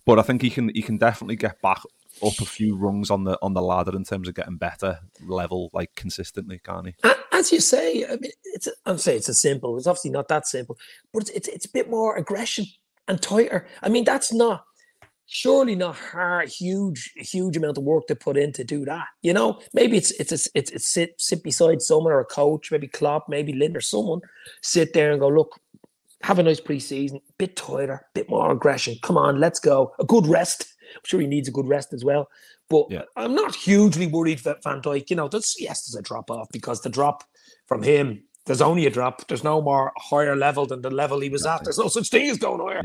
but 0.08 0.18
I 0.18 0.24
think 0.24 0.42
he 0.42 0.50
can 0.50 0.72
he 0.74 0.82
can 0.82 0.98
definitely 0.98 1.36
get 1.36 1.62
back 1.62 1.84
up 2.24 2.40
a 2.42 2.46
few 2.46 2.78
rungs 2.78 3.12
on 3.12 3.26
the 3.26 3.38
on 3.44 3.54
the 3.54 3.62
ladder 3.62 3.96
in 3.96 4.06
terms 4.06 4.28
of 4.28 4.34
getting 4.34 4.58
better 4.58 4.98
level 5.28 5.70
like 5.72 5.94
consistently, 5.96 6.60
can't 6.64 6.88
he? 6.88 6.96
As 7.32 7.52
you 7.52 7.60
say, 7.60 8.06
I 8.06 8.16
mean, 8.16 8.32
it's 8.56 8.68
I'm 8.88 8.98
saying 8.98 9.20
it's 9.20 9.30
a 9.30 9.36
simple. 9.36 9.78
It's 9.78 9.86
obviously 9.86 10.10
not 10.10 10.30
that 10.30 10.48
simple, 10.48 10.80
but 11.14 11.22
it's, 11.24 11.30
it's 11.32 11.48
it's 11.48 11.66
a 11.68 11.72
bit 11.72 11.92
more 11.92 12.16
aggression 12.16 12.66
and 13.10 13.22
tighter. 13.22 13.68
I 13.84 13.90
mean, 13.90 14.06
that's 14.06 14.32
not 14.32 14.64
surely 15.26 15.76
not 15.76 15.96
hard, 15.96 16.50
huge, 16.50 17.12
huge 17.16 17.56
amount 17.56 17.78
of 17.78 17.84
work 17.84 18.08
to 18.08 18.16
put 18.16 18.38
in 18.38 18.52
to 18.54 18.64
do 18.64 18.86
that. 18.86 19.06
You 19.22 19.34
know, 19.34 19.60
maybe 19.74 19.98
it's 19.98 20.12
it's 20.12 20.32
it's 20.32 20.48
it's, 20.56 20.72
it's 20.72 20.88
sit 20.88 21.16
sit 21.18 21.44
beside 21.44 21.82
someone 21.82 22.14
or 22.14 22.20
a 22.20 22.26
coach, 22.26 22.72
maybe 22.72 22.88
Klopp, 22.88 23.28
maybe 23.30 23.54
Lind 23.54 23.76
or 23.76 23.82
someone, 23.82 24.22
sit 24.62 24.94
there 24.94 25.12
and 25.12 25.20
go, 25.20 25.28
look, 25.28 25.60
have 26.24 26.40
a 26.40 26.44
nice 26.44 26.60
preseason, 26.60 27.22
bit 27.38 27.56
tighter, 27.56 28.06
bit 28.14 28.30
more 28.30 28.52
aggression. 28.52 28.96
Come 29.04 29.18
on, 29.18 29.40
let's 29.40 29.60
go. 29.60 29.94
A 30.00 30.06
good 30.06 30.28
rest. 30.28 30.66
I'm 30.96 31.02
sure 31.06 31.20
he 31.20 31.28
needs 31.28 31.48
a 31.48 31.52
good 31.52 31.68
rest 31.68 31.94
as 31.94 32.04
well. 32.04 32.30
But 32.70 32.88
Yeah. 32.90 33.04
I'm 33.16 33.36
not 33.36 33.56
hugely 33.56 34.08
worried 34.08 34.40
that 34.40 34.64
Van 34.64 34.82
Dijk, 34.82 35.10
you 35.10 35.16
know, 35.16 35.28
there's 35.28 35.56
yes, 35.60 35.86
there's 35.86 36.00
a 36.00 36.08
drop 36.08 36.30
off 36.30 36.48
because 36.52 36.82
the 36.82 36.90
drop 36.90 37.24
from 37.68 37.84
him, 37.84 38.24
there's 38.46 38.62
only 38.62 38.86
a 38.86 38.90
drop. 38.90 39.28
There's 39.28 39.44
no 39.44 39.62
more 39.62 39.92
higher 39.98 40.36
level 40.36 40.66
than 40.66 40.82
the 40.82 40.90
level 40.90 41.20
he 41.20 41.30
was 41.30 41.46
at. 41.46 41.64
There's 41.64 41.78
no 41.78 41.88
such 41.88 42.10
thing 42.10 42.30
as 42.30 42.38
going 42.38 42.62
higher. 42.62 42.82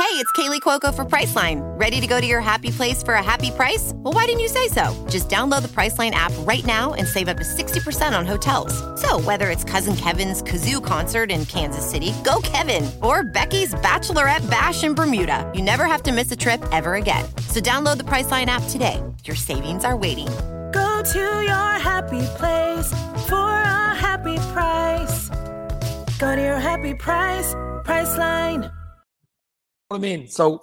Hey, 0.00 0.16
it's 0.16 0.32
Kaley 0.32 0.60
Cuoco 0.62 0.94
for 0.94 1.04
Priceline. 1.04 1.60
Ready 1.78 2.00
to 2.00 2.06
go 2.06 2.22
to 2.22 2.26
your 2.26 2.40
happy 2.40 2.70
place 2.70 3.02
for 3.02 3.14
a 3.14 3.22
happy 3.22 3.50
price? 3.50 3.92
Well, 3.96 4.14
why 4.14 4.24
didn't 4.24 4.40
you 4.40 4.48
say 4.48 4.66
so? 4.68 5.06
Just 5.10 5.28
download 5.28 5.60
the 5.60 5.68
Priceline 5.68 6.12
app 6.12 6.32
right 6.40 6.64
now 6.64 6.94
and 6.94 7.06
save 7.06 7.28
up 7.28 7.36
to 7.36 7.44
60% 7.44 8.18
on 8.18 8.24
hotels. 8.24 8.72
So, 8.98 9.20
whether 9.20 9.50
it's 9.50 9.62
Cousin 9.62 9.94
Kevin's 9.94 10.42
Kazoo 10.42 10.82
concert 10.82 11.30
in 11.30 11.44
Kansas 11.44 11.88
City, 11.88 12.14
go 12.24 12.40
Kevin, 12.42 12.90
or 13.02 13.24
Becky's 13.24 13.74
Bachelorette 13.74 14.48
Bash 14.50 14.84
in 14.84 14.94
Bermuda, 14.94 15.48
you 15.54 15.60
never 15.60 15.84
have 15.84 16.02
to 16.04 16.12
miss 16.12 16.32
a 16.32 16.36
trip 16.36 16.64
ever 16.72 16.94
again. 16.94 17.24
So, 17.48 17.60
download 17.60 17.98
the 17.98 18.04
Priceline 18.04 18.46
app 18.46 18.62
today. 18.70 19.02
Your 19.24 19.36
savings 19.36 19.84
are 19.84 19.98
waiting. 19.98 20.28
Go 21.00 21.06
to 21.12 21.18
your 21.18 21.78
happy 21.80 22.20
place 22.36 22.90
for 23.26 23.48
a 23.48 23.94
happy 23.94 24.36
price. 24.52 25.30
Go 26.18 26.36
to 26.36 26.42
your 26.42 26.58
happy 26.58 26.92
price, 26.92 27.54
Priceline. 27.86 28.70
what 29.88 29.96
I 29.96 29.98
mean? 29.98 30.28
So, 30.28 30.62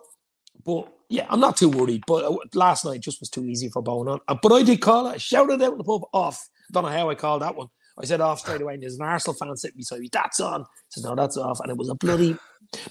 but 0.63 0.93
yeah, 1.09 1.25
I'm 1.31 1.39
not 1.39 1.57
too 1.57 1.69
worried. 1.69 2.03
But 2.05 2.25
uh, 2.25 2.37
last 2.53 2.85
night 2.85 2.99
just 3.01 3.19
was 3.19 3.31
too 3.31 3.45
easy 3.45 3.69
for 3.69 3.81
Bowen. 3.81 4.07
On. 4.09 4.19
Uh, 4.27 4.35
But 4.39 4.51
I 4.53 4.61
did 4.61 4.79
call 4.79 5.07
it. 5.07 5.19
Shouted 5.19 5.59
out 5.59 5.71
in 5.71 5.79
the 5.79 5.83
pub 5.83 6.03
off. 6.13 6.47
Don't 6.71 6.83
know 6.83 6.89
how 6.89 7.09
I 7.09 7.15
called 7.15 7.41
that 7.41 7.55
one. 7.55 7.69
I 7.99 8.05
said 8.05 8.21
off 8.21 8.41
straight 8.41 8.61
away. 8.61 8.75
And 8.75 8.83
there's 8.83 8.99
an 8.99 9.07
Arsenal 9.07 9.33
fan 9.33 9.57
sitting 9.57 9.77
beside 9.77 10.01
me. 10.01 10.09
That's 10.13 10.39
on. 10.39 10.61
I 10.61 10.65
said 10.89 11.03
no, 11.03 11.15
that's 11.15 11.37
off. 11.37 11.61
And 11.61 11.71
it 11.71 11.77
was 11.77 11.89
a 11.89 11.95
bloody. 11.95 12.37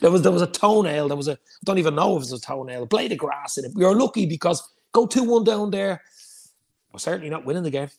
There 0.01 0.11
was 0.11 0.23
there 0.23 0.33
was 0.33 0.43
a 0.43 0.49
toenail. 0.49 1.07
There 1.07 1.17
was 1.17 1.29
a. 1.29 1.35
I 1.35 1.63
don't 1.63 1.79
even 1.79 1.95
know 1.95 2.17
if 2.17 2.25
it 2.25 2.33
was 2.33 2.33
a 2.33 2.41
toenail. 2.41 2.83
A 2.83 2.87
blade 2.87 3.13
of 3.13 3.19
grass 3.19 3.57
in 3.57 3.67
it. 3.67 3.71
We 3.77 3.85
were 3.85 3.95
lucky 3.95 4.27
because 4.27 4.69
go 4.91 5.07
two 5.07 5.23
one 5.23 5.45
down 5.45 5.71
there. 5.71 6.03
Certainly 6.99 7.31
not 7.31 7.45
winning 7.45 7.63
the 7.63 7.71
game. 7.71 7.91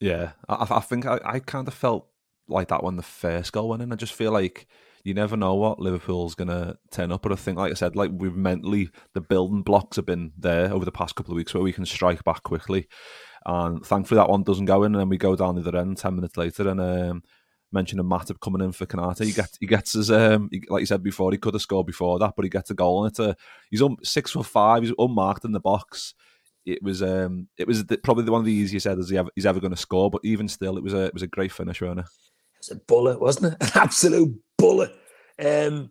Yeah, 0.00 0.32
I, 0.48 0.66
I 0.70 0.80
think 0.80 1.06
I, 1.06 1.20
I 1.24 1.38
kind 1.38 1.68
of 1.68 1.74
felt 1.74 2.08
like 2.48 2.68
that 2.68 2.82
when 2.82 2.96
the 2.96 3.02
first 3.02 3.52
goal 3.52 3.68
went 3.68 3.82
in. 3.82 3.92
I 3.92 3.96
just 3.96 4.12
feel 4.12 4.32
like 4.32 4.66
you 5.02 5.14
never 5.14 5.36
know 5.36 5.54
what 5.54 5.80
Liverpool's 5.80 6.34
gonna 6.34 6.76
turn 6.90 7.12
up. 7.12 7.22
But 7.22 7.32
I 7.32 7.36
think, 7.36 7.58
like 7.58 7.70
I 7.70 7.74
said, 7.74 7.96
like 7.96 8.10
we've 8.12 8.34
mentally 8.34 8.90
the 9.12 9.20
building 9.20 9.62
blocks 9.62 9.96
have 9.96 10.06
been 10.06 10.32
there 10.38 10.72
over 10.72 10.84
the 10.84 10.92
past 10.92 11.14
couple 11.14 11.32
of 11.32 11.36
weeks 11.36 11.54
where 11.54 11.62
we 11.62 11.72
can 11.72 11.86
strike 11.86 12.24
back 12.24 12.42
quickly. 12.42 12.88
And 13.46 13.84
thankfully, 13.84 14.18
that 14.18 14.30
one 14.30 14.42
doesn't 14.42 14.64
go 14.64 14.82
in, 14.84 14.94
and 14.94 15.00
then 15.00 15.10
we 15.10 15.18
go 15.18 15.36
down 15.36 15.56
the 15.56 15.60
other 15.60 15.78
end 15.78 15.98
ten 15.98 16.16
minutes 16.16 16.36
later. 16.36 16.68
And 16.68 16.80
um, 16.80 17.22
mentioning 17.74 18.06
Matip 18.06 18.40
coming 18.40 18.62
in 18.62 18.72
for 18.72 18.86
Konate. 18.86 19.24
he 19.24 19.32
gets 19.32 19.58
he 19.58 19.66
gets 19.66 19.92
his 19.92 20.10
um, 20.10 20.48
he, 20.50 20.62
like 20.68 20.80
you 20.80 20.86
said 20.86 21.02
before, 21.02 21.30
he 21.32 21.38
could 21.38 21.54
have 21.54 21.60
scored 21.60 21.86
before 21.86 22.18
that, 22.20 22.32
but 22.36 22.44
he 22.44 22.48
gets 22.48 22.70
a 22.70 22.74
goal, 22.74 23.04
and 23.04 23.10
it's 23.10 23.18
a 23.18 23.36
he's 23.70 23.82
un, 23.82 23.96
six 24.02 24.30
foot 24.30 24.46
five, 24.46 24.82
he's 24.82 24.94
unmarked 24.98 25.44
in 25.44 25.52
the 25.52 25.60
box. 25.60 26.14
It 26.66 26.82
was 26.82 27.02
um, 27.02 27.48
it 27.58 27.66
was 27.66 27.84
the, 27.84 27.98
probably 27.98 28.28
one 28.30 28.40
of 28.40 28.46
the 28.46 28.52
easiest 28.52 28.86
headers 28.86 29.10
he 29.10 29.18
ever, 29.18 29.28
he's 29.34 29.46
ever 29.46 29.60
going 29.60 29.74
to 29.74 29.76
score, 29.76 30.10
but 30.10 30.22
even 30.24 30.48
still, 30.48 30.76
it 30.76 30.82
was 30.82 30.94
a 30.94 31.04
it 31.04 31.14
was 31.14 31.22
a 31.22 31.26
great 31.26 31.52
finish, 31.52 31.80
wasn't 31.80 32.00
it? 32.00 32.06
Was 32.58 32.70
a 32.70 32.76
bullet, 32.76 33.20
wasn't 33.20 33.52
it? 33.52 33.56
An 33.74 33.82
absolute 33.82 34.34
bullet. 34.56 34.94
Um, 35.38 35.90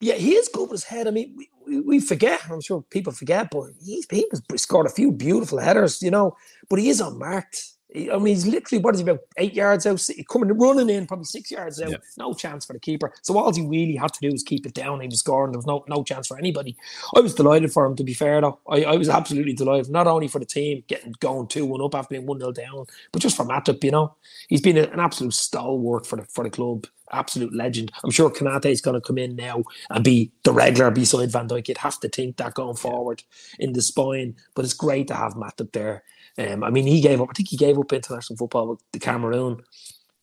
yeah, 0.00 0.14
he 0.14 0.34
is 0.34 0.48
good 0.48 0.70
with 0.70 0.82
his 0.82 0.84
head. 0.84 1.08
I 1.08 1.10
mean, 1.10 1.34
we, 1.36 1.48
we, 1.66 1.80
we 1.80 2.00
forget. 2.00 2.40
I'm 2.50 2.60
sure 2.60 2.84
people 2.90 3.12
forget, 3.12 3.48
but 3.50 3.70
he's 3.82 4.06
he 4.10 4.26
scored 4.56 4.86
a 4.86 4.90
few 4.90 5.10
beautiful 5.10 5.58
headers, 5.58 6.02
you 6.02 6.10
know. 6.10 6.36
But 6.68 6.78
he 6.78 6.88
is 6.88 7.00
unmarked. 7.00 7.75
I 7.94 8.18
mean, 8.18 8.26
he's 8.26 8.46
literally 8.46 8.82
what 8.82 8.94
is 8.94 9.00
he 9.00 9.04
about 9.04 9.20
eight 9.38 9.54
yards 9.54 9.86
out, 9.86 10.04
coming 10.28 10.56
running 10.58 10.90
in, 10.90 11.06
probably 11.06 11.24
six 11.24 11.50
yards 11.50 11.80
out. 11.80 11.90
Yeah. 11.90 11.96
No 12.18 12.34
chance 12.34 12.66
for 12.66 12.72
the 12.72 12.80
keeper. 12.80 13.12
So 13.22 13.38
all 13.38 13.54
he 13.54 13.62
really 13.62 13.94
had 13.94 14.12
to 14.14 14.20
do 14.20 14.32
was 14.32 14.42
keep 14.42 14.66
it 14.66 14.74
down. 14.74 15.00
He 15.00 15.06
was 15.06 15.20
scoring. 15.20 15.52
There 15.52 15.58
was 15.58 15.66
no 15.66 15.84
no 15.88 16.02
chance 16.02 16.26
for 16.26 16.36
anybody. 16.36 16.76
I 17.14 17.20
was 17.20 17.34
delighted 17.34 17.72
for 17.72 17.86
him. 17.86 17.94
To 17.96 18.04
be 18.04 18.12
fair, 18.12 18.40
though, 18.40 18.58
I, 18.68 18.84
I 18.84 18.96
was 18.96 19.08
absolutely 19.08 19.52
delighted. 19.52 19.90
Not 19.90 20.08
only 20.08 20.28
for 20.28 20.40
the 20.40 20.44
team 20.44 20.82
getting 20.88 21.14
going 21.20 21.46
two 21.46 21.64
one 21.64 21.80
up 21.80 21.94
after 21.94 22.14
being 22.14 22.26
one 22.26 22.40
0 22.40 22.52
down, 22.52 22.86
but 23.12 23.22
just 23.22 23.36
for 23.36 23.46
Matip. 23.46 23.82
You 23.84 23.92
know, 23.92 24.16
he's 24.48 24.60
been 24.60 24.76
an 24.76 25.00
absolute 25.00 25.34
stalwart 25.34 26.06
for 26.06 26.16
the 26.16 26.24
for 26.24 26.44
the 26.44 26.50
club. 26.50 26.86
Absolute 27.12 27.54
legend. 27.54 27.92
I'm 28.02 28.10
sure 28.10 28.30
Konate 28.30 28.66
is 28.66 28.80
going 28.80 29.00
to 29.00 29.06
come 29.06 29.18
in 29.18 29.36
now 29.36 29.64
and 29.90 30.04
be 30.04 30.32
the 30.44 30.52
regular 30.52 30.90
beside 30.90 31.30
Van 31.30 31.48
Dijk. 31.48 31.68
You'd 31.68 31.78
have 31.78 32.00
to 32.00 32.08
think 32.08 32.36
that 32.36 32.54
going 32.54 32.76
forward 32.76 33.22
in 33.58 33.72
the 33.72 33.82
spine. 33.82 34.36
But 34.54 34.64
it's 34.64 34.74
great 34.74 35.08
to 35.08 35.14
have 35.14 35.34
Matip 35.34 35.72
there. 35.72 36.02
Um, 36.38 36.64
I 36.64 36.70
mean, 36.70 36.86
he 36.86 37.00
gave 37.00 37.20
up. 37.20 37.28
I 37.30 37.32
think 37.32 37.48
he 37.48 37.56
gave 37.56 37.78
up 37.78 37.92
international 37.92 38.36
football 38.36 38.68
with 38.68 38.80
the 38.92 38.98
Cameroon 38.98 39.62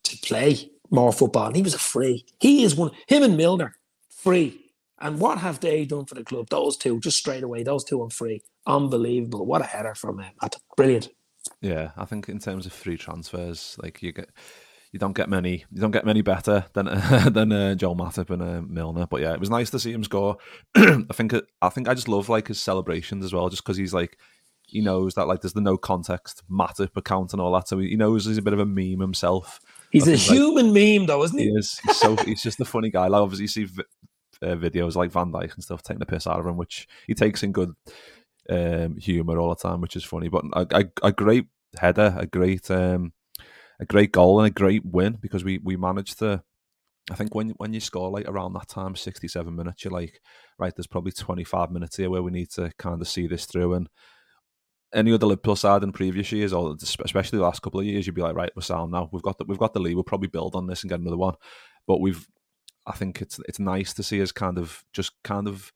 to 0.03 0.17
play 0.17 0.69
more 0.91 1.13
football. 1.13 1.47
And 1.47 1.55
he 1.55 1.61
was 1.61 1.73
a 1.73 1.79
free. 1.79 2.25
He 2.39 2.63
is 2.63 2.75
one. 2.75 2.91
Him 3.07 3.23
and 3.23 3.37
Milner, 3.37 3.75
free. 4.09 4.59
And 4.99 5.19
what 5.19 5.39
have 5.39 5.59
they 5.59 5.85
done 5.85 6.05
for 6.05 6.15
the 6.15 6.23
club? 6.23 6.47
Those 6.49 6.77
two, 6.77 6.99
just 6.99 7.17
straight 7.17 7.43
away. 7.43 7.63
Those 7.63 7.83
two 7.83 8.01
on 8.01 8.09
free. 8.09 8.41
Unbelievable. 8.65 9.45
What 9.45 9.61
a 9.61 9.65
header 9.65 9.95
from 9.95 10.19
him. 10.19 10.33
Brilliant. 10.77 11.09
Yeah, 11.61 11.91
I 11.97 12.05
think 12.05 12.29
in 12.29 12.39
terms 12.39 12.65
of 12.65 12.73
free 12.73 12.97
transfers, 12.97 13.75
like 13.81 14.01
you 14.01 14.13
get, 14.13 14.29
you 14.93 14.99
don't 14.99 15.15
get 15.15 15.27
many, 15.27 15.65
you 15.71 15.81
don't 15.81 15.91
get 15.91 16.05
many 16.05 16.21
better 16.21 16.65
than 16.73 16.85
than 17.33 17.51
uh, 17.51 17.75
Joel 17.75 17.95
Matip 17.97 18.29
and 18.29 18.41
uh, 18.41 18.61
Milner. 18.61 19.07
But 19.07 19.21
yeah, 19.21 19.33
it 19.33 19.39
was 19.39 19.49
nice 19.49 19.69
to 19.71 19.79
see 19.79 19.91
him 19.91 20.03
score. 20.03 20.37
I 20.75 21.03
think 21.11 21.33
I 21.61 21.69
think 21.69 21.89
I 21.89 21.95
just 21.95 22.07
love 22.07 22.29
like 22.29 22.47
his 22.47 22.61
celebrations 22.61 23.25
as 23.25 23.33
well, 23.33 23.49
just 23.49 23.63
because 23.63 23.75
he's 23.77 23.93
like 23.93 24.17
he 24.67 24.81
knows 24.81 25.15
that 25.15 25.27
like 25.27 25.41
there's 25.41 25.53
the 25.53 25.61
no 25.61 25.77
context 25.77 26.43
Matip 26.49 26.95
account 26.95 27.33
and 27.33 27.41
all 27.41 27.51
that, 27.53 27.67
so 27.67 27.79
he, 27.79 27.95
knows 27.95 28.25
he's 28.25 28.37
a 28.37 28.41
bit 28.41 28.53
of 28.53 28.59
a 28.59 28.65
meme 28.65 28.99
himself. 28.99 29.59
He's 29.91 30.07
I 30.07 30.13
a 30.13 30.17
think, 30.17 30.29
like, 30.29 30.37
human 30.37 30.73
meme, 30.73 31.05
though, 31.07 31.23
isn't 31.23 31.37
He 31.37 31.45
he? 31.45 31.51
is. 31.51 31.79
He's 31.85 31.97
so 31.97 32.15
he's 32.17 32.43
just 32.43 32.59
a 32.59 32.65
funny 32.65 32.89
guy. 32.91 33.07
Like 33.07 33.21
obviously, 33.21 33.43
you 33.43 33.67
see 33.67 33.83
uh, 34.43 34.55
videos 34.55 34.95
like 34.95 35.11
Van 35.11 35.31
Dijk 35.31 35.53
and 35.55 35.63
stuff 35.63 35.81
taking 35.81 35.99
the 35.99 36.05
piss 36.05 36.27
out 36.27 36.39
of 36.39 36.45
him, 36.45 36.57
which 36.57 36.87
he 37.07 37.13
takes 37.15 37.41
in 37.43 37.51
good 37.51 37.73
um, 38.49 38.97
humor 38.97 39.39
all 39.39 39.49
the 39.49 39.55
time, 39.55 39.81
which 39.81 39.95
is 39.95 40.03
funny. 40.03 40.29
But 40.29 40.45
a, 40.53 40.67
a, 40.71 41.07
a 41.07 41.11
great 41.11 41.47
header, 41.79 42.15
a 42.17 42.25
great 42.27 42.69
um, 42.69 43.13
a 43.79 43.85
great 43.85 44.11
goal, 44.11 44.39
and 44.39 44.47
a 44.47 44.51
great 44.51 44.85
win 44.85 45.17
because 45.21 45.43
we 45.43 45.59
we 45.59 45.75
managed 45.77 46.19
to. 46.19 46.43
I 47.11 47.15
think 47.15 47.35
when 47.35 47.49
when 47.57 47.73
you 47.73 47.79
score 47.79 48.09
like 48.09 48.27
around 48.27 48.53
that 48.53 48.69
time, 48.69 48.95
sixty 48.95 49.27
seven 49.27 49.55
minutes, 49.55 49.83
you're 49.83 49.93
like, 49.93 50.21
right, 50.57 50.73
there's 50.75 50.87
probably 50.87 51.11
twenty 51.11 51.43
five 51.43 51.71
minutes 51.71 51.97
here 51.97 52.09
where 52.09 52.23
we 52.23 52.31
need 52.31 52.49
to 52.51 52.71
kind 52.77 53.01
of 53.01 53.07
see 53.07 53.27
this 53.27 53.45
through 53.45 53.73
and. 53.73 53.89
Any 54.95 55.11
other 55.11 55.25
Liverpool 55.25 55.55
side 55.55 55.81
in 55.81 55.91
previous 55.91 56.31
years, 56.31 56.53
or 56.53 56.75
especially 56.79 57.39
the 57.39 57.43
last 57.43 57.63
couple 57.63 57.79
of 57.79 57.85
years, 57.87 58.05
you'd 58.05 58.13
be 58.13 58.21
like, 58.21 58.35
right, 58.35 58.51
we're 58.55 58.61
sound 58.61 58.91
now. 58.91 59.09
We've 59.11 59.23
got 59.23 59.39
the, 59.39 59.45
we've 59.45 59.57
got 59.57 59.73
the 59.73 59.79
lead. 59.79 59.95
We'll 59.95 60.03
probably 60.03 60.27
build 60.27 60.53
on 60.53 60.67
this 60.67 60.83
and 60.83 60.89
get 60.91 60.99
another 60.99 61.17
one. 61.17 61.33
But 61.87 61.99
we've 61.99 62.27
I 62.85 62.91
think 62.91 63.21
it's 63.21 63.39
it's 63.47 63.59
nice 63.59 63.93
to 63.93 64.03
see 64.03 64.21
us 64.21 64.31
kind 64.31 64.57
of 64.57 64.83
just 64.93 65.13
kind 65.23 65.47
of 65.47 65.71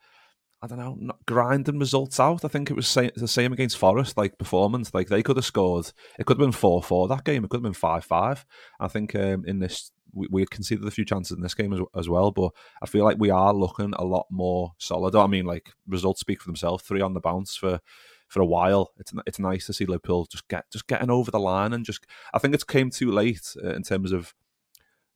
I 0.61 0.67
don't 0.67 0.79
know 0.79 0.97
not 0.99 1.25
grinding 1.25 1.79
results 1.79 2.19
out. 2.19 2.43
I 2.43 2.47
think 2.47 2.71
it 2.71 2.75
was 2.75 2.87
sa- 2.87 3.09
the 3.15 3.27
same 3.27 3.53
against 3.53 3.77
Forest, 3.77 4.17
like 4.17 4.37
performance. 4.37 4.93
Like 4.93 5.07
they 5.07 5.21
could 5.21 5.37
have 5.37 5.45
scored. 5.45 5.91
It 6.17 6.25
could 6.25 6.37
have 6.37 6.45
been 6.45 6.51
four 6.51 6.81
four 6.81 7.07
that 7.07 7.23
game. 7.23 7.43
It 7.43 7.49
could 7.49 7.57
have 7.57 7.63
been 7.63 7.73
five 7.73 8.05
five. 8.05 8.45
I 8.79 8.87
think 8.87 9.13
um, 9.15 9.45
in 9.45 9.59
this 9.59 9.91
we, 10.13 10.27
we 10.31 10.45
conceded 10.45 10.85
a 10.87 10.91
few 10.91 11.05
chances 11.05 11.35
in 11.37 11.43
this 11.43 11.53
game 11.53 11.73
as, 11.73 11.79
as 11.95 12.09
well, 12.09 12.31
but 12.31 12.51
I 12.81 12.87
feel 12.87 13.03
like 13.05 13.17
we 13.19 13.29
are 13.29 13.53
looking 13.53 13.93
a 13.93 14.03
lot 14.03 14.25
more 14.31 14.73
solid. 14.79 15.15
I 15.15 15.27
mean, 15.27 15.45
like 15.45 15.71
results 15.87 16.21
speak 16.21 16.41
for 16.41 16.49
themselves. 16.49 16.83
Three 16.83 17.01
on 17.01 17.13
the 17.13 17.19
bounce 17.19 17.55
for 17.55 17.79
for 18.27 18.41
a 18.41 18.45
while. 18.45 18.91
It's 18.97 19.13
it's 19.25 19.39
nice 19.39 19.67
to 19.67 19.73
see 19.73 19.85
Liverpool 19.85 20.27
just 20.31 20.47
get 20.47 20.69
just 20.71 20.87
getting 20.87 21.11
over 21.11 21.31
the 21.31 21.39
line 21.39 21.73
and 21.73 21.85
just. 21.85 22.05
I 22.33 22.39
think 22.39 22.53
it's 22.53 22.63
came 22.63 22.89
too 22.89 23.11
late 23.11 23.55
uh, 23.63 23.73
in 23.75 23.83
terms 23.83 24.11
of 24.11 24.33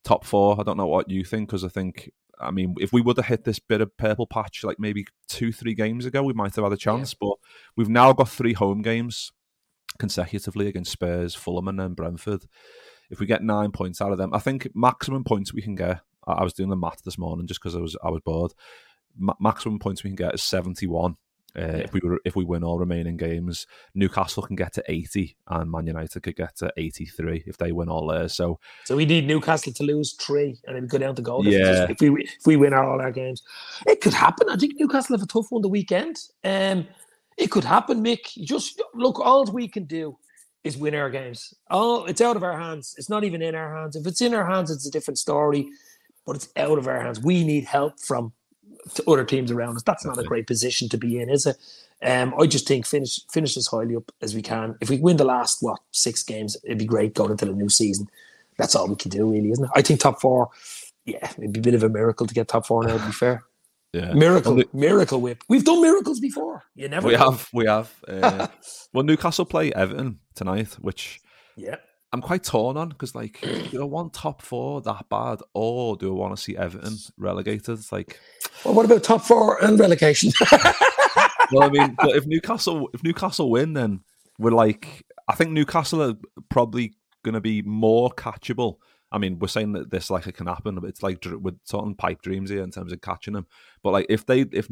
top 0.03 0.23
four. 0.23 0.59
I 0.59 0.63
don't 0.63 0.77
know 0.77 0.87
what 0.87 1.09
you 1.09 1.23
think 1.23 1.49
because 1.49 1.63
I 1.63 1.69
think. 1.69 2.11
I 2.41 2.51
mean, 2.51 2.75
if 2.79 2.91
we 2.91 3.01
would 3.01 3.17
have 3.17 3.27
hit 3.27 3.43
this 3.43 3.59
bit 3.59 3.81
of 3.81 3.95
purple 3.97 4.27
patch 4.27 4.63
like 4.63 4.79
maybe 4.79 5.05
two, 5.27 5.51
three 5.51 5.73
games 5.73 6.05
ago, 6.05 6.23
we 6.23 6.33
might 6.33 6.55
have 6.55 6.63
had 6.63 6.73
a 6.73 6.77
chance. 6.77 7.13
But 7.13 7.35
we've 7.75 7.89
now 7.89 8.13
got 8.13 8.29
three 8.29 8.53
home 8.53 8.81
games 8.81 9.31
consecutively 9.99 10.67
against 10.67 10.91
Spurs, 10.91 11.35
Fulham, 11.35 11.67
and 11.67 11.79
then 11.79 11.93
Brentford. 11.93 12.45
If 13.09 13.19
we 13.19 13.25
get 13.25 13.43
nine 13.43 13.71
points 13.71 14.01
out 14.01 14.11
of 14.11 14.17
them, 14.17 14.33
I 14.33 14.39
think 14.39 14.69
maximum 14.73 15.23
points 15.23 15.53
we 15.53 15.61
can 15.61 15.75
get. 15.75 16.01
I 16.25 16.43
was 16.43 16.53
doing 16.53 16.69
the 16.69 16.75
math 16.75 17.03
this 17.03 17.17
morning 17.17 17.47
just 17.47 17.61
because 17.61 17.75
I 17.75 17.79
was 17.79 17.97
I 18.03 18.09
was 18.09 18.21
bored. 18.23 18.53
Ma- 19.17 19.33
maximum 19.39 19.79
points 19.79 20.03
we 20.03 20.09
can 20.09 20.15
get 20.15 20.33
is 20.33 20.43
seventy 20.43 20.87
Uh, 21.57 21.81
If 21.83 21.93
we 21.93 21.99
were, 22.03 22.19
if 22.23 22.35
we 22.35 22.45
win 22.45 22.63
all 22.63 22.79
remaining 22.79 23.17
games, 23.17 23.67
Newcastle 23.93 24.43
can 24.43 24.55
get 24.55 24.73
to 24.73 24.83
eighty, 24.87 25.35
and 25.47 25.69
Man 25.69 25.85
United 25.87 26.23
could 26.23 26.35
get 26.35 26.55
to 26.57 26.71
eighty 26.77 27.05
three 27.05 27.43
if 27.45 27.57
they 27.57 27.71
win 27.71 27.89
all 27.89 28.07
theirs. 28.07 28.33
So 28.35 28.59
So 28.85 28.95
we 28.95 29.05
need 29.05 29.27
Newcastle 29.27 29.73
to 29.73 29.83
lose 29.83 30.13
three 30.13 30.57
and 30.65 30.75
then 30.75 30.87
go 30.87 30.97
down 30.97 31.15
to 31.15 31.21
goal 31.21 31.45
Yeah. 31.45 31.87
if 31.89 31.99
we 31.99 32.09
if 32.23 32.45
we 32.45 32.55
win 32.55 32.73
all 32.73 33.01
our 33.01 33.11
games. 33.11 33.43
It 33.85 33.99
could 34.01 34.13
happen. 34.13 34.47
I 34.49 34.55
think 34.55 34.73
Newcastle 34.79 35.17
have 35.17 35.23
a 35.23 35.27
tough 35.27 35.47
one 35.49 35.61
the 35.61 35.67
weekend. 35.67 36.17
Um, 36.43 36.87
it 37.37 37.51
could 37.51 37.63
happen, 37.65 38.03
Mick. 38.03 38.35
You 38.35 38.45
Just 38.45 38.81
look, 38.93 39.19
all 39.19 39.45
we 39.45 39.67
can 39.67 39.85
do 39.85 40.17
is 40.63 40.77
win 40.77 40.95
our 40.95 41.09
games. 41.09 41.53
All 41.69 42.05
it's 42.05 42.21
out 42.21 42.35
of 42.35 42.43
our 42.43 42.57
hands. 42.57 42.95
It's 42.97 43.09
not 43.09 43.23
even 43.23 43.41
in 43.41 43.55
our 43.55 43.75
hands. 43.75 43.95
If 43.95 44.05
it's 44.07 44.21
in 44.21 44.33
our 44.33 44.45
hands, 44.45 44.71
it's 44.71 44.87
a 44.87 44.91
different 44.91 45.17
story. 45.17 45.67
But 46.25 46.35
it's 46.35 46.49
out 46.55 46.77
of 46.77 46.87
our 46.87 47.01
hands. 47.01 47.19
We 47.19 47.43
need 47.43 47.65
help 47.65 47.99
from 47.99 48.31
other 49.07 49.23
teams 49.25 49.51
around 49.51 49.75
us. 49.75 49.83
That's 49.83 50.05
not 50.05 50.17
a 50.17 50.23
great 50.23 50.47
position 50.47 50.89
to 50.89 50.97
be 50.97 51.19
in, 51.19 51.29
is 51.29 51.45
it? 51.45 51.57
Um, 52.03 52.33
I 52.39 52.47
just 52.47 52.67
think 52.67 52.85
finish 52.87 53.19
finish 53.31 53.55
as 53.57 53.67
highly 53.67 53.95
up 53.95 54.11
as 54.21 54.33
we 54.33 54.41
can. 54.41 54.75
If 54.81 54.89
we 54.89 54.97
win 54.99 55.17
the 55.17 55.23
last 55.23 55.61
what 55.61 55.79
six 55.91 56.23
games, 56.23 56.57
it'd 56.63 56.79
be 56.79 56.85
great 56.85 57.13
going 57.13 57.31
into 57.31 57.45
the 57.45 57.53
new 57.53 57.69
season. 57.69 58.07
That's 58.57 58.75
all 58.75 58.87
we 58.87 58.95
can 58.95 59.11
do, 59.11 59.31
really, 59.31 59.51
isn't 59.51 59.65
it? 59.65 59.71
I 59.75 59.81
think 59.81 59.99
top 59.99 60.19
four. 60.19 60.49
Yeah, 61.05 61.29
it'd 61.37 61.53
be 61.53 61.59
a 61.59 61.63
bit 61.63 61.73
of 61.75 61.83
a 61.83 61.89
miracle 61.89 62.25
to 62.27 62.33
get 62.33 62.47
top 62.47 62.65
four 62.65 62.83
now. 62.83 62.97
To 62.97 63.05
be 63.05 63.11
fair, 63.11 63.43
yeah, 63.93 64.13
miracle, 64.13 64.55
Well, 64.55 64.65
miracle 64.73 65.21
whip. 65.21 65.43
We've 65.47 65.63
done 65.63 65.81
miracles 65.81 66.19
before. 66.19 66.63
You 66.75 66.89
never. 66.89 67.07
we 67.07 67.13
know. 67.13 67.31
have 67.31 67.49
we 67.53 67.65
have. 67.67 67.93
Uh, 68.07 68.47
well, 68.93 69.03
Newcastle 69.03 69.45
play 69.45 69.71
Everton 69.73 70.19
tonight, 70.35 70.77
which 70.79 71.19
Yeah. 71.55 71.75
I'm 72.13 72.21
quite 72.21 72.43
torn 72.43 72.77
on 72.77 72.89
because, 72.89 73.15
like, 73.15 73.39
do 73.71 73.81
I 73.81 73.85
want 73.85 74.13
top 74.13 74.41
four 74.41 74.81
that 74.81 75.07
bad, 75.09 75.39
or 75.53 75.95
do 75.95 76.09
I 76.09 76.19
want 76.19 76.35
to 76.35 76.41
see 76.41 76.57
Everton 76.57 76.97
relegated? 77.17 77.69
It's 77.69 77.91
like, 77.91 78.19
Well, 78.65 78.73
what 78.73 78.85
about 78.85 79.03
top 79.03 79.21
four 79.21 79.63
and 79.63 79.79
relegation? 79.79 80.31
well, 81.51 81.63
I 81.63 81.69
mean, 81.69 81.95
but 81.97 82.15
if 82.15 82.25
Newcastle 82.25 82.89
if 82.93 83.03
Newcastle 83.03 83.49
win, 83.49 83.73
then 83.73 84.01
we're 84.37 84.51
like, 84.51 85.05
I 85.27 85.35
think 85.35 85.51
Newcastle 85.51 86.03
are 86.03 86.15
probably 86.49 86.93
going 87.23 87.33
to 87.33 87.41
be 87.41 87.61
more 87.61 88.09
catchable. 88.11 88.77
I 89.11 89.17
mean, 89.17 89.39
we're 89.39 89.47
saying 89.47 89.73
that 89.73 89.91
this 89.91 90.09
like 90.09 90.27
it 90.27 90.35
can 90.35 90.47
happen, 90.47 90.75
but 90.75 90.89
it's 90.89 91.03
like 91.03 91.23
we're 91.25 91.55
talking 91.67 91.95
pipe 91.95 92.21
dreams 92.21 92.49
here 92.49 92.63
in 92.63 92.71
terms 92.71 92.91
of 92.91 93.01
catching 93.01 93.33
them. 93.33 93.47
But 93.83 93.91
like, 93.91 94.05
if 94.09 94.25
they 94.25 94.41
if 94.41 94.67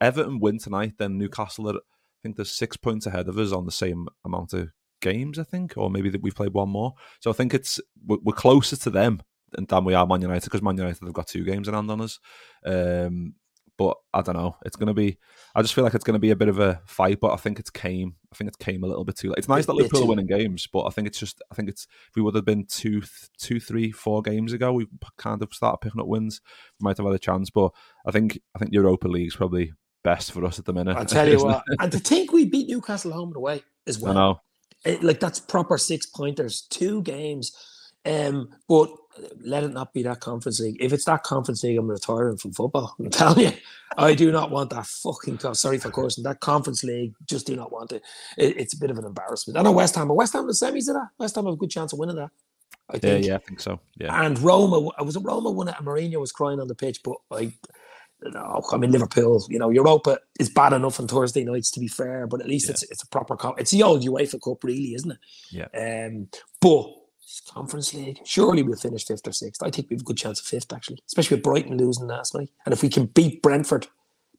Everton 0.00 0.40
win 0.40 0.58
tonight, 0.58 0.94
then 0.98 1.18
Newcastle 1.18 1.70
are, 1.70 1.76
I 1.76 2.20
think 2.22 2.36
there's 2.36 2.50
six 2.50 2.76
points 2.76 3.06
ahead 3.06 3.28
of 3.28 3.38
us 3.38 3.52
on 3.52 3.64
the 3.64 3.72
same 3.72 4.08
amount 4.24 4.52
of 4.52 4.70
games, 5.00 5.38
I 5.38 5.44
think, 5.44 5.74
or 5.76 5.90
maybe 5.90 6.10
that 6.10 6.22
we've 6.22 6.34
played 6.34 6.52
one 6.52 6.68
more. 6.68 6.94
So 7.20 7.30
I 7.30 7.34
think 7.34 7.54
it's 7.54 7.80
we're, 8.04 8.18
we're 8.22 8.32
closer 8.32 8.76
to 8.76 8.90
them 8.90 9.22
than, 9.52 9.84
we 9.84 9.94
are 9.94 10.06
Man 10.06 10.22
United 10.22 10.44
because 10.44 10.62
Man 10.62 10.76
United 10.76 11.04
have 11.04 11.12
got 11.12 11.28
two 11.28 11.44
games 11.44 11.68
in 11.68 11.74
hand 11.74 11.90
on 11.90 12.00
us. 12.00 12.18
Um, 12.64 13.34
but 13.78 13.96
I 14.14 14.22
don't 14.22 14.36
know. 14.36 14.56
It's 14.64 14.76
going 14.76 14.86
to 14.86 14.94
be. 14.94 15.18
I 15.54 15.60
just 15.60 15.74
feel 15.74 15.84
like 15.84 15.94
it's 15.94 16.04
going 16.04 16.14
to 16.14 16.18
be 16.18 16.30
a 16.30 16.36
bit 16.36 16.48
of 16.48 16.58
a 16.58 16.80
fight. 16.86 17.20
But 17.20 17.32
I 17.32 17.36
think 17.36 17.58
it's 17.58 17.68
came. 17.68 18.14
I 18.32 18.36
think 18.36 18.48
it's 18.48 18.56
came 18.56 18.82
a 18.82 18.86
little 18.86 19.04
bit 19.04 19.16
too 19.16 19.28
late. 19.28 19.38
It's 19.38 19.48
nice 19.48 19.66
that 19.66 19.74
Liverpool 19.74 20.04
are 20.04 20.06
winning 20.06 20.26
games, 20.26 20.66
but 20.66 20.86
I 20.86 20.90
think 20.90 21.06
it's 21.06 21.18
just. 21.18 21.42
I 21.50 21.54
think 21.54 21.68
it's. 21.68 21.86
If 22.08 22.16
we 22.16 22.22
would 22.22 22.34
have 22.34 22.46
been 22.46 22.64
two, 22.64 23.02
two, 23.38 23.60
three, 23.60 23.90
four 23.92 24.22
games 24.22 24.54
ago, 24.54 24.72
we 24.72 24.86
kind 25.18 25.42
of 25.42 25.52
started 25.52 25.78
picking 25.82 26.00
up 26.00 26.06
wins. 26.06 26.40
We 26.80 26.84
might 26.84 26.96
have 26.96 27.04
had 27.04 27.14
a 27.14 27.18
chance. 27.18 27.50
But 27.50 27.72
I 28.06 28.12
think. 28.12 28.40
I 28.54 28.58
think 28.58 28.72
Europa 28.72 29.08
League's 29.08 29.36
probably 29.36 29.72
best 30.02 30.32
for 30.32 30.44
us 30.44 30.58
at 30.58 30.64
the 30.64 30.72
minute. 30.72 30.96
I'll 30.96 31.04
tell 31.04 31.28
you 31.28 31.38
what. 31.44 31.62
it? 31.66 31.76
And 31.80 31.92
to 31.92 31.98
think 31.98 32.32
we 32.32 32.46
beat 32.46 32.68
Newcastle 32.68 33.12
home 33.12 33.28
and 33.28 33.36
away 33.36 33.62
as 33.86 34.02
I 34.02 34.06
well. 34.06 34.14
know. 34.14 34.40
It- 34.86 35.02
like 35.04 35.20
that's 35.20 35.40
proper 35.40 35.78
six 35.78 36.06
pointers, 36.06 36.62
two 36.70 37.02
games. 37.02 37.52
Um, 38.06 38.50
but 38.68 38.90
let 39.44 39.64
it 39.64 39.72
not 39.72 39.92
be 39.92 40.02
that 40.04 40.20
conference 40.20 40.60
league. 40.60 40.76
If 40.80 40.92
it's 40.92 41.06
that 41.06 41.24
conference 41.24 41.64
league, 41.64 41.78
I'm 41.78 41.90
retiring 41.90 42.36
from 42.36 42.52
football. 42.52 42.94
I'm 42.98 43.10
telling 43.10 43.46
you, 43.46 43.52
I 43.98 44.14
do 44.14 44.30
not 44.30 44.50
want 44.50 44.70
that 44.70 44.86
fucking. 44.86 45.38
co- 45.38 45.54
Sorry 45.54 45.78
for 45.78 45.90
cursing. 45.90 46.24
That 46.24 46.40
conference 46.40 46.84
league, 46.84 47.14
just 47.26 47.46
do 47.46 47.56
not 47.56 47.72
want 47.72 47.92
it. 47.92 48.02
it 48.38 48.56
it's 48.58 48.74
a 48.74 48.78
bit 48.78 48.90
of 48.90 48.98
an 48.98 49.04
embarrassment. 49.06 49.58
I 49.58 49.62
know 49.62 49.72
West 49.72 49.96
Ham, 49.96 50.08
but 50.08 50.14
West 50.14 50.34
Ham 50.34 50.42
in 50.42 50.48
the 50.48 50.52
semis 50.52 50.88
of 50.88 50.94
that. 50.94 51.08
West 51.18 51.34
Ham 51.36 51.46
have 51.46 51.54
a 51.54 51.58
good 51.58 51.70
chance 51.70 51.92
of 51.92 51.98
winning 51.98 52.16
that. 52.16 52.30
I 52.90 52.94
Yeah, 52.94 53.00
think. 53.00 53.26
yeah, 53.26 53.34
I 53.36 53.38
think 53.38 53.60
so. 53.60 53.80
Yeah, 53.96 54.24
And 54.24 54.38
Roma, 54.38 54.88
I 54.98 55.02
was 55.02 55.16
it 55.16 55.20
Roma 55.24 55.50
and 55.50 55.70
Mourinho 55.86 56.20
was 56.20 56.32
crying 56.32 56.60
on 56.60 56.68
the 56.68 56.74
pitch, 56.76 57.00
but 57.02 57.16
I. 57.32 57.52
No, 58.32 58.62
I 58.72 58.76
mean 58.76 58.90
Liverpool. 58.90 59.44
You 59.48 59.58
know, 59.58 59.70
Europa 59.70 60.18
is 60.40 60.48
bad 60.50 60.72
enough 60.72 60.98
on 61.00 61.08
Thursday 61.08 61.44
nights 61.44 61.70
to 61.72 61.80
be 61.80 61.88
fair, 61.88 62.26
but 62.26 62.40
at 62.40 62.48
least 62.48 62.66
Yeah. 62.66 62.72
it's 62.72 62.82
it's 62.84 63.02
a 63.02 63.08
proper. 63.08 63.36
Com- 63.36 63.54
it's 63.58 63.70
the 63.70 63.82
old 63.82 64.02
UEFA 64.02 64.40
Cup, 64.42 64.64
really, 64.64 64.94
isn't 64.94 65.10
it? 65.12 65.18
Yeah. 65.50 66.06
Um, 66.06 66.28
but 66.60 66.92
Conference 67.48 67.92
League, 67.94 68.20
surely 68.24 68.62
we'll 68.62 68.76
finish 68.78 69.04
fifth 69.04 69.26
or 69.26 69.32
sixth. 69.32 69.62
I 69.62 69.70
think 69.70 69.90
we 69.90 69.94
have 69.94 70.02
a 70.02 70.04
good 70.04 70.16
chance 70.16 70.40
of 70.40 70.46
fifth, 70.46 70.72
actually, 70.72 70.98
especially 71.06 71.36
with 71.36 71.44
Brighton 71.44 71.76
losing 71.76 72.06
last 72.06 72.34
night. 72.34 72.50
And 72.64 72.72
if 72.72 72.82
we 72.82 72.88
can 72.88 73.06
beat 73.06 73.42
Brentford, 73.42 73.88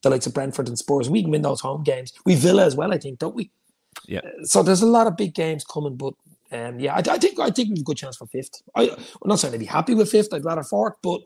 the 0.04 0.10
likes 0.10 0.26
of 0.28 0.34
Brentford 0.34 0.68
and 0.68 0.78
Spurs, 0.78 1.10
we 1.10 1.22
can 1.22 1.32
win 1.32 1.42
those 1.42 1.62
home 1.62 1.84
games. 1.84 2.14
We 2.26 2.36
Villa 2.36 2.66
as 2.66 2.76
well, 2.76 2.94
I 2.94 2.98
think, 2.98 3.20
don't 3.20 3.36
we? 3.36 3.52
Yeah. 4.08 4.20
Uh, 4.20 4.46
So 4.46 4.64
there's 4.64 4.82
a 4.82 4.88
lot 4.88 5.08
of 5.08 5.18
big 5.18 5.34
games 5.34 5.64
coming, 5.64 5.96
but 5.98 6.14
um, 6.52 6.80
yeah, 6.80 6.96
I, 6.96 7.00
I 7.00 7.18
think 7.18 7.40
I 7.40 7.50
think 7.50 7.70
we've 7.70 7.80
a 7.80 7.84
good 7.84 7.98
chance 7.98 8.16
for 8.16 8.26
fifth. 8.28 8.62
I, 8.74 8.90
I'm 8.90 9.28
not 9.28 9.40
saying 9.40 9.54
I'd 9.54 9.60
be 9.60 9.66
happy 9.66 9.94
with 9.94 10.10
fifth. 10.10 10.34
I'd 10.34 10.46
rather 10.46 10.64
fourth, 10.64 10.96
but 11.04 11.22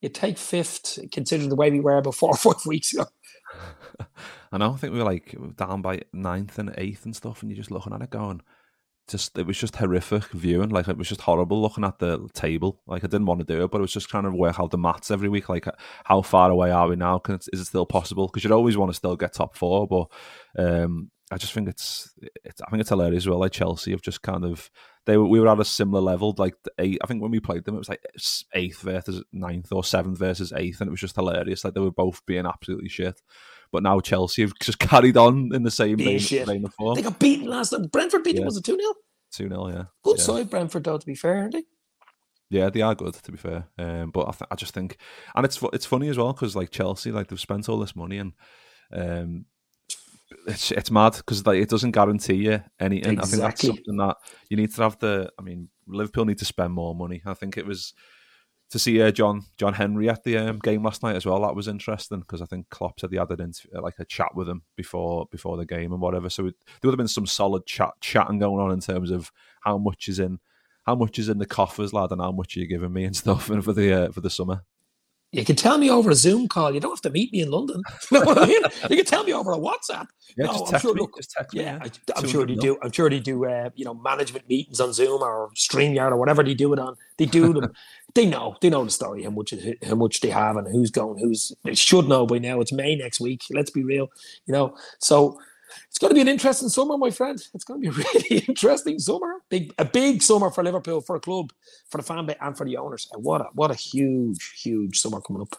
you 0.00 0.08
take 0.08 0.38
fifth, 0.38 0.98
considering 1.12 1.48
the 1.48 1.56
way 1.56 1.70
we 1.70 1.80
were 1.80 2.00
before 2.00 2.34
five 2.36 2.64
weeks 2.66 2.94
ago. 2.94 3.06
I 4.52 4.58
know. 4.58 4.72
I 4.72 4.76
think 4.76 4.92
we 4.92 4.98
were 4.98 5.04
like 5.04 5.36
down 5.56 5.82
by 5.82 6.02
ninth 6.12 6.58
and 6.58 6.74
eighth 6.78 7.04
and 7.04 7.14
stuff, 7.14 7.42
and 7.42 7.50
you're 7.50 7.56
just 7.56 7.70
looking 7.70 7.92
at 7.92 8.02
it 8.02 8.10
going, 8.10 8.42
just 9.08 9.36
it 9.38 9.46
was 9.46 9.58
just 9.58 9.76
horrific 9.76 10.24
viewing. 10.30 10.68
Like 10.68 10.88
it 10.88 10.96
was 10.96 11.08
just 11.08 11.22
horrible 11.22 11.60
looking 11.60 11.84
at 11.84 11.98
the 11.98 12.28
table. 12.34 12.80
Like 12.86 13.04
I 13.04 13.08
didn't 13.08 13.26
want 13.26 13.40
to 13.40 13.46
do 13.46 13.64
it, 13.64 13.70
but 13.70 13.78
it 13.78 13.82
was 13.82 13.92
just 13.92 14.08
trying 14.08 14.24
to 14.24 14.30
work 14.30 14.60
out 14.60 14.70
the 14.70 14.78
maths 14.78 15.10
every 15.10 15.28
week. 15.28 15.48
Like 15.48 15.66
how 16.04 16.22
far 16.22 16.50
away 16.50 16.70
are 16.70 16.88
we 16.88 16.96
now? 16.96 17.18
Can 17.18 17.34
it, 17.34 17.46
is 17.52 17.60
it 17.60 17.66
still 17.66 17.86
possible? 17.86 18.26
Because 18.26 18.44
you'd 18.44 18.52
always 18.52 18.76
want 18.76 18.90
to 18.90 18.96
still 18.96 19.16
get 19.16 19.32
top 19.32 19.56
four, 19.56 19.86
but 19.86 20.06
um, 20.58 21.10
I 21.30 21.36
just 21.36 21.52
think 21.52 21.68
it's, 21.68 22.10
it's 22.44 22.60
I 22.62 22.70
think 22.70 22.80
it's 22.80 22.88
hilarious 22.88 23.24
as 23.24 23.28
well. 23.28 23.38
Like 23.38 23.52
Chelsea 23.52 23.90
have 23.90 24.00
just 24.02 24.22
kind 24.22 24.44
of 24.44 24.70
they 25.04 25.16
were, 25.16 25.26
we 25.26 25.40
were 25.40 25.48
at 25.48 25.60
a 25.60 25.64
similar 25.64 26.00
level. 26.00 26.34
Like 26.38 26.54
eight, 26.78 26.98
I 27.02 27.06
think 27.06 27.20
when 27.20 27.30
we 27.30 27.40
played 27.40 27.64
them, 27.64 27.74
it 27.74 27.78
was 27.78 27.88
like 27.88 28.02
eighth 28.54 28.80
versus 28.80 29.22
ninth 29.32 29.70
or 29.72 29.84
seventh 29.84 30.18
versus 30.18 30.52
eighth, 30.56 30.80
and 30.80 30.88
it 30.88 30.90
was 30.90 31.00
just 31.00 31.16
hilarious. 31.16 31.64
Like 31.64 31.74
they 31.74 31.80
were 31.80 31.90
both 31.90 32.24
being 32.26 32.46
absolutely 32.46 32.88
shit. 32.88 33.20
But 33.70 33.82
now 33.82 34.00
Chelsea 34.00 34.42
have 34.42 34.52
just 34.62 34.78
carried 34.80 35.16
on 35.16 35.50
in 35.52 35.62
the 35.62 35.70
same 35.70 35.98
vein, 35.98 36.18
vein 36.18 36.64
of 36.64 36.72
form. 36.74 36.94
They 36.94 37.02
got 37.02 37.18
beaten 37.18 37.46
last 37.46 37.70
time. 37.70 37.84
Brentford 37.88 38.22
beat 38.24 38.34
Yeah. 38.36 38.40
them. 38.40 38.46
Was 38.46 38.56
it 38.56 38.64
two 38.64 38.78
0 38.78 38.94
Two 39.30 39.48
0 39.48 39.68
yeah. 39.68 39.84
Good 40.02 40.18
yeah. 40.18 40.24
side, 40.24 40.48
Brentford. 40.50 40.84
Though, 40.84 40.96
to 40.96 41.06
be 41.06 41.14
fair, 41.14 41.36
aren't 41.36 41.52
they? 41.52 41.64
Yeah, 42.50 42.70
they 42.70 42.80
are 42.80 42.94
good 42.94 43.12
to 43.12 43.30
be 43.32 43.36
fair. 43.36 43.66
Um, 43.78 44.10
but 44.10 44.28
I, 44.28 44.30
th- 44.30 44.48
I 44.50 44.54
just 44.54 44.72
think, 44.72 44.96
and 45.34 45.44
it's 45.44 45.62
it's 45.74 45.84
funny 45.84 46.08
as 46.08 46.16
well 46.16 46.32
because 46.32 46.56
like 46.56 46.70
Chelsea, 46.70 47.12
like 47.12 47.28
they've 47.28 47.38
spent 47.38 47.68
all 47.68 47.78
this 47.78 47.94
money 47.94 48.16
and 48.16 48.32
um, 48.90 49.44
it's 50.46 50.70
it's 50.72 50.90
mad 50.90 51.14
because 51.16 51.46
like 51.46 51.60
it 51.60 51.68
doesn't 51.68 51.92
guarantee 51.92 52.34
you 52.34 52.62
anything. 52.80 53.18
I 53.18 53.22
think 53.22 53.42
that's 53.42 53.62
Exactly. 53.62 53.68
something 53.68 53.96
that 53.96 54.16
you 54.48 54.56
need 54.56 54.74
to 54.74 54.82
have 54.82 54.98
the. 54.98 55.30
I 55.38 55.42
mean, 55.42 55.68
Liverpool 55.86 56.24
need 56.24 56.38
to 56.38 56.44
spend 56.44 56.72
more 56.72 56.94
money. 56.94 57.22
I 57.24 57.34
think 57.34 57.56
it 57.56 57.66
was 57.66 57.94
to 58.70 58.78
see 58.78 59.00
uh, 59.00 59.10
John 59.10 59.46
John 59.56 59.74
Henry 59.74 60.08
at 60.10 60.24
the 60.24 60.36
um, 60.36 60.58
game 60.58 60.82
last 60.82 61.02
night 61.02 61.16
as 61.16 61.24
well. 61.24 61.40
That 61.40 61.56
was 61.56 61.68
interesting 61.68 62.20
because 62.20 62.42
I 62.42 62.46
think 62.46 62.68
Klopp 62.68 63.00
said 63.00 63.10
he 63.10 63.16
had 63.16 63.30
an 63.30 63.40
inter- 63.40 63.80
like 63.80 63.98
a 63.98 64.04
chat 64.04 64.34
with 64.34 64.48
him 64.48 64.62
before 64.76 65.26
before 65.30 65.56
the 65.56 65.64
game 65.64 65.92
and 65.92 66.00
whatever. 66.02 66.28
So 66.28 66.46
it, 66.46 66.54
there 66.66 66.88
would 66.88 66.92
have 66.92 66.98
been 66.98 67.08
some 67.08 67.26
solid 67.26 67.64
chat 67.64 67.92
chatting 68.00 68.38
going 68.38 68.60
on 68.62 68.70
in 68.72 68.80
terms 68.80 69.10
of 69.10 69.32
how 69.62 69.78
much 69.78 70.08
is 70.08 70.18
in 70.18 70.38
how 70.84 70.94
much 70.94 71.18
is 71.18 71.28
in 71.28 71.38
the 71.38 71.46
coffers, 71.46 71.92
lad, 71.92 72.12
and 72.12 72.20
how 72.20 72.32
much 72.32 72.56
are 72.56 72.60
you 72.60 72.66
giving 72.66 72.92
me 72.92 73.04
and 73.04 73.16
stuff 73.16 73.48
and 73.50 73.64
for 73.64 73.72
the 73.72 73.92
uh, 73.92 74.12
for 74.12 74.20
the 74.20 74.30
summer. 74.30 74.62
You 75.30 75.44
can 75.44 75.56
tell 75.56 75.76
me 75.76 75.90
over 75.90 76.10
a 76.10 76.14
Zoom 76.14 76.48
call. 76.48 76.72
You 76.72 76.80
don't 76.80 76.92
have 76.92 77.02
to 77.02 77.10
meet 77.10 77.32
me 77.32 77.40
in 77.42 77.50
London. 77.50 77.82
You 78.10 78.20
know 78.20 78.24
what 78.26 78.38
I 78.38 78.46
mean? 78.46 78.62
You 78.88 78.96
can 78.96 79.04
tell 79.04 79.24
me 79.24 79.32
over 79.34 79.52
a 79.52 79.58
WhatsApp. 79.58 80.06
Yeah, 80.36 80.46
No, 80.46 80.52
just 80.52 80.74
I'm 80.74 80.80
sure, 80.80 80.94
me. 80.94 81.00
look, 81.02 81.16
just 81.16 81.30
text 81.32 81.54
me. 81.54 81.62
Yeah, 81.62 81.78
I, 81.82 81.90
I'm 82.16 82.26
sure 82.26 82.46
they 82.46 82.54
do. 82.54 82.78
I'm 82.82 82.92
sure 82.92 83.10
they 83.10 83.20
do. 83.20 83.44
Uh, 83.44 83.68
you 83.74 83.84
know, 83.84 83.94
management 83.94 84.48
meetings 84.48 84.80
on 84.80 84.92
Zoom 84.92 85.22
or 85.22 85.50
Streamyard 85.54 86.12
or 86.12 86.16
whatever 86.16 86.42
they 86.42 86.54
do 86.54 86.72
it 86.72 86.78
on. 86.78 86.94
They 87.18 87.26
do 87.26 87.52
them. 87.52 87.72
they 88.14 88.24
know. 88.24 88.56
They 88.62 88.70
know 88.70 88.84
the 88.84 88.90
story. 88.90 89.22
How 89.24 89.30
much 89.30 89.52
how 89.86 89.94
much 89.96 90.20
they 90.20 90.30
have 90.30 90.56
and 90.56 90.66
who's 90.66 90.90
going. 90.90 91.18
Who's 91.18 91.52
they 91.64 91.74
should 91.74 92.08
know 92.08 92.26
by 92.26 92.38
now. 92.38 92.60
It's 92.60 92.72
May 92.72 92.96
next 92.96 93.20
week. 93.20 93.42
Let's 93.50 93.70
be 93.70 93.84
real. 93.84 94.08
You 94.46 94.52
know, 94.52 94.76
so 94.98 95.38
it's 95.88 95.98
going 95.98 96.10
to 96.10 96.14
be 96.14 96.20
an 96.20 96.28
interesting 96.28 96.68
summer, 96.68 96.96
my 96.98 97.10
friend. 97.10 97.40
It's 97.54 97.64
going 97.64 97.82
to 97.82 97.90
be 97.90 98.00
a 98.00 98.04
really 98.14 98.44
interesting 98.46 98.98
summer. 98.98 99.34
Big 99.48 99.72
a 99.78 99.84
big 99.84 100.22
summer 100.22 100.50
for 100.50 100.62
Liverpool, 100.64 101.00
for 101.00 101.16
a 101.16 101.20
club, 101.20 101.52
for 101.90 101.98
the 101.98 102.04
fan 102.04 102.26
base, 102.26 102.36
and 102.40 102.56
for 102.56 102.64
the 102.64 102.76
owners. 102.76 103.08
And 103.12 103.24
what 103.24 103.40
a 103.40 103.44
what 103.54 103.70
a 103.70 103.74
huge 103.74 104.60
huge 104.62 104.98
summer 104.98 105.20
coming 105.20 105.42
up. 105.42 105.54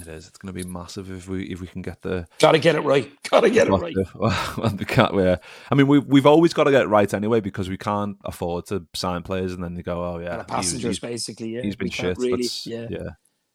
It 0.00 0.06
is. 0.06 0.28
It's 0.28 0.38
going 0.38 0.54
to 0.54 0.62
be 0.62 0.68
massive 0.68 1.10
if 1.10 1.28
we 1.28 1.44
if 1.46 1.60
we 1.60 1.66
can 1.66 1.82
get 1.82 2.02
the. 2.02 2.26
Got 2.38 2.52
to 2.52 2.60
get 2.60 2.76
it 2.76 2.82
right. 2.82 3.10
Got 3.28 3.40
to 3.40 3.50
get 3.50 3.66
it 3.66 3.72
right. 3.72 3.96
well, 4.14 4.74
we 4.78 4.84
can't. 4.84 5.12
yeah. 5.16 5.36
I 5.70 5.74
mean, 5.74 5.88
we've 5.88 6.04
we've 6.04 6.26
always 6.26 6.52
got 6.54 6.64
to 6.64 6.70
get 6.70 6.82
it 6.82 6.88
right 6.88 7.12
anyway 7.12 7.40
because 7.40 7.68
we 7.68 7.76
can't 7.78 8.16
afford 8.24 8.66
to 8.66 8.86
sign 8.94 9.24
players 9.24 9.52
and 9.52 9.64
then 9.64 9.74
they 9.74 9.82
go, 9.82 10.04
oh 10.04 10.18
yeah, 10.20 10.38
And 10.38 10.40
the 10.48 10.52
he 10.52 10.56
was- 10.56 10.66
passengers, 10.66 10.82
he's- 10.82 10.98
basically. 11.00 11.56
Yeah, 11.56 11.62
he's 11.62 11.74
been 11.74 11.90
shit. 11.90 12.16
Really, 12.18 12.46
yeah. 12.64 12.86
yeah. 12.88 13.08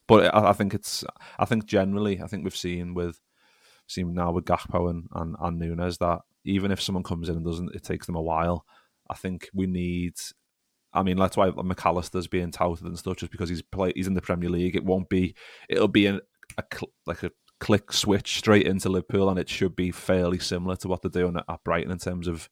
But 0.06 0.36
I, 0.36 0.50
I 0.50 0.54
think 0.54 0.74
it's. 0.74 1.06
I 1.40 1.46
think 1.46 1.66
generally, 1.66 2.22
I 2.22 2.28
think 2.28 2.44
we've 2.44 2.54
seen 2.54 2.94
with 2.94 3.22
seen 3.94 4.14
now 4.14 4.32
with 4.32 4.46
Gakpo 4.46 4.90
and, 4.90 5.08
and 5.14 5.36
and 5.40 5.60
Nunez 5.60 5.98
that 6.00 6.22
even 6.46 6.72
if 6.72 6.82
someone 6.82 7.04
comes 7.04 7.30
in 7.30 7.36
and 7.36 7.46
doesn't, 7.46 7.76
it 7.76 7.84
takes 7.84 8.06
them 8.06 8.16
a 8.16 8.22
while. 8.22 8.66
I 9.10 9.16
think 9.16 9.50
we 9.54 9.68
need. 9.68 10.14
I 10.94 11.04
mean, 11.04 11.18
that's 11.18 11.38
why 11.38 11.50
Mac 11.50 11.86
Allister's 11.86 12.28
being 12.28 12.52
touted 12.52 12.86
and 12.86 13.00
stuff, 13.00 13.18
just 13.18 13.32
because 13.32 13.50
he's 13.50 13.62
play, 13.62 13.94
he's 13.96 14.08
in 14.08 14.14
the 14.14 14.22
Premier 14.22 14.50
League. 14.50 14.76
It 14.76 14.86
won't 14.86 15.10
be. 15.10 15.36
It'll 15.70 15.88
be 15.88 16.06
an, 16.06 16.22
a 16.58 16.64
like 17.06 17.24
a 17.24 17.32
click 17.60 17.94
switch 17.94 18.38
straight 18.38 18.68
into 18.68 18.90
Liverpool, 18.90 19.30
and 19.30 19.40
it 19.40 19.50
should 19.50 19.76
be 19.76 19.92
fairly 19.92 20.40
similar 20.40 20.76
to 20.78 20.88
what 20.88 21.02
they're 21.02 21.10
doing 21.10 21.38
at, 21.38 21.64
Brighton 21.64 21.92
in 21.92 21.98
terms 21.98 22.28
of 22.28 22.50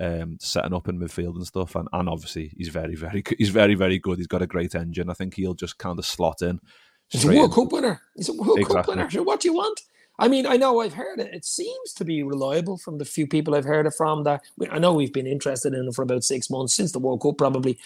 um, 0.00 0.38
setting 0.40 0.72
up 0.72 0.88
in 0.88 0.98
midfield 0.98 1.34
and 1.34 1.46
stuff. 1.46 1.74
And, 1.74 1.88
and 1.92 2.08
obviously, 2.08 2.52
he's 2.56 2.68
very, 2.68 2.94
very, 2.94 3.22
good. 3.22 3.36
he's 3.38 3.50
very, 3.50 3.74
very 3.74 3.98
good. 3.98 4.18
He's 4.18 4.26
got 4.26 4.42
a 4.42 4.46
great 4.46 4.74
engine. 4.74 5.10
I 5.10 5.14
think 5.14 5.34
he'll 5.34 5.54
just 5.54 5.78
kind 5.78 5.98
of 5.98 6.06
slot 6.06 6.42
in. 6.42 6.60
He's 7.08 7.24
a 7.24 7.28
World 7.28 7.50
in. 7.50 7.54
Cup 7.54 7.72
winner. 7.72 8.00
He's 8.16 8.28
a 8.28 8.34
World 8.34 8.66
Cup 8.66 8.88
winner. 8.88 9.08
What 9.22 9.40
do 9.40 9.48
you 9.48 9.54
want? 9.54 9.80
I 10.18 10.28
mean, 10.28 10.46
I 10.46 10.56
know 10.56 10.80
I've 10.80 10.94
heard 10.94 11.18
it. 11.20 11.32
It 11.34 11.44
seems 11.44 11.92
to 11.94 12.04
be 12.04 12.22
reliable 12.22 12.76
from 12.78 12.98
the 12.98 13.04
few 13.04 13.26
people 13.26 13.54
I've 13.54 13.64
heard 13.64 13.86
it 13.86 13.94
from. 13.96 14.24
That 14.24 14.42
I 14.70 14.78
know 14.78 14.92
we've 14.92 15.12
been 15.12 15.26
interested 15.26 15.74
in 15.74 15.86
him 15.86 15.92
for 15.92 16.02
about 16.02 16.22
six 16.24 16.50
months 16.50 16.74
since 16.74 16.92
the 16.92 16.98
World 16.98 17.22
Cup, 17.22 17.38
probably. 17.38 17.78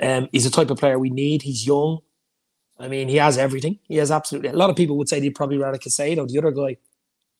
Um, 0.00 0.28
he's 0.30 0.44
the 0.44 0.50
type 0.50 0.70
of 0.70 0.78
player 0.78 0.98
we 0.98 1.10
need. 1.10 1.42
He's 1.42 1.66
young. 1.66 1.98
I 2.78 2.88
mean, 2.88 3.08
he 3.08 3.16
has 3.16 3.38
everything. 3.38 3.78
He 3.88 3.96
has 3.96 4.10
absolutely. 4.10 4.50
A 4.50 4.54
lot 4.54 4.70
of 4.70 4.76
people 4.76 4.96
would 4.98 5.08
say 5.08 5.20
they'd 5.20 5.34
probably 5.34 5.58
rather 5.58 5.78
Caicedo, 5.78 6.28
the 6.28 6.38
other 6.38 6.50
guy, 6.50 6.76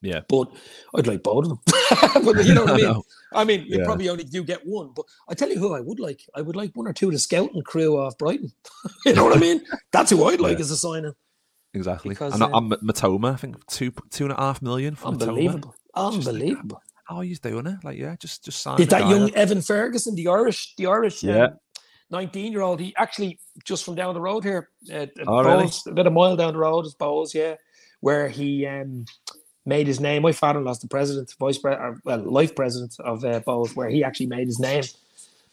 Yeah. 0.02 0.20
but 0.28 0.50
I'd 0.94 1.06
like 1.06 1.22
both 1.22 1.44
of 1.44 1.48
them. 1.50 1.60
but 2.24 2.44
you 2.44 2.52
know 2.54 2.62
what 2.64 2.70
I 2.74 2.76
mean? 2.76 2.84
know. 2.86 3.04
I 3.32 3.44
mean, 3.44 3.60
you 3.66 3.78
Yeah. 3.78 3.84
probably 3.84 4.08
only 4.08 4.24
do 4.24 4.42
get 4.42 4.66
one, 4.66 4.90
but 4.94 5.06
I 5.28 5.34
tell 5.34 5.48
you 5.48 5.58
who 5.58 5.74
I 5.74 5.80
would 5.80 6.00
like. 6.00 6.22
I 6.34 6.42
would 6.42 6.56
like 6.56 6.72
one 6.74 6.86
or 6.88 6.92
two 6.92 7.06
of 7.06 7.12
the 7.12 7.18
scouting 7.18 7.62
crew 7.62 7.96
off 7.98 8.18
Brighton. 8.18 8.52
you 9.06 9.12
know 9.14 9.24
what 9.24 9.36
I 9.36 9.40
mean? 9.40 9.62
That's 9.92 10.10
who 10.10 10.24
I'd 10.24 10.40
like 10.40 10.58
Yeah. 10.58 10.64
as 10.64 10.70
a 10.72 10.76
signing. 10.76 11.14
Exactly. 11.74 12.10
Because, 12.10 12.34
and 12.34 12.42
um, 12.42 12.54
I'm 12.54 12.70
Mitoma, 12.80 13.32
I 13.32 13.36
think 13.36 13.64
two 13.66 13.92
two 14.10 14.24
and 14.24 14.32
a 14.32 14.36
half 14.36 14.60
million 14.60 14.94
for 14.94 15.08
Mitoma. 15.12 15.22
Unbelievable. 15.22 15.74
Just 15.96 16.28
Unbelievable. 16.28 16.82
How 17.04 17.20
he's 17.20 17.40
doing 17.40 17.66
it? 17.66 17.76
Like, 17.82 17.98
yeah, 17.98 18.16
just 18.18 18.44
just 18.44 18.60
sign 18.62 18.76
Did 18.76 18.90
that 18.90 19.08
young 19.08 19.24
up. 19.30 19.36
Evan 19.36 19.62
Ferguson, 19.62 20.14
the 20.14 20.28
Irish, 20.28 20.74
the 20.76 20.86
Irish, 20.86 21.22
Yeah. 21.22 21.44
um, 21.44 21.58
nineteen-year-old. 22.10 22.80
He 22.80 22.94
actually 22.96 23.38
just 23.64 23.84
from 23.84 23.94
down 23.96 24.14
the 24.14 24.20
road 24.20 24.44
here, 24.44 24.68
uh, 24.90 24.94
at 24.94 25.10
Oh, 25.26 25.42
really? 25.42 25.64
Bohs, 25.64 25.86
a 25.86 25.92
bit 25.92 26.06
a 26.06 26.10
mile 26.10 26.36
down 26.36 26.52
the 26.52 26.58
road 26.58 26.86
is 26.86 26.94
Bohs, 26.94 27.34
yeah, 27.34 27.54
where 28.00 28.28
he 28.28 28.66
um, 28.66 29.04
made 29.66 29.86
his 29.86 30.00
name. 30.00 30.22
My 30.22 30.32
father-in-law's 30.32 30.80
the 30.80 30.88
president, 30.88 31.34
vice 31.38 31.58
president, 31.58 32.00
well, 32.04 32.18
life 32.18 32.54
president 32.54 32.96
of 33.00 33.24
uh, 33.24 33.40
Bohs, 33.40 33.74
where 33.76 33.88
he 33.88 34.02
actually 34.04 34.26
made 34.26 34.46
his 34.46 34.58
name. 34.58 34.84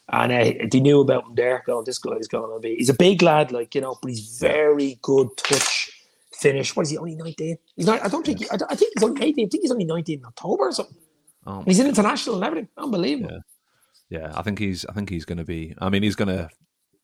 And 0.09 0.31
uh, 0.31 0.65
they 0.71 0.79
knew 0.79 1.01
about 1.01 1.25
him 1.25 1.35
there. 1.35 1.63
Going, 1.65 1.83
this 1.85 1.97
guy's 1.97 2.27
going 2.29 2.53
to 2.55 2.59
be. 2.61 2.75
He's 2.75 2.87
a 2.89 2.93
big 2.93 3.21
lad, 3.21 3.51
like 3.51 3.75
you 3.75 3.81
know, 3.81 3.97
but 4.01 4.09
he's 4.09 4.37
very 4.39 4.97
good 5.01 5.27
touch, 5.35 5.91
finish. 6.39 6.75
What 6.75 6.83
is 6.83 6.89
he? 6.91 6.97
Only 6.97 7.15
nineteen. 7.15 7.57
He's 7.75 7.85
not. 7.85 8.03
I 8.03 8.07
don't 8.07 8.25
think. 8.25 8.39
He, 8.39 8.49
I, 8.51 8.57
don't- 8.57 8.71
I 8.71 8.75
think 8.75 8.91
he's 8.95 9.03
only 9.03 9.23
eighteen. 9.25 9.47
I 9.47 9.49
think 9.49 9.61
he's 9.63 9.71
only 9.71 9.85
nineteen 9.85 10.19
in 10.19 10.25
October 10.25 10.65
or 10.65 10.71
something. 10.71 10.95
Oh, 11.45 11.63
He's 11.65 11.79
an 11.79 11.87
international 11.87 12.35
and 12.35 12.43
everything. 12.45 12.67
Unbelievable. 12.77 13.41
Yeah. 14.09 14.19
yeah, 14.19 14.33
I 14.35 14.41
think 14.41 14.59
he's 14.59 14.85
I 14.85 14.93
think 14.93 15.09
he's 15.09 15.25
going 15.25 15.37
to 15.37 15.45
be. 15.45 15.73
I 15.79 15.89
mean, 15.89 16.03
he's 16.03 16.15
going 16.15 16.27
to 16.35 16.49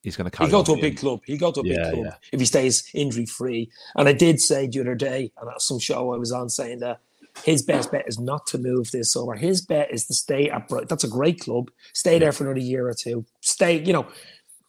he's 0.01 0.17
going 0.17 0.29
to 0.29 0.35
carry. 0.35 0.49
He'll 0.49 0.63
go 0.63 0.73
to 0.73 0.79
a 0.79 0.81
big 0.81 0.97
club. 0.97 1.21
He'll 1.25 1.37
go 1.39 1.51
to 1.51 1.61
a 1.61 1.63
big 1.63 1.71
Yeah, 1.77 1.91
club 1.91 2.05
yeah. 2.05 2.15
if 2.31 2.39
he 2.39 2.45
stays 2.45 2.89
injury 2.93 3.25
free. 3.25 3.69
And 3.95 4.07
I 4.09 4.13
did 4.13 4.41
say 4.41 4.67
the 4.67 4.81
other 4.81 4.95
day, 4.95 5.31
and 5.39 5.49
at 5.49 5.61
some 5.61 5.79
show 5.79 6.13
I 6.13 6.17
was 6.17 6.31
on, 6.33 6.49
saying 6.49 6.79
that 6.79 6.99
his 7.43 7.63
best 7.63 7.91
bet 7.91 8.03
is 8.07 8.19
not 8.19 8.45
to 8.47 8.57
move 8.57 8.91
this 8.91 9.11
summer. 9.13 9.35
His 9.35 9.61
bet 9.61 9.91
is 9.93 10.05
to 10.07 10.13
stay 10.13 10.49
at 10.49 10.67
Brighton. 10.67 10.87
That's 10.89 11.03
a 11.05 11.09
great 11.09 11.39
club. 11.39 11.71
Stay 11.93 12.19
there 12.19 12.31
for 12.31 12.43
another 12.43 12.59
year 12.59 12.87
or 12.87 12.93
two. 12.93 13.25
Stay, 13.41 13.81
you 13.81 13.91
know, 13.93 14.05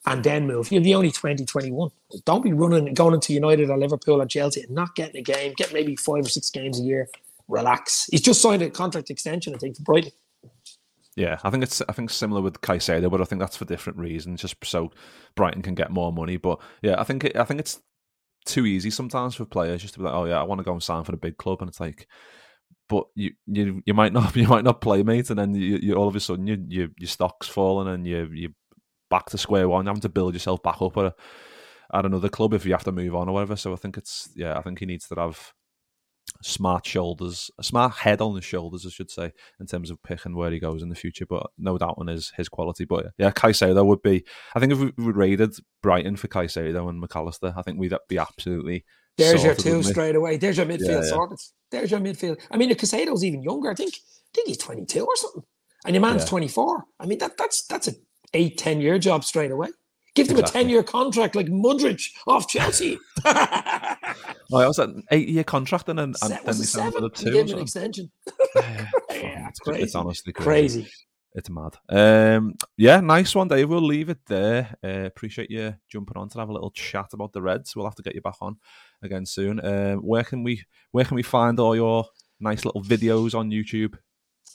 and 0.07 0.23
then 0.23 0.47
move. 0.47 0.71
You'll 0.71 0.83
be 0.83 0.95
only 0.95 1.11
20, 1.11 1.45
21. 1.45 1.91
Don't 2.25 2.43
be 2.43 2.53
running, 2.53 2.93
going 2.95 3.15
into 3.15 3.33
United 3.33 3.71
or 3.71 3.79
Liverpool 3.79 4.21
or 4.21 4.27
Chelsea 4.27 4.63
and 4.63 4.71
not 4.71 4.95
getting 4.95 5.17
a 5.17 5.23
game. 5.23 5.55
Get 5.57 5.73
maybe 5.73 5.97
five 5.97 6.27
or 6.27 6.29
six 6.29 6.51
games 6.51 6.79
a 6.79 6.83
year. 6.83 7.09
Relax. 7.49 8.07
He's 8.11 8.21
just 8.21 8.43
signed 8.43 8.63
a 8.63 8.71
contract 8.71 9.11
extension, 9.11 9.55
I 9.55 9.59
think, 9.59 9.77
for 9.77 9.83
Brighton. 9.83 10.13
Yeah, 11.17 11.39
I 11.45 11.51
think 11.51 11.63
it's 11.63 11.81
I 11.89 11.93
think 11.93 12.11
similar 12.11 12.41
with 12.41 12.61
Caicedo, 12.61 13.11
but 13.11 13.21
I 13.21 13.25
think 13.25 13.41
that's 13.41 13.57
for 13.57 13.65
different 13.65 13.99
reasons, 13.99 14.41
just 14.41 14.57
so 14.65 14.91
Brighton 15.37 15.63
can 15.63 15.77
get 15.77 15.91
more 15.91 16.13
money. 16.13 16.37
But 16.37 16.61
yeah, 16.83 17.01
I 17.01 17.05
think 17.05 17.25
it, 17.25 17.37
I 17.37 17.45
think 17.45 17.61
it's 17.61 17.81
too 18.45 18.67
easy 18.67 18.91
sometimes 18.91 19.37
for 19.37 19.45
players 19.45 19.83
just 19.83 19.95
to 19.95 20.01
be 20.01 20.07
like, 20.07 20.15
oh 20.15 20.25
yeah, 20.25 20.41
I 20.41 20.43
want 20.43 20.59
to 20.59 20.65
go 20.65 20.73
and 20.73 20.83
sign 20.83 21.05
for 21.05 21.13
the 21.13 21.19
big 21.19 21.37
club, 21.37 21.63
and 21.63 21.69
it's 21.69 21.79
like, 21.79 22.09
but 22.89 23.07
you 23.15 23.33
you 23.47 23.81
you 23.87 23.95
might 23.95 24.13
not 24.13 24.35
you 24.37 24.49
might 24.49 24.65
not 24.65 24.81
play, 24.81 25.05
mate, 25.05 25.31
and 25.31 25.39
then 25.39 25.55
you, 25.55 25.79
you 25.81 25.95
all 25.95 26.09
of 26.09 26.17
a 26.17 26.21
sudden 26.21 26.49
you, 26.49 26.65
you 26.69 26.91
your 26.99 27.09
stock's 27.09 27.47
falling 27.47 27.89
and 27.89 28.07
you 28.07 28.29
you 28.33 28.55
back 29.15 29.31
to 29.31 29.39
square 29.39 29.69
one, 29.69 29.87
having 29.87 30.01
to 30.03 30.09
build 30.09 30.35
yourself 30.35 30.61
back 30.63 30.83
up 30.83 30.97
at 30.97 31.05
a, 31.05 31.15
at 31.93 32.05
another 32.05 32.29
club 32.29 32.53
if 32.53 32.67
you 32.67 32.73
have 32.73 32.83
to 32.85 32.91
move 32.93 33.15
on 33.15 33.29
or 33.29 33.33
whatever. 33.35 33.55
So 33.57 33.73
I 33.73 33.77
think 33.77 33.97
it's 33.97 34.29
yeah, 34.35 34.59
I 34.59 34.63
think 34.63 34.81
he 34.81 34.87
needs 34.87 35.07
to 35.09 35.15
have 35.15 35.53
smart 36.43 36.85
shoulders, 36.87 37.51
a 37.59 37.63
smart 37.63 37.93
head 37.95 38.21
on 38.21 38.35
his 38.35 38.45
shoulders, 38.45 38.85
I 38.87 38.91
should 38.91 39.11
say, 39.11 39.33
in 39.61 39.67
terms 39.67 39.91
of 39.91 40.03
picking 40.03 40.35
where 40.35 40.51
he 40.51 40.59
goes 40.59 40.83
in 40.83 40.89
the 40.89 40.95
future. 40.97 41.27
But 41.27 41.47
no 41.59 41.79
doubt 41.79 41.95
on 41.99 42.09
his 42.09 42.33
his 42.37 42.49
quality. 42.49 42.85
But 42.85 43.07
yeah, 43.19 43.31
Caicedo 43.31 43.85
would 43.87 44.03
be. 44.03 44.25
I 44.55 44.59
think 44.61 44.73
if 44.73 44.79
we, 44.81 44.93
we 44.97 45.13
raided 45.13 45.55
Brighton 45.83 46.17
for 46.17 46.29
Caicedo 46.29 46.89
and 46.89 47.01
Mac 47.01 47.15
Allister, 47.15 47.55
I 47.57 47.63
think 47.63 47.79
we'd 47.79 47.95
be 48.09 48.19
absolutely. 48.19 48.85
There's 49.17 49.45
your 49.45 49.55
two 49.55 49.83
straight 49.85 50.17
away. 50.17 50.39
There's 50.39 50.57
your 50.57 50.67
midfield 50.67 50.89
Yeah, 50.89 51.03
yeah. 51.03 51.03
sorted. 51.03 51.39
There's 51.71 51.91
your 51.93 52.01
midfield. 52.01 52.41
I 52.51 52.57
mean, 52.57 52.71
Caicedo's 52.71 53.23
even 53.25 53.43
younger. 53.43 53.71
I 53.71 53.75
think. 53.75 53.95
I 53.95 54.31
think 54.35 54.49
he's 54.49 54.59
22 54.59 55.05
or 55.05 55.15
something. 55.15 55.45
And 55.87 55.95
your 55.95 56.01
man's 56.03 56.23
Yeah. 56.23 56.31
24. 56.31 56.85
I 56.99 57.07
mean, 57.07 57.19
that 57.19 57.37
that's 57.37 57.65
that's 57.67 57.87
a 57.87 57.93
eight, 58.35 58.59
10 58.59 58.81
year 58.81 58.99
job 58.99 59.25
straight 59.25 59.51
away. 59.51 59.69
Give 60.15 60.29
them 60.29 60.39
Exactly. 60.39 60.61
a 60.61 60.63
10 60.65 60.71
year 60.71 60.83
contract 60.85 61.35
like 61.35 61.47
Mudryk 61.47 62.01
off 62.27 62.49
Chelsea. 62.49 62.99
Oh, 64.53 64.59
I 64.59 64.67
was 64.69 64.79
an 64.79 65.03
eight-year 65.11 65.43
contract, 65.43 65.89
and 65.89 65.99
then, 65.99 66.15
and 66.23 66.31
then 66.33 66.41
they 66.45 66.53
signed 66.53 66.95
another 66.95 67.09
two. 67.09 67.33
gave 67.33 67.51
an 67.51 67.59
extension. 67.59 68.11
Yeah, 68.55 68.87
Yeah, 69.11 69.49
it's, 69.49 69.59
crazy. 69.59 69.83
it's 69.83 69.95
honestly 69.95 70.33
crazy. 70.33 70.83
Crazy. 70.83 70.95
It's 71.35 71.51
mad. 71.51 71.75
Um, 71.89 72.55
yeah, 72.77 73.01
nice 73.01 73.35
one, 73.35 73.49
Dave. 73.49 73.69
We'll 73.69 73.81
leave 73.81 74.11
it 74.11 74.21
there. 74.27 74.77
Uh, 74.85 75.07
appreciate 75.07 75.51
you 75.51 75.75
jumping 75.89 76.17
on 76.17 76.29
to 76.29 76.39
have 76.39 76.51
a 76.51 76.53
little 76.53 76.71
chat 76.71 77.09
about 77.15 77.33
the 77.33 77.43
Reds. 77.43 77.75
We'll 77.75 77.87
have 77.87 77.97
to 77.97 78.03
get 78.03 78.15
you 78.15 78.21
back 78.21 78.37
on 78.41 78.59
again 79.03 79.27
soon. 79.27 79.65
Um, 79.65 79.99
where 79.99 80.23
can 80.23 80.45
we 80.45 80.63
where 80.93 81.05
can 81.05 81.17
we 81.17 81.23
find 81.25 81.59
all 81.59 81.75
your 81.75 82.07
nice 82.39 82.65
little 82.65 82.83
videos 82.83 83.35
on 83.35 83.51
YouTube? 83.51 83.95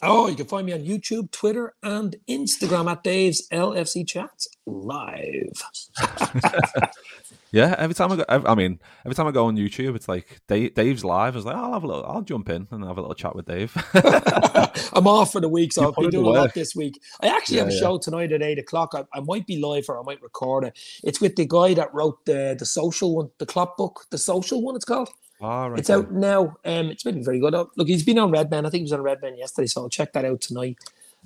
Oh, 0.02 0.28
you 0.28 0.36
can 0.36 0.46
find 0.46 0.66
me 0.66 0.72
on 0.72 0.80
YouTube, 0.80 1.30
Twitter, 1.30 1.74
and 1.82 2.16
Instagram 2.28 2.90
at 2.90 3.02
Dave's 3.04 3.46
LFC 3.50 4.06
Chats 4.06 4.48
live. 4.66 5.62
Yeah, 7.52 7.74
every 7.78 7.94
time 7.94 8.12
I 8.12 8.16
go, 8.16 8.24
I 8.28 8.54
mean, 8.54 8.78
every 9.04 9.16
time 9.16 9.26
I 9.26 9.32
go 9.32 9.46
on 9.46 9.56
YouTube, 9.56 9.96
it's 9.96 10.08
like 10.08 10.40
Dave, 10.46 10.74
Dave's 10.74 11.04
live. 11.04 11.34
I 11.34 11.36
was 11.36 11.44
like, 11.44 11.56
oh, 11.56 11.64
I'll 11.64 11.72
have 11.72 11.82
a 11.82 11.86
little, 11.88 12.04
I'll 12.06 12.22
jump 12.22 12.48
in 12.48 12.68
and 12.70 12.84
have 12.84 12.96
a 12.96 13.00
little 13.00 13.14
chat 13.14 13.34
with 13.34 13.46
Dave. 13.46 13.74
I'm 14.92 15.08
off 15.08 15.32
for 15.32 15.40
the 15.40 15.48
week, 15.48 15.72
so 15.72 15.82
I'll 15.82 15.92
be 15.92 16.06
doing 16.06 16.26
a 16.26 16.30
lot 16.30 16.54
this 16.54 16.76
week. 16.76 17.00
I 17.20 17.26
actually 17.26 17.58
have 17.58 17.66
a 17.66 17.72
Yeah, 17.72 17.76
yeah. 17.76 17.80
show 17.80 17.98
tonight 17.98 18.30
at 18.30 18.42
eight 18.42 18.60
o'clock. 18.60 18.94
I, 18.94 19.04
I 19.12 19.20
might 19.20 19.48
be 19.48 19.58
live 19.58 19.86
or 19.88 19.98
I 19.98 20.02
might 20.04 20.22
record 20.22 20.62
it. 20.64 20.78
It's 21.02 21.20
with 21.20 21.34
the 21.34 21.44
guy 21.44 21.74
that 21.74 21.92
wrote 21.92 22.24
the 22.24 22.54
the 22.56 22.66
social 22.66 23.16
one, 23.16 23.30
the 23.38 23.46
Klopp 23.46 23.76
book, 23.76 24.06
the 24.10 24.18
social 24.18 24.62
one. 24.62 24.76
It's 24.76 24.84
called. 24.84 25.10
All 25.40 25.70
right, 25.70 25.78
It's 25.78 25.88
out 25.90 26.12
now. 26.12 26.56
Um, 26.64 26.90
it's 26.90 27.02
been 27.02 27.24
very 27.24 27.40
good. 27.40 27.54
Uh, 27.54 27.64
Look, 27.76 27.88
he's 27.88 28.04
been 28.04 28.18
on 28.18 28.30
Redmen. 28.30 28.66
I 28.66 28.70
think 28.70 28.80
he 28.80 28.84
was 28.84 28.92
on 28.92 29.02
Redmen 29.02 29.38
yesterday, 29.38 29.66
so 29.66 29.82
I'll 29.82 29.88
check 29.88 30.12
that 30.12 30.24
out 30.24 30.40
tonight. 30.40 30.76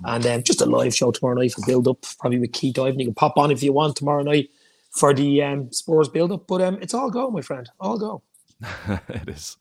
And 0.03 0.25
um, 0.25 0.43
just 0.43 0.61
a 0.61 0.65
live 0.65 0.95
show 0.95 1.11
tomorrow 1.11 1.35
night 1.35 1.53
for 1.53 1.65
build 1.65 1.87
up, 1.87 2.05
probably 2.19 2.39
with 2.39 2.53
Keith 2.53 2.77
Ivan. 2.79 2.99
You 2.99 3.07
can 3.07 3.13
pop 3.15 3.37
on 3.37 3.51
if 3.51 3.63
you 3.63 3.73
want 3.73 3.95
tomorrow 3.95 4.23
night 4.23 4.49
for 4.91 5.13
the 5.13 5.41
um, 5.43 5.71
Spurs 5.71 6.09
build 6.09 6.31
up. 6.31 6.47
But 6.47 6.61
um, 6.61 6.79
it's 6.81 6.93
all 6.93 7.09
go, 7.09 7.29
my 7.29 7.41
friend. 7.41 7.69
All 7.79 7.97
go. 7.97 8.21
it 9.09 9.27
is. 9.27 9.57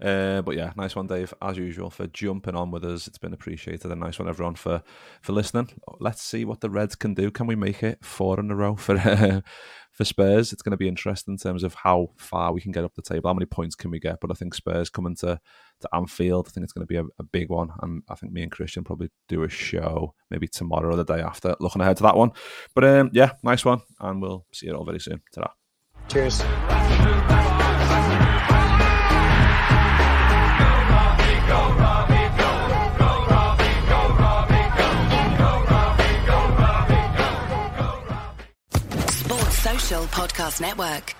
Uh, 0.00 0.40
but 0.42 0.56
yeah, 0.56 0.72
nice 0.76 0.96
one, 0.96 1.06
Dave, 1.06 1.34
as 1.42 1.58
usual, 1.58 1.90
for 1.90 2.06
jumping 2.06 2.54
on 2.54 2.70
with 2.70 2.84
us. 2.84 3.06
It's 3.06 3.18
been 3.18 3.34
appreciated. 3.34 3.90
A 3.90 3.96
nice 3.96 4.18
one, 4.18 4.28
everyone, 4.28 4.54
for 4.54 4.82
for 5.20 5.32
listening. 5.32 5.70
Let's 6.00 6.22
see 6.22 6.44
what 6.44 6.60
the 6.60 6.70
Reds 6.70 6.94
can 6.94 7.14
do. 7.14 7.30
Can 7.30 7.46
we 7.46 7.56
make 7.56 7.82
it 7.82 8.04
four 8.04 8.40
in 8.40 8.50
a 8.50 8.56
row 8.56 8.76
for 8.76 8.96
uh, 8.96 9.42
for 9.92 10.04
Spurs? 10.04 10.52
It's 10.52 10.62
going 10.62 10.70
to 10.70 10.78
be 10.78 10.88
interesting 10.88 11.34
in 11.34 11.38
terms 11.38 11.62
of 11.62 11.74
how 11.74 12.12
far 12.16 12.52
we 12.52 12.62
can 12.62 12.72
get 12.72 12.84
up 12.84 12.94
the 12.94 13.02
table. 13.02 13.28
How 13.28 13.34
many 13.34 13.46
points 13.46 13.74
can 13.74 13.90
we 13.90 14.00
get? 14.00 14.18
But 14.20 14.30
I 14.30 14.34
think 14.34 14.54
Spurs 14.54 14.88
coming 14.88 15.16
to 15.16 15.38
to 15.80 15.88
Anfield. 15.92 16.48
I 16.48 16.50
think 16.50 16.64
it's 16.64 16.72
going 16.72 16.86
to 16.86 16.92
be 16.92 16.96
a, 16.96 17.04
a 17.18 17.24
big 17.24 17.50
one. 17.50 17.70
And 17.82 18.02
I 18.08 18.14
think 18.14 18.32
me 18.32 18.42
and 18.42 18.50
Christian 18.52 18.82
probably 18.82 19.10
do 19.28 19.42
a 19.42 19.48
show 19.48 20.14
maybe 20.30 20.48
tomorrow 20.48 20.94
or 20.94 20.96
the 20.96 21.04
day 21.04 21.20
after, 21.20 21.54
looking 21.60 21.82
ahead 21.82 21.98
to 21.98 22.02
that 22.04 22.16
one. 22.16 22.32
But 22.74 22.84
um, 22.84 23.10
yeah, 23.12 23.32
nice 23.42 23.64
one, 23.64 23.82
and 24.00 24.22
we'll 24.22 24.46
see 24.52 24.68
you 24.68 24.74
all 24.74 24.84
very 24.84 25.00
soon. 25.00 25.20
Ta-ra. 25.34 25.50
Cheers. 26.08 26.42
Sports 39.10 39.58
Social 39.58 40.02
Podcast 40.04 40.60
Network. 40.60 41.17